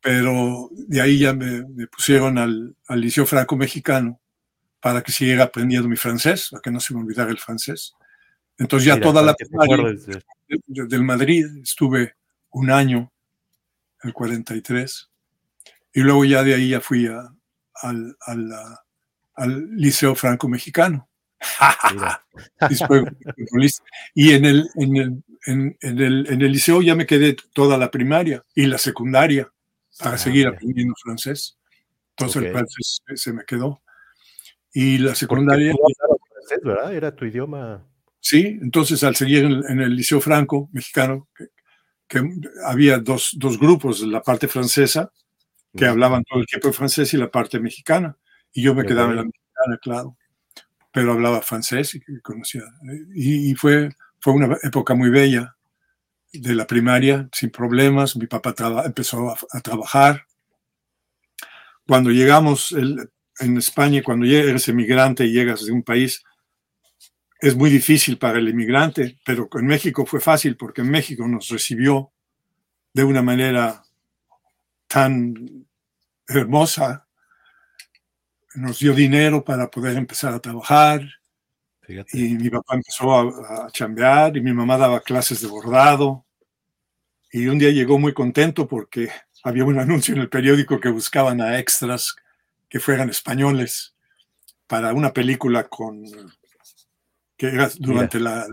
[0.00, 4.20] pero de ahí ya me, me pusieron al, al Liceo Franco Mexicano
[4.80, 7.94] para que siguiera aprendiendo mi francés, para que no se me olvidara el francés.
[8.58, 9.76] Entonces ya Mira, toda la primaria
[10.66, 12.14] del Madrid, estuve
[12.50, 13.12] un año,
[14.02, 15.08] el 43,
[15.94, 17.32] y luego ya de ahí ya fui a-
[17.82, 18.16] al,
[19.36, 20.96] al, Liceo Franco-Mexicano.
[20.96, 21.11] Mira.
[24.14, 27.78] Y en el, en, el, en, en el, en el liceo ya me quedé toda
[27.78, 29.50] la primaria y la secundaria
[29.98, 31.58] para Ah, seguir aprendiendo francés.
[32.16, 32.46] Entonces Ok.
[32.46, 33.82] el francés se- me quedó.
[34.72, 35.74] Y la secundaria,
[36.32, 36.94] francés, ¿verdad?
[36.94, 37.86] Era tu idioma.
[38.20, 41.46] Sí, entonces al seguir en, en el Liceo Franco mexicano, que,
[42.08, 42.22] que
[42.64, 45.12] había dos, dos grupos, la parte francesa,
[45.76, 48.16] que hablaban todo el tiempo francés, y la parte mexicana.
[48.52, 50.16] Y yo me quedaba en la mexicana, claro.
[50.92, 52.62] Pero hablaba francés y conocía.
[53.14, 53.90] Y, y fue,
[54.20, 55.56] fue una época muy bella
[56.32, 58.16] de la primaria, sin problemas.
[58.16, 60.24] Mi papá traba- empezó a, a trabajar.
[61.86, 63.10] Cuando llegamos el-
[63.40, 66.22] en España, cuando eres emigrante y llegas de un país,
[67.40, 71.48] es muy difícil para el inmigrante, pero en México fue fácil porque en México nos
[71.48, 72.12] recibió
[72.94, 73.82] de una manera
[74.88, 75.66] tan
[76.28, 77.01] hermosa,
[78.54, 81.02] nos dio dinero para poder empezar a trabajar
[81.82, 82.18] Fíjate.
[82.18, 86.24] y mi papá empezó a, a chambear y mi mamá daba clases de bordado
[87.30, 89.10] y un día llegó muy contento porque
[89.42, 92.14] había un anuncio en el periódico que buscaban a extras
[92.68, 93.94] que fueran españoles
[94.66, 96.02] para una película con
[97.36, 98.46] que era durante la, la,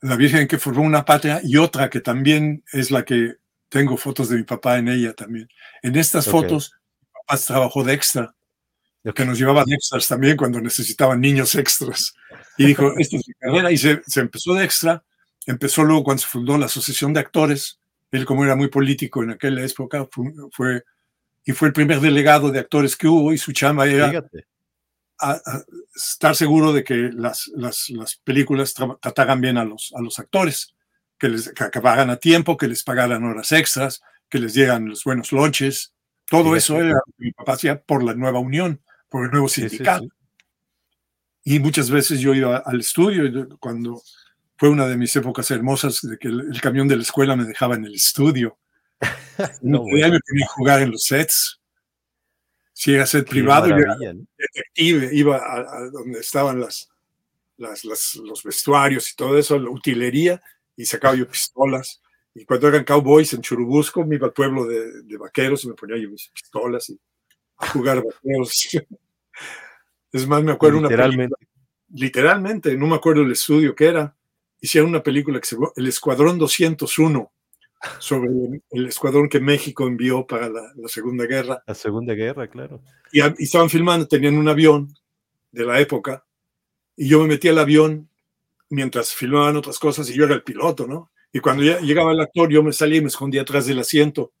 [0.00, 3.36] la Virgen que formó una patria y otra que también es la que
[3.68, 5.48] tengo fotos de mi papá en ella también.
[5.82, 6.32] En estas Ok.
[6.32, 8.34] fotos, mi papá trabajó de extra.
[9.14, 12.14] Que nos llevaban extras también cuando necesitaban niños extras.
[12.58, 15.02] Y dijo, esta es mi carrera, y se, se empezó de extra,
[15.46, 17.78] empezó luego cuando se fundó la Asociación de Actores,
[18.10, 20.84] él como era muy político en aquella época, fue, fue-
[21.44, 24.10] y fue el primer delegado de actores que hubo, y su chamba era
[25.18, 25.62] a- a
[25.94, 30.18] estar seguro de que las, las, las películas tra- trataran bien a los, a los
[30.18, 30.74] actores,
[31.18, 35.04] que les que acabaran a tiempo, que les pagaran horas extras, que les dieran los
[35.04, 35.94] buenos lunches.
[36.28, 36.58] Todo Fíjate.
[36.58, 39.62] eso era lo que mi papá hacía por la nueva unión, por el nuevo Sí,
[39.62, 40.04] sí, sindicato.
[40.04, 40.10] sí.
[41.44, 44.02] Y muchas veces yo iba al estudio cuando
[44.56, 47.44] fue una de mis épocas hermosas de que el, el camión de la escuela me
[47.44, 48.58] dejaba en el estudio.
[49.62, 51.60] No, Y ahí me ponía a jugar en los sets.
[52.72, 53.96] Si era set Qué privado, yo era
[54.38, 56.88] detective, iba a, a donde estaban las,
[57.58, 60.42] las, las- los vestuarios y todo eso, la utilería,
[60.76, 62.02] y sacaba yo pistolas
[62.34, 65.74] Y cuando eran cowboys en Churubusco, me iba al pueblo de, de vaqueros y me
[65.74, 66.98] ponía yo mis pistolas y
[67.56, 68.68] jugar vaqueros.
[70.12, 71.34] Es más, me acuerdo una Literalmente.
[71.36, 71.60] película,
[71.94, 74.16] literalmente, no me acuerdo el estudio que era,
[74.60, 77.32] hicieron una película que se llamó El Escuadrón 201,
[77.98, 78.30] sobre
[78.70, 81.62] el, escuadrón que México envió para la, la Segunda Guerra.
[81.66, 82.80] La Segunda Guerra, claro.
[83.12, 84.94] Y, y estaban filmando, tenían un avión
[85.52, 86.24] de la época,
[86.96, 88.08] y yo me metí al avión
[88.70, 91.10] mientras filmaban otras cosas y yo era el piloto, ¿no?
[91.32, 94.32] Y cuando ya llegaba el actor, yo me salía y me escondía atrás del asiento.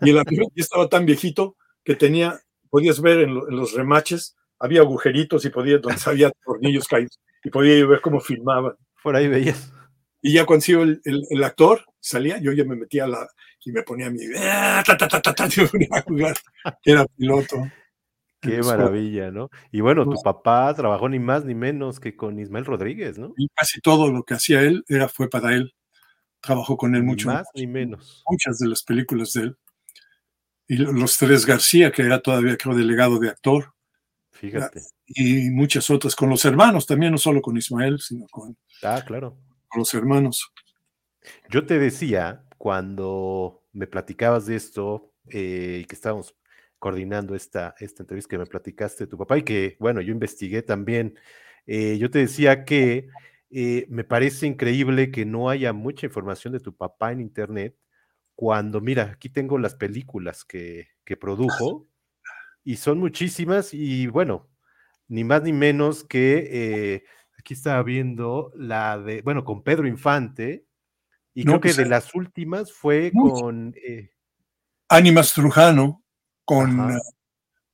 [0.00, 1.56] Y el avión ya estaba tan viejito
[1.86, 2.38] que tenía,
[2.68, 7.18] podías ver en, lo- en los remaches, había agujeritos y podía, donde había tornillos caídos,
[7.42, 8.74] y podía ver cómo filmaban.
[9.02, 9.72] Por ahí veías.
[10.20, 13.28] Y ya cuando iba el, el- el actor, salía, yo ya me metía a la,
[13.64, 15.20] y me ponía mi, ah, ta, ta, ta,
[15.92, 16.36] a jugar,
[16.82, 17.56] que era piloto.
[18.40, 19.48] Qué maravilla, ¿no?
[19.72, 23.32] Y bueno, tu Pues- papá trabajó ni más ni menos que con Ismael Rodríguez, ¿no?
[23.36, 25.72] Y casi todo lo que hacía él era, fue para él.
[26.40, 27.28] Trabajó con él Ni mucho.
[27.28, 28.22] más ni menos.
[28.28, 29.56] Muchas de las películas de él.
[30.68, 33.72] Y lo- los tres García, que era todavía, creo, delegado de actor.
[34.32, 34.82] Fíjate.
[35.06, 39.38] Y muchas otras con los hermanos también, no solo con Ismael, sino con, Ah, claro.
[39.68, 40.52] con los hermanos.
[41.48, 46.36] Yo te decía, cuando me platicabas de esto eh, y que estábamos
[46.78, 50.62] coordinando esta, esta entrevista que me platicaste de tu papá y que, bueno, yo investigué
[50.62, 51.18] también,
[51.66, 53.08] eh, yo te decía que
[53.50, 57.76] eh, me parece increíble que no haya mucha información de tu papá en internet
[58.36, 61.88] cuando, mira, aquí tengo las películas que, que produjo
[62.62, 64.48] y son muchísimas y bueno,
[65.08, 67.04] ni más ni menos que, eh,
[67.38, 70.66] aquí estaba viendo la de, bueno, con Pedro Infante
[71.34, 73.40] y No, creo que pues, de eh, las últimas fue muchas.
[73.40, 74.10] con, eh,
[74.88, 76.04] Ánimas Trujano
[76.44, 76.98] con, eh,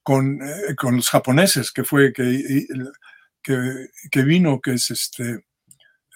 [0.02, 2.66] con, eh, con los japoneses, que fue que,
[3.42, 5.44] que, que vino, que es este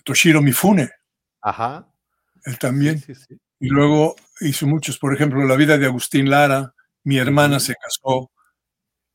[0.04, 0.90] Toshiro Mifune,
[1.42, 1.92] ajá,
[2.44, 2.98] él sí, también.
[3.00, 6.74] sí, sí, Y luego hizo muchos, por ejemplo, La vida de Agustín Lara.
[7.04, 8.30] Mi hermana se casó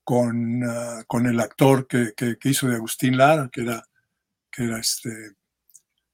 [0.03, 3.83] con, ah, con el actor que, que- que hizo de Agustín Lara, que era,
[4.51, 5.09] que era este,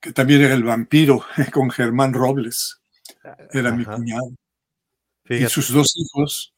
[0.02, 1.24] que también era el vampiro,
[1.54, 2.82] con Germán Robles,
[3.54, 4.30] era mi cuñado.
[5.40, 6.54] Y sus dos hijos,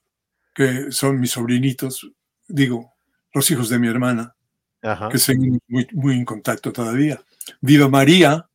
[0.55, 2.11] que son mis sobrinitos,
[2.47, 2.93] digo,
[3.33, 4.35] los hijos de mi hermana,
[4.81, 7.21] ajá, que seguimos muy, muy en contacto todavía.
[7.61, 8.49] Viva María,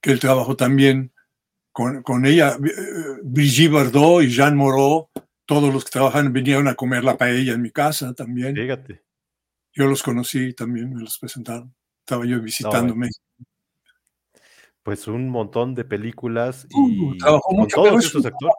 [0.00, 1.11] que él trabajó también
[1.72, 5.08] con, con ella, eh, Brigitte Bardot y Jean Moreau,
[5.46, 8.54] todos los que trabajan vinieron a comer la paella en mi casa también.
[8.54, 9.02] fíjate,
[9.72, 11.74] Yo los conocí también, me los presentaron.
[12.00, 12.96] Estaba yo visitando bueno.
[12.96, 13.22] México.
[14.82, 18.54] pues un montón de películas Uh, y trabajó con mucho, todos es esos actores.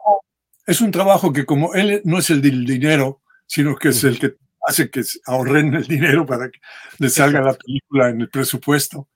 [0.66, 4.18] Es un trabajo que como él no es el del dinero, sino que es el
[4.18, 4.36] que
[4.66, 6.58] hace que ahorren el dinero para que
[6.98, 9.08] les salga la película en el presupuesto.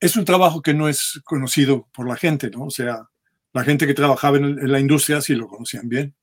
[0.00, 2.64] Es un trabajo que no es conocido por la gente, ¿no?
[2.64, 3.08] O sea,
[3.54, 6.14] la gente que trabajaba en, la industria sí lo conocían bien.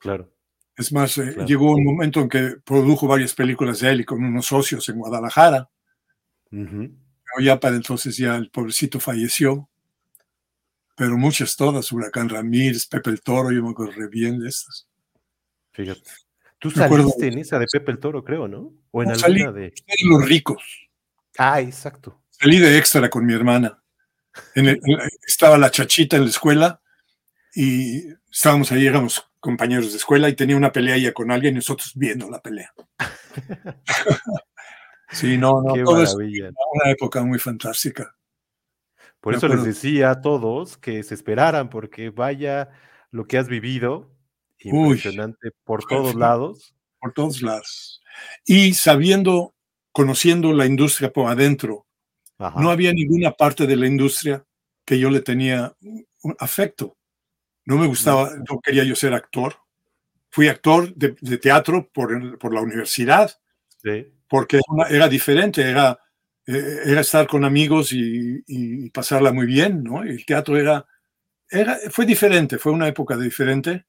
[0.00, 0.32] Claro,
[0.78, 1.46] Es más, eh, Claro.
[1.46, 4.98] llegó un momento en que produjo varias películas de él y con unos socios en
[4.98, 5.68] Guadalajara.
[6.52, 6.90] ujú,
[7.24, 9.68] Pero ya para entonces ya el pobrecito falleció.
[10.96, 14.86] Pero muchas todas, Huracán Ramírez, Pepe el Toro, yo me acuerdo re bien de estas.
[15.72, 16.10] fíjate.
[16.58, 18.72] Tú Me acuerdo- saliste en esa de Pepe el Toro, creo, ¿no?
[18.90, 19.42] O en No, salí.
[19.42, 19.66] alguna de.
[19.74, 20.88] Ustedes los ricos.
[21.36, 22.22] Ah, exacto.
[22.30, 23.82] Salí de extra con mi hermana.
[24.54, 24.80] En el-
[25.26, 26.80] estaba la chachita en la escuela
[27.54, 31.56] y estábamos ahí, éramos compañeros de escuela y tenía una pelea ella con alguien y
[31.56, 32.72] nosotros viendo la pelea.
[35.10, 36.50] sí, no, no, Qué todo es maravilla.
[36.74, 38.14] una época muy fantástica.
[39.20, 42.70] Por Me eso les decía a todos que se esperaran, porque vaya
[43.10, 44.10] lo que has vivido,
[44.64, 46.74] Uy, impresionante por todos lados.
[47.00, 48.00] por todos lados.
[48.44, 49.54] Y sabiendo,
[49.92, 51.85] conociendo la industria por adentro,
[52.38, 54.44] Ajá, no había ninguna parte de la industria
[54.84, 56.96] que yo le tenía un afecto.
[57.66, 59.56] No me gustaba, no quería yo ser actor.
[60.30, 63.30] Fui actor de, de teatro por, por la universidad,
[63.82, 64.60] sí, porque
[64.90, 65.98] era diferente, era,
[66.46, 70.02] eh, era estar con amigos y, y pasarla muy bien, ¿no?
[70.02, 70.86] El teatro era,
[71.50, 73.86] era, fue diferente, fue una época diferente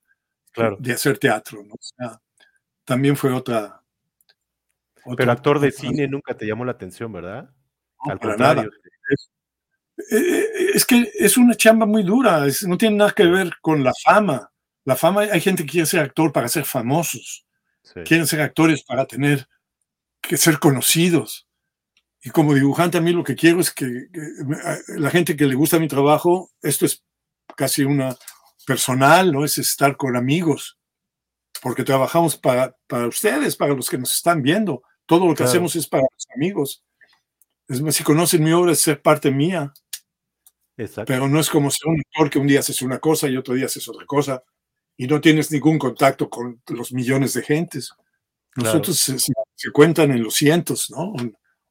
[0.51, 0.77] claro.
[0.79, 1.75] de hacer teatro, ¿no?
[1.75, 2.21] O sea,
[2.85, 3.83] también fue otra.
[5.03, 7.49] Pero otra- actor de cine nunca te llamó la atención, ¿verdad?
[8.05, 8.69] No, Al contrario.
[9.97, 13.51] Eh, eh, Es que es una chamba muy dura, es- no tiene nada que ver
[13.61, 14.49] con la fama.
[14.85, 17.45] La fama, hay gente que quiere ser actor para ser famosos,
[17.83, 18.01] sí.
[18.05, 19.47] quieren ser actores para tener
[20.21, 21.47] que ser conocidos.
[22.21, 23.87] Y como dibujante a mí lo que quiero es que,
[24.97, 27.03] la gente que le gusta mi trabajo, esto es
[27.55, 28.15] casi una
[28.65, 29.43] personal, ¿no?
[29.45, 30.77] Es estar con amigos,
[31.61, 34.83] porque trabajamos para, para ustedes, para los que nos están viendo.
[35.05, 35.49] Todo lo que Claro.
[35.51, 36.83] hacemos es para los amigos.
[37.67, 39.73] Es más, si conocen mi obra, es ser parte mía.
[40.77, 41.11] Exacto.
[41.11, 43.55] Pero no es como ser un actor que un día haces una cosa y otro
[43.55, 44.43] día haces otra cosa
[44.95, 47.89] y no tienes ningún contacto con los millones de gentes.
[48.51, 48.69] Claro.
[48.73, 51.11] Nosotros se, se- se cuentan en los cientos, ¿no?
[51.13, 51.15] O,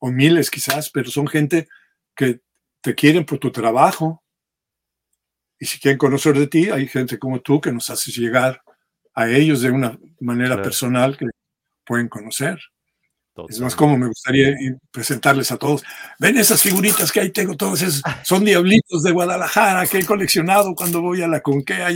[0.01, 1.69] o miles quizás, pero son gente
[2.15, 2.41] que
[2.81, 4.23] te quieren por tu trabajo.
[5.59, 8.61] Y si quieren conocer de ti, hay gente como tú que nos haces llegar
[9.15, 10.63] a ellos de una manera Claro.
[10.63, 11.27] personal que
[11.85, 12.59] pueden conocer.
[13.49, 14.55] Es más como me gustaría
[14.91, 15.83] presentarles a todos.
[16.19, 20.75] Ven esas figuritas que ahí tengo, todos esos son diablitos de Guadalajara que he coleccionado
[20.75, 21.89] cuando voy a la Conquea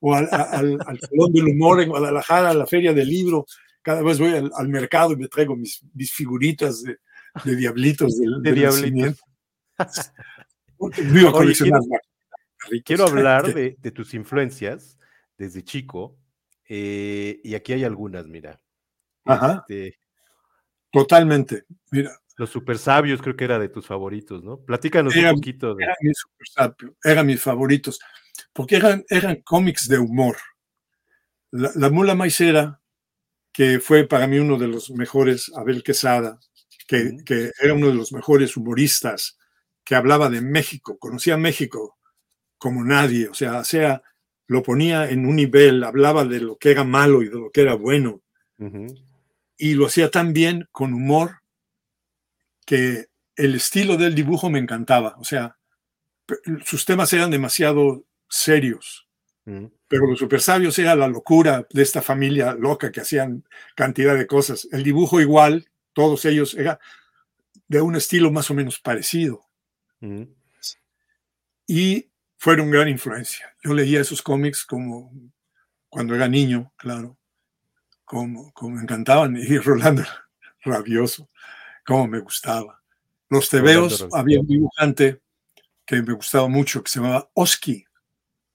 [0.00, 3.46] o al, al- al Salón del Humor en Guadalajara, a la Feria del Libro.
[3.82, 6.98] Cada vez voy al, al mercado y me traigo mis, mis figuritas de,
[7.44, 9.20] de diablitos del, De del diablitos.
[11.12, 11.32] Vivo a
[12.70, 12.82] Oye.
[12.84, 14.98] Quiero hablar de, de tus influencias
[15.36, 16.18] desde chico.
[16.68, 18.60] eh, y aquí hay algunas, mira.
[19.24, 19.64] Ajá.
[19.68, 19.98] Este,
[21.02, 21.64] Totalmente.
[21.90, 24.58] Mira, los super sabios creo que era de tus favoritos, ¿no?
[24.60, 25.84] Platícanos Era- un poquito de.
[25.84, 27.98] eran mis, super sapio- eran mis favoritos,
[28.52, 30.36] porque eran, eran cómics de humor.
[31.50, 32.80] La, la Mula Maicera,
[33.52, 36.38] que fue para mí uno de los mejores, Abel Quesada,
[36.86, 39.38] que, que era uno de los mejores humoristas,
[39.84, 41.98] que hablaba de México, conocía México
[42.58, 44.02] como nadie, o sea, sea,
[44.46, 47.62] lo ponía en un nivel, hablaba de lo que era malo y de lo que
[47.62, 48.22] era bueno.
[49.58, 51.42] Y lo hacía tan bien, con humor,
[52.64, 53.06] que
[53.36, 55.16] el estilo del dibujo me encantaba.
[55.18, 55.56] O sea,
[56.64, 59.08] sus temas eran demasiado serios,
[59.46, 59.72] Ujú.
[59.88, 63.44] pero los super sabios era la locura de esta familia loca que hacían
[63.74, 64.68] cantidad de cosas.
[64.70, 66.78] El dibujo igual, todos ellos, era
[67.66, 69.44] de un estilo más o menos parecido
[70.00, 70.34] Ujú.
[71.66, 73.54] y fueron gran influencia.
[73.64, 75.12] Yo leía esos cómics como
[75.88, 77.17] cuando era niño, claro,
[78.08, 80.02] como, como me encantaban y Rolando
[80.64, 81.28] rabioso,
[81.86, 82.82] como me gustaba.
[83.28, 85.20] Los tebeos, había un dibujante
[85.84, 87.84] que me gustaba mucho que se llamaba Oski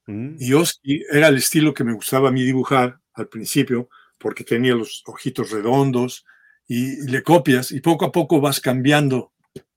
[0.08, 0.36] Ujú.
[0.40, 4.74] y Oski era el estilo que me gustaba a mí dibujar al principio porque tenía
[4.74, 6.26] los ojitos redondos
[6.68, 9.32] y, y le copias y poco a poco vas cambiando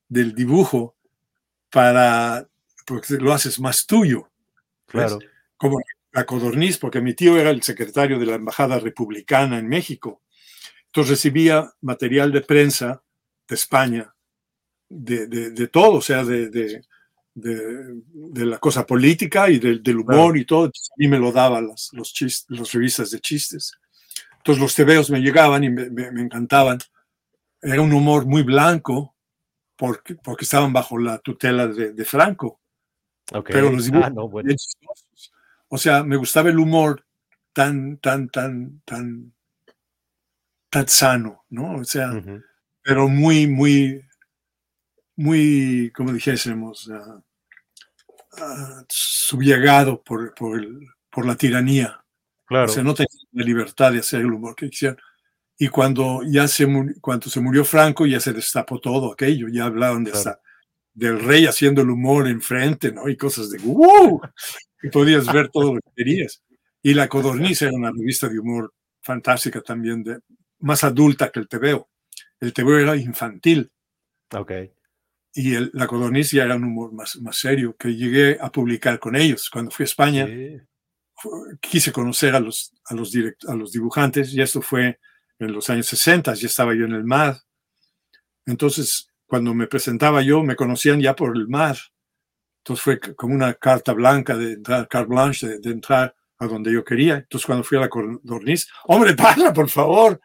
[0.09, 0.97] del dibujo
[1.71, 2.49] para
[2.87, 4.31] porque lo haces más tuyo
[4.87, 5.19] Claro.
[5.57, 5.81] como
[6.17, 10.23] la codorniz, porque mi tío era el secretario de la Embajada Republicana en México.
[10.87, 13.03] Entonces recibía material de prensa
[13.47, 14.15] de España,
[14.89, 16.83] de, de- de todo, o sea, de, de-
[18.47, 20.37] la cosa política y del- del humor Claro.
[20.37, 20.65] y todo.
[20.69, 22.15] A mí me lo daban las, los
[22.49, 23.73] las revistas de chistes.
[24.39, 26.79] Entonces los tebeos me llegaban y me, me- me encantaban.
[27.61, 29.15] Era un humor muy blanco
[29.77, 32.59] porque, porque estaban bajo la tutela de- de Franco
[33.53, 34.55] pero los dibujos ah, no, bueno.
[35.69, 37.05] O sea, me gustaba el humor
[37.53, 39.33] tan, tan, tan, tan,
[40.71, 41.77] tan sano, ¿no?
[41.77, 42.41] O sea, Ujú.
[42.83, 44.03] pero muy, muy,
[45.17, 47.21] muy, como dijésemos, ah,
[48.39, 52.01] ah, subyugado por, por, el- por la tiranía.
[52.47, 52.67] Claro.
[52.67, 54.99] O sea, no tenía la libertad de hacer el humor que quisieran.
[55.59, 56.67] Y cuando ya se,
[57.01, 59.49] cuando se murió Franco, ya se destapó todo aquello.
[59.49, 60.31] Ya hablaban de Claro.
[60.31, 60.43] hasta
[60.97, 63.07] del rey haciendo el humor enfrente, ¿no?
[63.09, 64.21] Y cosas de ¡wow!
[64.83, 66.43] Y podías ver todo lo que querías.
[66.83, 70.19] Y La Codorniz era una revista de humor fantástica también, de,
[70.61, 71.89] más adulta que el TVO.
[72.41, 73.71] El TVO era infantil
[74.33, 74.53] Ok.
[75.35, 78.99] y el- La Codorniz ya era un humor más, más serio que llegué a publicar
[78.99, 79.51] con ellos.
[79.51, 80.57] Cuando fui a España, Sí.
[81.61, 84.99] quise conocer a los, a los, direct- a los dibujantes y esto fue
[85.39, 87.37] en los años 60, ya estaba yo en el mar.
[88.47, 91.77] Entonces, cuando me presentaba yo, me conocían ya por el mar.
[92.59, 96.73] Entonces fue como una carta blanca de entrar, carte blanche de, de entrar a donde
[96.73, 97.17] yo quería.
[97.17, 100.21] Entonces cuando fui a la Codorniz, hombre, pasa, por favor.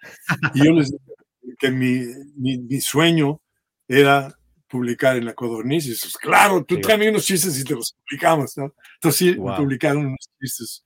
[0.54, 2.04] Y yo les dije que mi,
[2.36, 3.42] mi, mi sueño
[3.88, 4.36] era
[4.68, 5.86] publicar en la Codorniz.
[5.86, 6.82] Y dices, claro, tú Sí.
[6.82, 8.74] tráeme unos chistes y te los publicamos, ¿no?
[8.96, 9.58] Entonces sí, Wow.
[9.58, 10.84] publicaron unos chistes.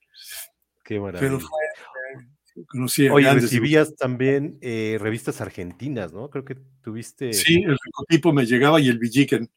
[0.84, 1.20] Qué maravilla.
[1.20, 1.58] Pero fue,
[2.66, 6.30] conocí a Oye, grandes recibías también eh, revistas argentinas, ¿no?
[6.30, 7.32] Creo que tuviste.
[7.32, 9.50] Sí, el ricotipo me llegaba y el Villiquen,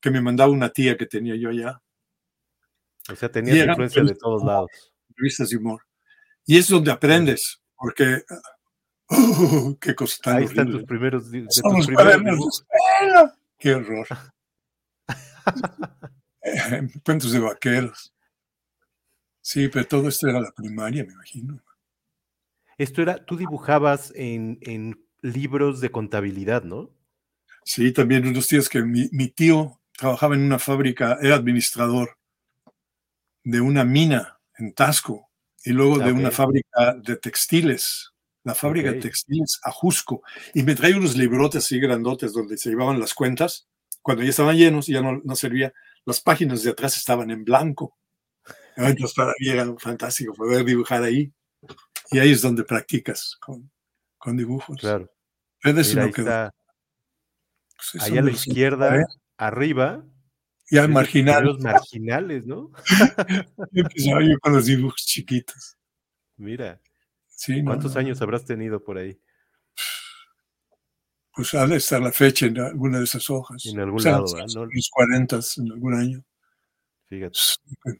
[0.00, 1.80] que me mandaba una tía que tenía yo allá,
[3.10, 4.70] O sea, tenías influencia de todos lados.
[5.16, 5.82] revistas de humor.
[6.44, 8.22] Y es donde aprendes, porque
[9.08, 11.30] ¡oh, qué cosa tan Ahí están tus primeros.
[11.30, 12.66] De tus los primeros.
[13.58, 14.06] Qué horror.
[17.04, 18.12] Cuentos de vaqueros.
[19.40, 21.60] Sí, pero todo esto era la primaria, me imagino.
[22.82, 26.90] Esto era, tú dibujabas en, en libros de contabilidad, ¿no?
[27.64, 32.18] Sí, también unos tíos que mi, mi tío trabajaba en una fábrica, era administrador
[33.44, 35.30] de una mina en Tasco
[35.64, 36.34] y luego de una Ok.
[36.34, 38.12] fábrica de textiles,
[38.44, 40.22] la fábrica de textiles Ajusco.
[40.54, 43.68] Y me traía unos librotes así grandotes donde se llevaban las cuentas.
[44.00, 45.72] Cuando ya estaban llenos y ya no, no servía,
[46.04, 47.96] las páginas de atrás estaban en blanco.
[48.76, 51.32] Entonces para mí era fantástico poder dibujar ahí.
[52.12, 53.70] Y ahí es donde practicas con,
[54.18, 54.78] con dibujos.
[54.78, 55.10] Claro.
[55.64, 56.54] Mira, no ahí está,
[57.92, 59.04] Pues ahí a la izquierda, ¿eh?
[59.36, 60.04] arriba.
[60.70, 61.36] Ya es de tus marginal.
[61.42, 62.70] primeros marginales, ¿no?
[63.72, 65.76] Empezaba yo con los dibujos chiquitos.
[66.36, 66.80] Mira,
[67.28, 69.18] Sí, ¿cuántos no, años habrás tenido por ahí?
[71.34, 73.64] Pues ha de estar la fecha en alguna de esas hojas.
[73.66, 74.54] En algún O sea, lado, los-.
[74.54, 76.24] No- Los 40 en algún año.
[77.08, 77.38] Fíjate.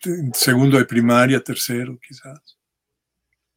[0.05, 2.59] En segundo de primaria, tercero, quizás.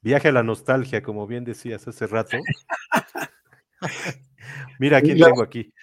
[0.06, 2.38] Viaje a la nostalgia, como bien decías hace rato.
[4.80, 5.74] Mira, ¿quién tengo aquí?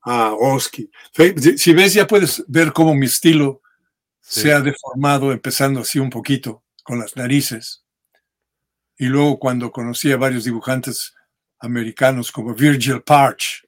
[0.00, 0.90] Ah, Oski.
[1.14, 3.60] Si si ves, ya puedes ver cómo mi estilo
[4.22, 4.40] Sí.
[4.40, 7.84] se ha deformado, empezando así un poquito, con las narices.
[8.96, 11.14] Y luego cuando conocí a varios dibujantes
[11.58, 13.66] americanos como Virgil Parch,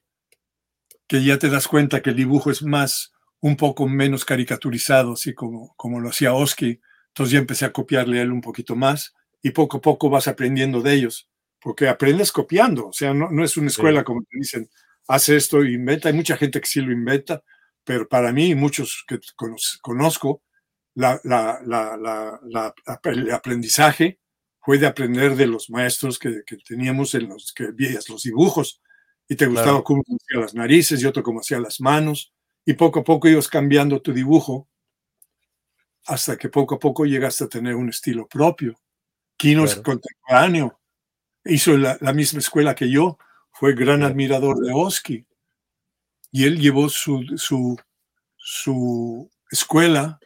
[1.05, 5.35] que ya te das cuenta que el dibujo es más, un poco menos caricaturizado, así
[5.35, 6.81] como, como lo hacía Oski.
[7.09, 9.13] Entonces ya empecé a copiarle a él un poquito más
[9.43, 11.29] y poco a poco vas aprendiendo de ellos,
[11.61, 14.67] porque aprendes copiando, o sea, no, no es una escuela como te dicen,
[15.07, 16.09] haz esto, inventa.
[16.09, 17.43] Hay mucha gente que sí lo inventa,
[17.83, 20.41] pero para mí, y muchos que cono- conozco,
[20.95, 24.19] la, la- la- la- la- el aprendizaje
[24.61, 28.81] fue de aprender de los maestros que, que teníamos en los que veías los dibujos
[29.27, 29.83] y te gustaba Claro.
[29.83, 32.33] cómo hacía las narices y otro cómo hacía las manos
[32.65, 34.69] y poco a poco ibas cambiando tu dibujo
[36.05, 38.75] hasta que poco a poco llegaste a tener un estilo propio.
[39.39, 39.83] Es Claro.
[39.83, 40.79] contemporáneo,
[41.45, 43.17] hizo la, la misma escuela que yo,
[43.51, 44.05] fue gran Sí.
[44.05, 45.25] admirador de Oski
[46.31, 47.77] y él llevó su, su,
[48.37, 50.19] su escuela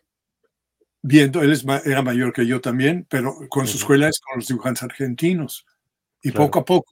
[1.01, 3.77] viendo, él es era mayor que yo también, pero con su Ujú.
[3.79, 5.65] escuela es con los dibujantes argentinos.
[6.21, 6.45] Y Claro.
[6.45, 6.91] poco a poco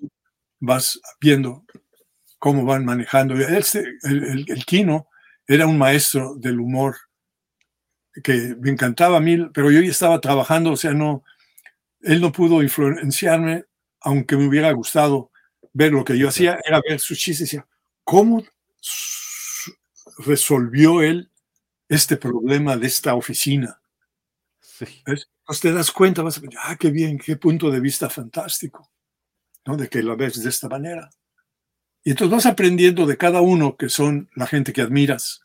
[0.59, 1.63] vas viendo
[2.39, 3.35] cómo van manejando.
[3.35, 5.07] Este, el, el, el Kino
[5.47, 6.95] era un maestro del humor
[8.23, 11.23] que me encantaba a mí, pero yo ya estaba trabajando, o sea, no,
[12.05, 13.65] él no pudo influenciarme,
[14.01, 15.31] aunque me hubiera gustado
[15.73, 17.67] ver lo que yo hacía, era ver sus chistes y decía,
[18.03, 18.43] ¿cómo
[20.19, 21.29] resolvió él
[21.89, 23.81] este problema de esta oficina?
[24.61, 25.29] Sí, ¿Ves?
[25.39, 28.91] Entonces te das cuenta, vas a pensar, ah, qué bien, qué punto de vista fantástico,
[29.65, 29.77] ¿no?
[29.77, 31.09] De que la ves de esta manera.
[32.03, 35.41] Y entonces vas aprendiendo de cada uno que son la gente que admiras.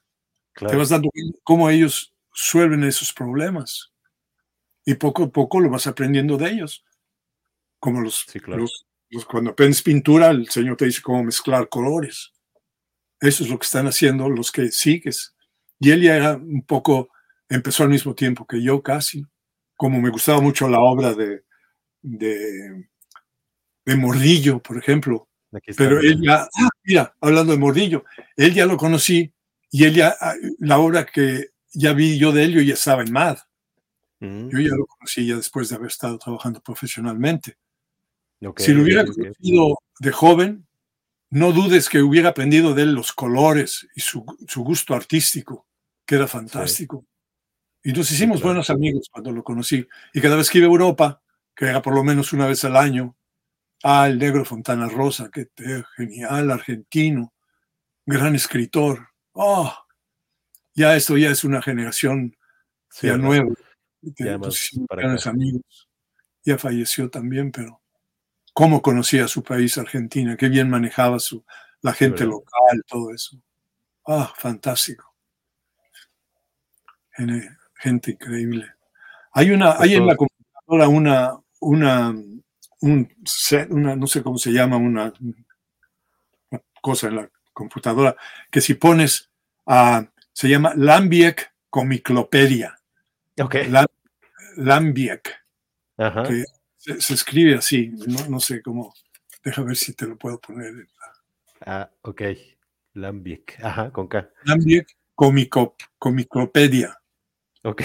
[0.54, 3.92] Te vas dando cuenta cómo ellos suelven esos problemas.
[4.84, 6.84] Y poco a poco lo vas aprendiendo de ellos.
[7.78, 8.62] Como los, Sí, claro.
[8.62, 12.32] los- los- cuando aprendes pintura, el Señor te dice cómo mezclar colores.
[13.20, 15.34] Eso es lo que están haciendo los que sigues.
[15.78, 17.10] Y él ya era un poco,
[17.48, 19.24] empezó al mismo tiempo que yo casi.
[19.76, 21.42] Como me gustaba mucho la obra de,
[22.02, 22.86] de,
[23.84, 25.28] de Mordillo, por ejemplo.
[25.76, 28.04] Pero él ya, ah, mira, hablando de Mordillo,
[28.36, 29.32] él ya lo conocí
[29.70, 33.02] y él ya, ah, la obra que ya vi yo de él, yo ya estaba
[33.02, 33.38] en MAD.
[34.20, 37.56] Yo ya lo conocí ya después de haber estado trabajando profesionalmente.
[38.44, 40.66] ok, si lo hubiera conocido de joven,
[41.30, 45.66] no dudes que hubiera aprendido de él los colores y su, su gusto artístico,
[46.04, 47.06] que era fantástico.
[47.82, 48.48] Y nos hicimos claro.
[48.48, 49.86] buenos amigos cuando lo conocí.
[50.12, 51.22] Y cada vez que iba a Europa,
[51.54, 53.16] que era por lo menos una vez al año,
[53.84, 57.32] ah, el negro Fontana Rosa, que te- genial, argentino,
[58.04, 59.08] gran escritor.
[59.32, 59.74] Oh,
[60.74, 62.36] ya esto ya es una generación
[62.90, 63.54] Sí, ya nueva.
[64.88, 65.88] Para grandes amigos.
[66.44, 67.82] Ya falleció también, pero
[68.54, 71.44] cómo conocía su país, Argentina, qué bien manejaba su,
[71.82, 73.40] la gente local, todo eso.
[74.06, 75.14] Ah, fantástico.
[77.74, 78.66] Gente increíble.
[79.32, 82.14] Hay una, Pues hay en la computadora una, una,
[82.80, 83.14] un
[83.68, 88.16] una, no sé cómo se llama, una, una cosa en la computadora,
[88.50, 89.30] que si pones,
[89.66, 92.78] a se llama Lambiek Comiclopedia.
[93.38, 93.54] Ok.
[93.68, 93.86] Lam-
[94.56, 95.30] Lambiek,
[95.96, 96.22] Ajá.
[96.24, 96.44] que
[96.76, 98.94] se, se escribe así, no, no sé cómo,
[99.44, 100.86] deja ver si te lo puedo poner.
[101.60, 102.22] Ah, ok.
[102.94, 103.58] Lambic.
[103.62, 104.28] Ajá, con K.
[104.44, 106.98] Lambiek Comico, Comiclopedia.
[107.62, 107.82] Ok.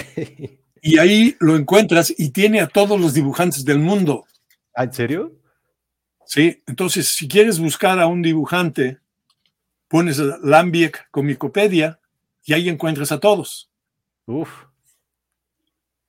[0.82, 4.24] Y ahí lo encuentras y tiene a todos los dibujantes del mundo.
[4.74, 5.32] Ah, ¿en serio?
[6.26, 6.62] ¿sí?
[6.66, 8.98] Entonces, si quieres buscar a un dibujante,
[9.88, 11.98] pones Lambiek Comicopedia
[12.44, 13.70] y ahí encuentras a todos.
[14.26, 14.50] Uf,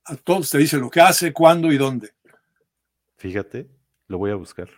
[0.08, 2.10] A todos te dice lo que hace, cuándo y dónde.
[3.16, 3.68] fíjate,
[4.06, 4.68] lo voy a buscar.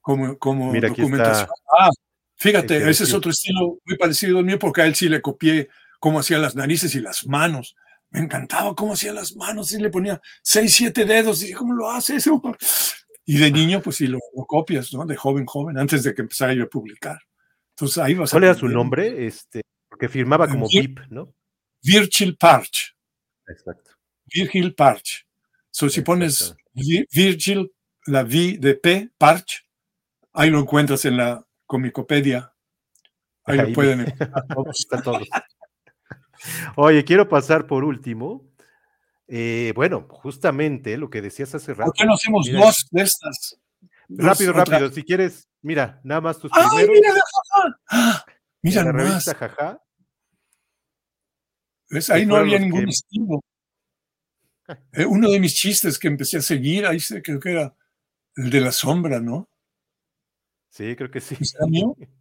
[0.00, 1.44] Como, como Mira, aquí documentación.
[1.44, 1.54] está.
[1.78, 1.90] Ah,
[2.36, 5.68] fíjate, ese es otro estilo muy parecido al mío porque a él sí le copié
[6.00, 7.76] cómo hacía las narices y las manos.
[8.10, 11.74] Me encantaba cómo hacía las manos, y le ponía seis, siete dedos, y dije, ¿cómo
[11.74, 12.40] lo hace eso?
[13.26, 15.04] Y de niño, pues sí, lo, lo copias, ¿no?
[15.04, 17.18] De joven, joven, antes de que empezara yo a publicar.
[17.76, 19.26] Entonces ahí vas ¿Cuál era su nombre?
[19.26, 21.34] Este, porque firmaba como VIP, ¿no?
[21.82, 22.96] Virgil Parch.
[23.46, 23.92] Exacto.
[24.32, 25.26] Virgil Parch.
[25.70, 27.72] So, si pones Vi- Virgil,
[28.06, 29.66] la V de P, Parch,
[30.32, 32.52] ahí lo encuentras en la Comicopedia.
[33.44, 34.00] Ahí, Ahí lo pueden
[34.48, 35.28] encontrar todos.
[36.76, 38.44] Oye, quiero pasar por último.
[39.26, 41.90] eh, bueno, justamente lo que decías hace rato.
[41.90, 43.60] ¿Por qué no hacemos Mira, dos de estas?
[44.08, 44.90] Dos Rápido, otra- rápido.
[44.90, 46.94] Si quieres, mira, nada más tus ¡Ay, primeros.
[46.94, 47.12] mira!
[47.12, 47.80] jaja!
[47.90, 48.24] ¡Ah!
[48.62, 49.82] Mira la revista Jaja.
[51.90, 52.10] ¿Ves?
[52.10, 53.40] Ahí no había ningún que- estilo.
[54.92, 57.74] Eh, uno de mis chistes que empecé a seguir, ahí creo que era
[58.36, 59.48] el de la sombra, ¿no?
[60.70, 61.36] Sí, creo que sí.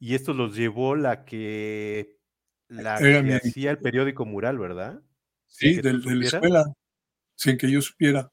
[0.00, 2.16] Y estos los llevó la que
[2.68, 5.02] la que mi- hacía el periódico Mural, ¿verdad?
[5.46, 6.64] Sí, del- de la escuela,
[7.34, 8.30] sin que yo supiera.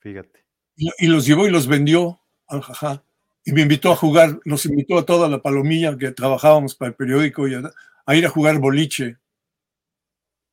[0.00, 0.44] Fíjate.
[0.76, 3.04] Y, y los llevó y los vendió al jajá.
[3.44, 6.96] Y me invitó a jugar, nos invitó a toda la palomilla que trabajábamos para el
[6.96, 7.62] periódico y a,
[8.04, 9.18] a ir a jugar boliche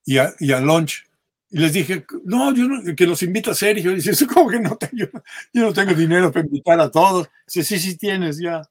[0.06, 1.06] y a, y a lunch.
[1.50, 3.92] Y les dije, no, yo no, que los invita Sergio.
[3.92, 4.94] Y dice, "Eso ¿cómo que no tengo?
[4.96, 5.08] Yo,
[5.54, 7.30] yo no tengo dinero para invitar a todos.
[7.46, 8.62] Dice, sí, sí tienes ya.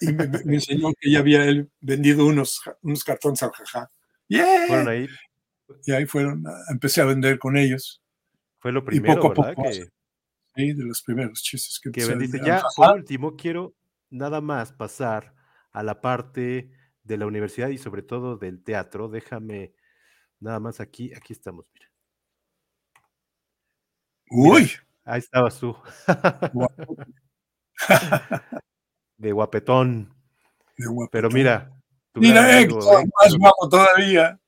[0.00, 3.90] Y me, me- enseñó que ya había él vendido unos, unos cartones al jajá.
[4.28, 4.66] ¡Yeah!
[4.66, 5.06] Fueron ahí.
[5.84, 8.02] Y ahí fueron, a- empecé a vender con ellos.
[8.58, 9.54] Fue lo Y primero, poco a ¿verdad?
[9.54, 9.84] poco, Que,
[10.56, 12.40] sí, de los primeros chistes que, que a vendiste.
[12.44, 13.74] Ya, por último, quiero
[14.10, 15.34] nada más pasar
[15.72, 16.72] a la parte
[17.04, 19.08] de la universidad y sobre todo del teatro.
[19.08, 19.72] Déjame
[20.40, 21.12] nada más aquí.
[21.14, 21.90] Aquí estamos, mira.
[24.30, 24.70] Uy,
[25.06, 25.76] Ahí estabas tú.
[29.16, 30.12] de guapetón.
[30.76, 31.08] de.
[31.12, 31.72] Pero mira.
[32.14, 34.40] Mira, Héctor, Héctor, más guapo todavía.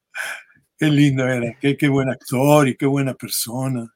[0.77, 3.95] Qué lindo era, qué, qué buen actor y qué buena persona.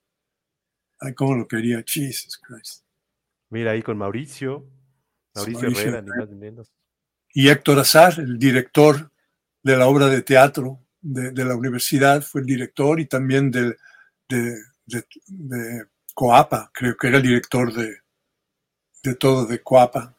[1.00, 2.84] Ay, cómo lo quería, Jesus Christ.
[3.50, 4.68] Mira ahí con Mauricio.
[5.34, 6.72] Mauricio, Mauricio Herrera, ni más ni menos.
[7.34, 9.10] Y Héctor Azar, el director
[9.62, 13.76] de la obra de teatro de, de la universidad, fue el director y también del-
[14.28, 14.56] de,
[14.86, 15.84] de- de
[16.14, 17.96] Coapa, creo que era el director de,
[19.02, 20.14] de todo de Coapa.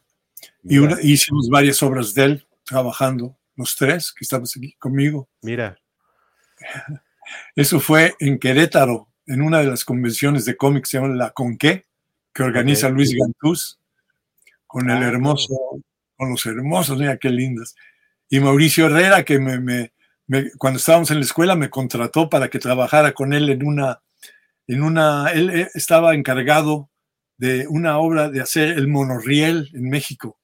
[0.63, 5.29] Y una- hicimos varias obras de él, trabajando, los tres que estamos aquí conmigo.
[5.41, 5.77] mira,
[7.55, 11.85] Eso fue en Querétaro, en una de las convenciones de cómics, se llama La Conqué,
[12.33, 12.89] que organiza.
[12.89, 13.79] Luis Gantús,
[14.67, 15.55] con el Ah, hermoso,
[16.17, 17.75] con los hermosos, mira qué lindos.
[18.29, 19.92] Y Mauricio Herrera, que me, me-
[20.27, 24.01] me- cuando estábamos en la escuela me contrató para que trabajara con él en una,
[24.67, 26.89] en una, él eh, estaba encargado
[27.37, 30.39] de una obra de hacer el monorriel en México,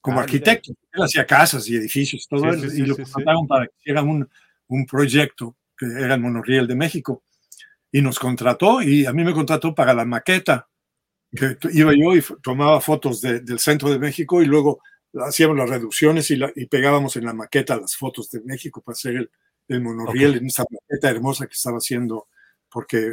[0.00, 0.24] como Ah, mira.
[0.24, 0.72] arquitecto.
[0.92, 3.72] Él hacía casas y edificios, todo Sí, eso, sí, y sí, lo contrataron para que
[3.80, 4.28] hiciera un,
[4.68, 7.22] un proyecto que era el monorriel de México.
[7.92, 10.68] Y nos contrató, y a mí me contrató para la maqueta,
[11.34, 14.80] que iba yo y tomaba fotos de- del centro de México y luego
[15.24, 18.94] hacíamos las reducciones y, la- y pegábamos en la maqueta las fotos de México para
[18.94, 19.30] hacer el,
[19.68, 20.36] el monorriel Ok.
[20.38, 22.28] en esa maqueta hermosa que estaba haciendo,
[22.70, 23.12] porque eh,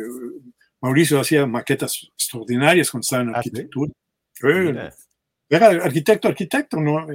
[0.82, 3.92] Mauricio hacía maquetas extraordinarias cuando estaba en Ah, arquitectura.
[4.44, 4.94] Eh, mira.
[5.50, 7.08] era arquitecto, arquitecto, ¿no?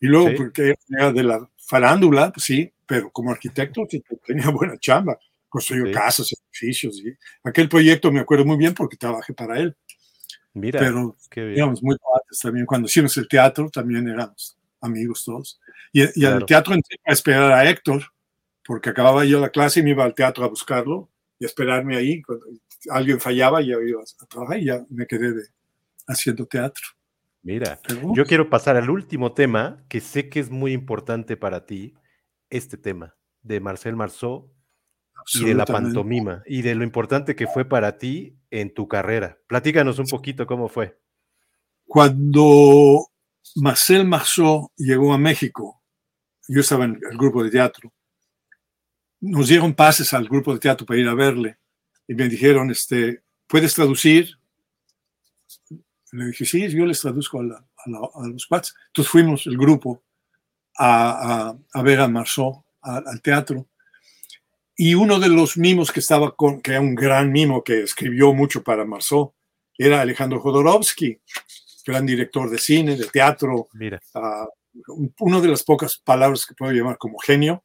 [0.00, 0.34] Y luego, Sí.
[0.36, 3.86] porque era de la farándula, pues sí, pero como arquitecto
[4.26, 5.18] tenía buena chamba.
[5.48, 5.92] Construyó Sí.
[5.92, 6.98] casas, edificios.
[7.04, 7.12] Y
[7.44, 9.76] aquel proyecto me acuerdo muy bien porque trabajé para él.
[10.54, 12.66] Mira, Pero éramos muy cuates también.
[12.66, 15.60] Cuando hicimos el teatro, también éramos amigos todos.
[15.92, 16.36] Y, y Claro.
[16.36, 18.02] al teatro entré a esperar a Héctor,
[18.64, 21.08] porque acababa yo la clase y me iba al teatro a buscarlo
[21.38, 22.20] y a esperarme ahí.
[22.22, 22.46] Cuando
[22.90, 25.48] alguien fallaba, ya iba a trabajar y ya me quedé de-
[26.06, 26.84] haciendo teatro.
[27.42, 31.66] Mira, Pero, yo quiero pasar al último tema que sé que es muy importante para
[31.66, 31.94] ti,
[32.50, 34.51] este tema de Marcel Marceau
[35.34, 39.38] y de la pantomima y de lo importante que fue para ti en tu carrera.
[39.46, 40.98] Platícanos un poquito cómo fue.
[41.86, 43.06] Cuando
[43.56, 45.82] Marcel Marceau llegó a México,
[46.48, 47.92] yo estaba en el grupo de teatro,
[49.20, 51.58] nos dieron pases al grupo de teatro para ir a verle
[52.08, 54.38] y me dijeron, este, ¿puedes traducir?
[56.12, 58.74] Le dije, sí, yo les traduzco a, la- a la- a los cuates.
[58.88, 60.02] Entonces fuimos el grupo
[60.76, 63.66] a, a- a ver a Marceau a- al teatro.
[64.84, 68.32] Y uno de los mimos que estaba con, que era un gran mimo que escribió
[68.34, 69.32] mucho para Marceau,
[69.78, 71.20] era Alejandro Jodorowsky,
[71.86, 74.00] gran director de cine, de teatro, Mira,
[74.88, 77.62] un- una de las pocas palabras que puedo llamar como genio.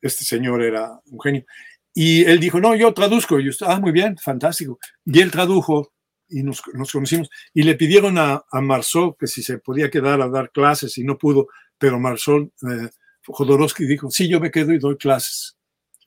[0.00, 1.44] Este señor era un genio.
[1.92, 3.40] Y él dijo, no, yo traduzco.
[3.40, 4.78] Y yo, ah, muy bien, fantástico.
[5.04, 5.92] Y él tradujo
[6.28, 7.30] y nos, nos conocimos.
[7.52, 11.04] Y le pidieron a, a Marceau que si se podía quedar a dar clases y
[11.04, 11.48] no pudo,
[11.78, 12.90] pero Marceau, eh,
[13.26, 15.53] Jodorowsky dijo, sí, yo me quedo y doy clases.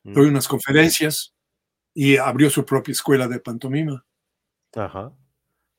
[0.07, 1.33] Mm, Doy unas conferencias
[1.93, 4.05] y abrió su propia escuela de pantomima.
[4.75, 5.11] ajá,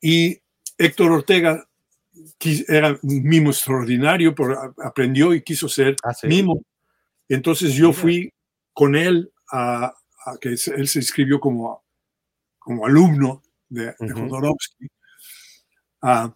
[0.01, 0.41] Y
[0.77, 1.69] Héctor Ortega
[2.69, 6.27] era un mimo extraordinario, pero aprendió y quiso ser ¿Ah, sí?
[6.29, 6.63] mimo.
[7.29, 8.33] Entonces yo fui
[8.73, 9.87] con él a,
[10.27, 11.85] a que él se inscribió como,
[12.59, 14.13] como alumno de, de.
[14.13, 14.89] Jodorowsky
[16.03, 16.35] a-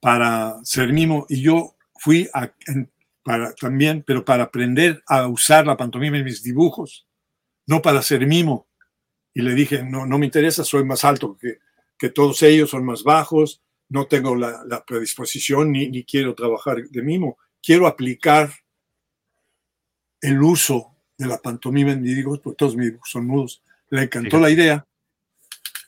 [0.00, 2.90] para ser mimo y yo fui a, en-
[3.24, 7.08] para, también, pero para aprender a usar la pantomima en mis dibujos,
[7.66, 8.68] no para ser mimo.
[9.32, 11.58] Y le dije, no, no me interesa, soy más alto que,
[11.98, 16.84] que todos ellos, son más bajos, no tengo la, la predisposición ni, ni quiero trabajar
[16.88, 17.38] de mimo.
[17.62, 18.52] Quiero aplicar
[20.20, 23.62] el uso de la pantomima en mis dibujos, porque todos mis dibujos son mudos.
[23.88, 24.86] Le encantó la idea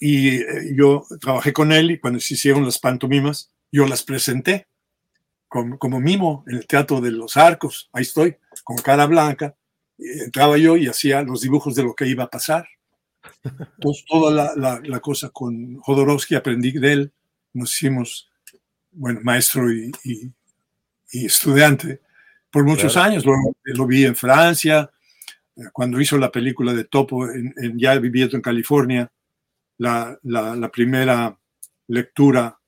[0.01, 4.67] y eh, yo trabajé con él y cuando se hicieron las pantomimas, yo las presenté
[5.49, 7.89] como, como mimo en el Teatro de los Arcos.
[7.93, 9.55] Ahí estoy, con cara blanca.
[9.99, 12.67] Entraba yo y hacía los dibujos de lo que iba a pasar.
[13.43, 17.13] Entonces, toda la, la- la cosa con Jodorowsky aprendí de él.
[17.55, 18.29] Nos hicimos,
[18.93, 20.31] bueno, maestro y, y-
[21.13, 22.01] y estudiante
[22.51, 23.11] por muchos Claro.
[23.11, 23.25] años.
[23.25, 24.91] Lo, lo vi en Francia,
[25.73, 29.11] cuando hizo la película de Topo, en, en- ya viviendo en California,
[29.79, 31.39] la- la primera
[31.89, 32.59] lectura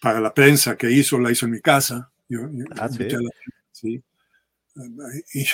[0.00, 2.10] para la prensa que hizo, la hizo en mi casa.
[2.28, 3.08] Yo, yo Ah, ¿sí?
[3.08, 3.30] la-
[3.72, 4.02] sí.
[5.34, 5.44] Y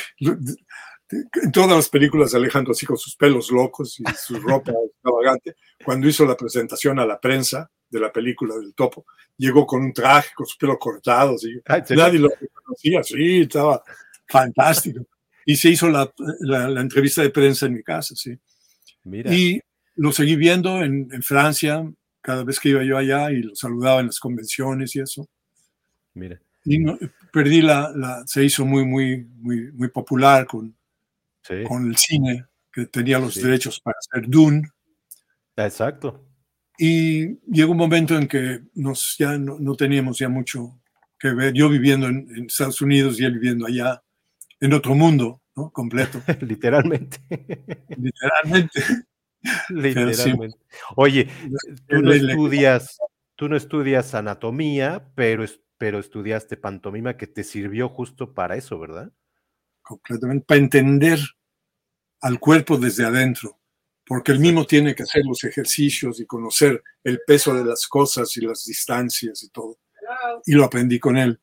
[1.43, 5.57] en todas las películas de Alejandro así con sus pelos locos y su ropa extravagante,
[5.85, 9.07] cuando hizo la presentación a la prensa de la película del topo,
[9.37, 11.61] llegó con un traje, con su pelo cortado, así.
[11.69, 12.29] Ah, nadie lo
[12.65, 13.83] conocía, sí, estaba
[14.29, 15.07] fantástico.
[15.45, 18.37] Y se hizo la, la- la entrevista de prensa en mi casa, sí.
[19.05, 19.33] Mira.
[19.33, 19.61] Y
[19.95, 21.85] lo seguí viendo en, en Francia,
[22.27, 25.29] cada vez que iba yo allá y lo saludaba en las convenciones y eso.
[26.15, 26.41] Mira.
[26.65, 26.99] Y no-
[27.33, 30.75] perdí la, la- se hizo muy, muy, muy, muy popular con,
[31.43, 31.63] Sí.
[31.69, 33.43] con el cine, que tenía los Sí.
[33.43, 34.69] derechos para hacer Dune.
[35.57, 36.27] Exacto.
[36.77, 40.81] Y llegó un momento en que nos, ya no, no teníamos ya mucho
[41.21, 41.53] que ver.
[41.55, 44.03] Yo viviendo en, en Estados Unidos y él viviendo allá,
[44.59, 45.71] en otro mundo, ¿no?
[45.71, 47.19] Completo, Literalmente.
[47.97, 48.81] literalmente.
[49.69, 50.59] Literalmente.
[50.97, 51.29] Oye,
[51.89, 52.99] tú no estudias,
[53.35, 55.45] tú no estudias anatomía, pero,
[55.79, 59.13] pero estudiaste pantomima que te sirvió justo para eso, ¿verdad?
[59.87, 61.21] completamente, para entender
[62.21, 63.61] al cuerpo desde adentro,
[64.05, 68.37] porque el mismo tiene que hacer los ejercicios y conocer el peso de las cosas
[68.37, 69.79] y las distancias y todo.
[70.45, 71.41] Y lo aprendí con él.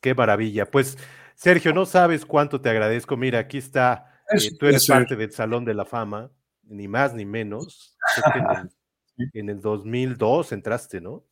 [0.00, 0.70] Qué maravilla.
[0.70, 0.98] Pues,
[1.34, 3.16] Sergio, no sabes cuánto te agradezco.
[3.16, 6.30] Mira, aquí está, Es eh, tú eres parte del Salón de la Fama,
[6.64, 7.96] ni más ni menos.
[8.14, 11.24] Creo que en, el, en el 2002 entraste, ¿no?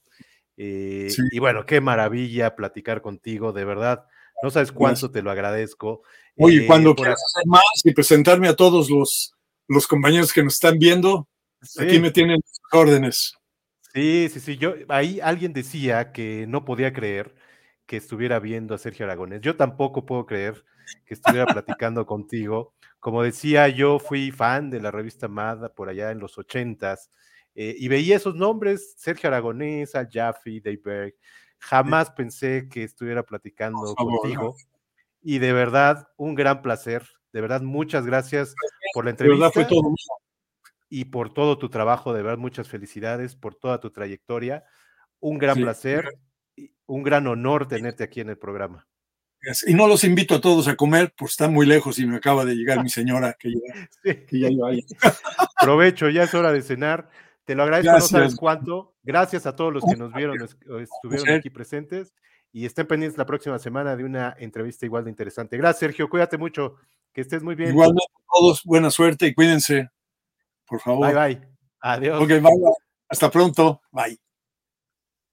[0.56, 1.22] Eh, Sí.
[1.32, 4.06] Y bueno, qué maravilla platicar contigo, de verdad.
[4.42, 6.02] No sabes cuánto te lo agradezco.
[6.36, 9.34] Oye, Eh, cuando quieras hacer más y presentarme a todos los,
[9.68, 11.28] los compañeros que nos están viendo,
[11.62, 11.82] Sí.
[11.82, 12.40] aquí me tienen
[12.72, 13.34] órdenes.
[13.92, 14.56] Sí, sí, sí.
[14.56, 17.34] Yo, ahí alguien decía que no podía creer
[17.86, 19.40] que estuviera viendo a Sergio Aragonés.
[19.42, 20.64] Yo tampoco puedo creer
[21.04, 22.74] que estuviera platicando contigo.
[22.98, 27.10] Como decía, yo fui fan de la revista Mad por allá en los ochentas
[27.54, 31.14] eh, y veía esos nombres, Sergio Aragonés, Al Jaffe, Dave Berg.
[31.58, 34.54] Jamás pensé que estuviera platicando contigo.
[35.22, 37.06] Y de verdad, un gran placer.
[37.32, 38.54] De verdad, muchas gracias
[38.94, 39.94] por la De verdad entrevista fue todo.
[40.88, 44.64] y por todo tu trabajo, de verdad, muchas felicidades por toda tu trayectoria.
[45.20, 45.62] Un gran Sí.
[45.62, 46.04] placer,
[46.86, 48.88] un gran honor tenerte aquí en el programa.
[49.66, 52.44] Y no los invito a todos a comer, pues están muy lejos y me acaba
[52.44, 54.84] de llegar mi señora que ya, que ya iba ahí.
[55.60, 57.08] Provecho, ya es hora de cenar.
[57.44, 58.94] Te lo agradezco, no sabes cuánto.
[59.02, 62.12] Gracias a todos los que nos vieron, estuvieron aquí presentes
[62.52, 65.56] y estén pendientes la próxima semana de una entrevista igual de interesante.
[65.56, 66.08] Gracias, Sergio.
[66.08, 66.76] Cuídate mucho.
[67.12, 67.70] Que estés muy bien.
[67.70, 69.88] Igualmente a todos, buena suerte y cuídense,
[70.66, 71.12] por favor.
[71.12, 71.48] Bye, bye.
[71.80, 72.22] Adiós.
[72.22, 72.52] Ok, bye.
[73.08, 73.80] Hasta pronto.
[73.90, 74.29] Bye.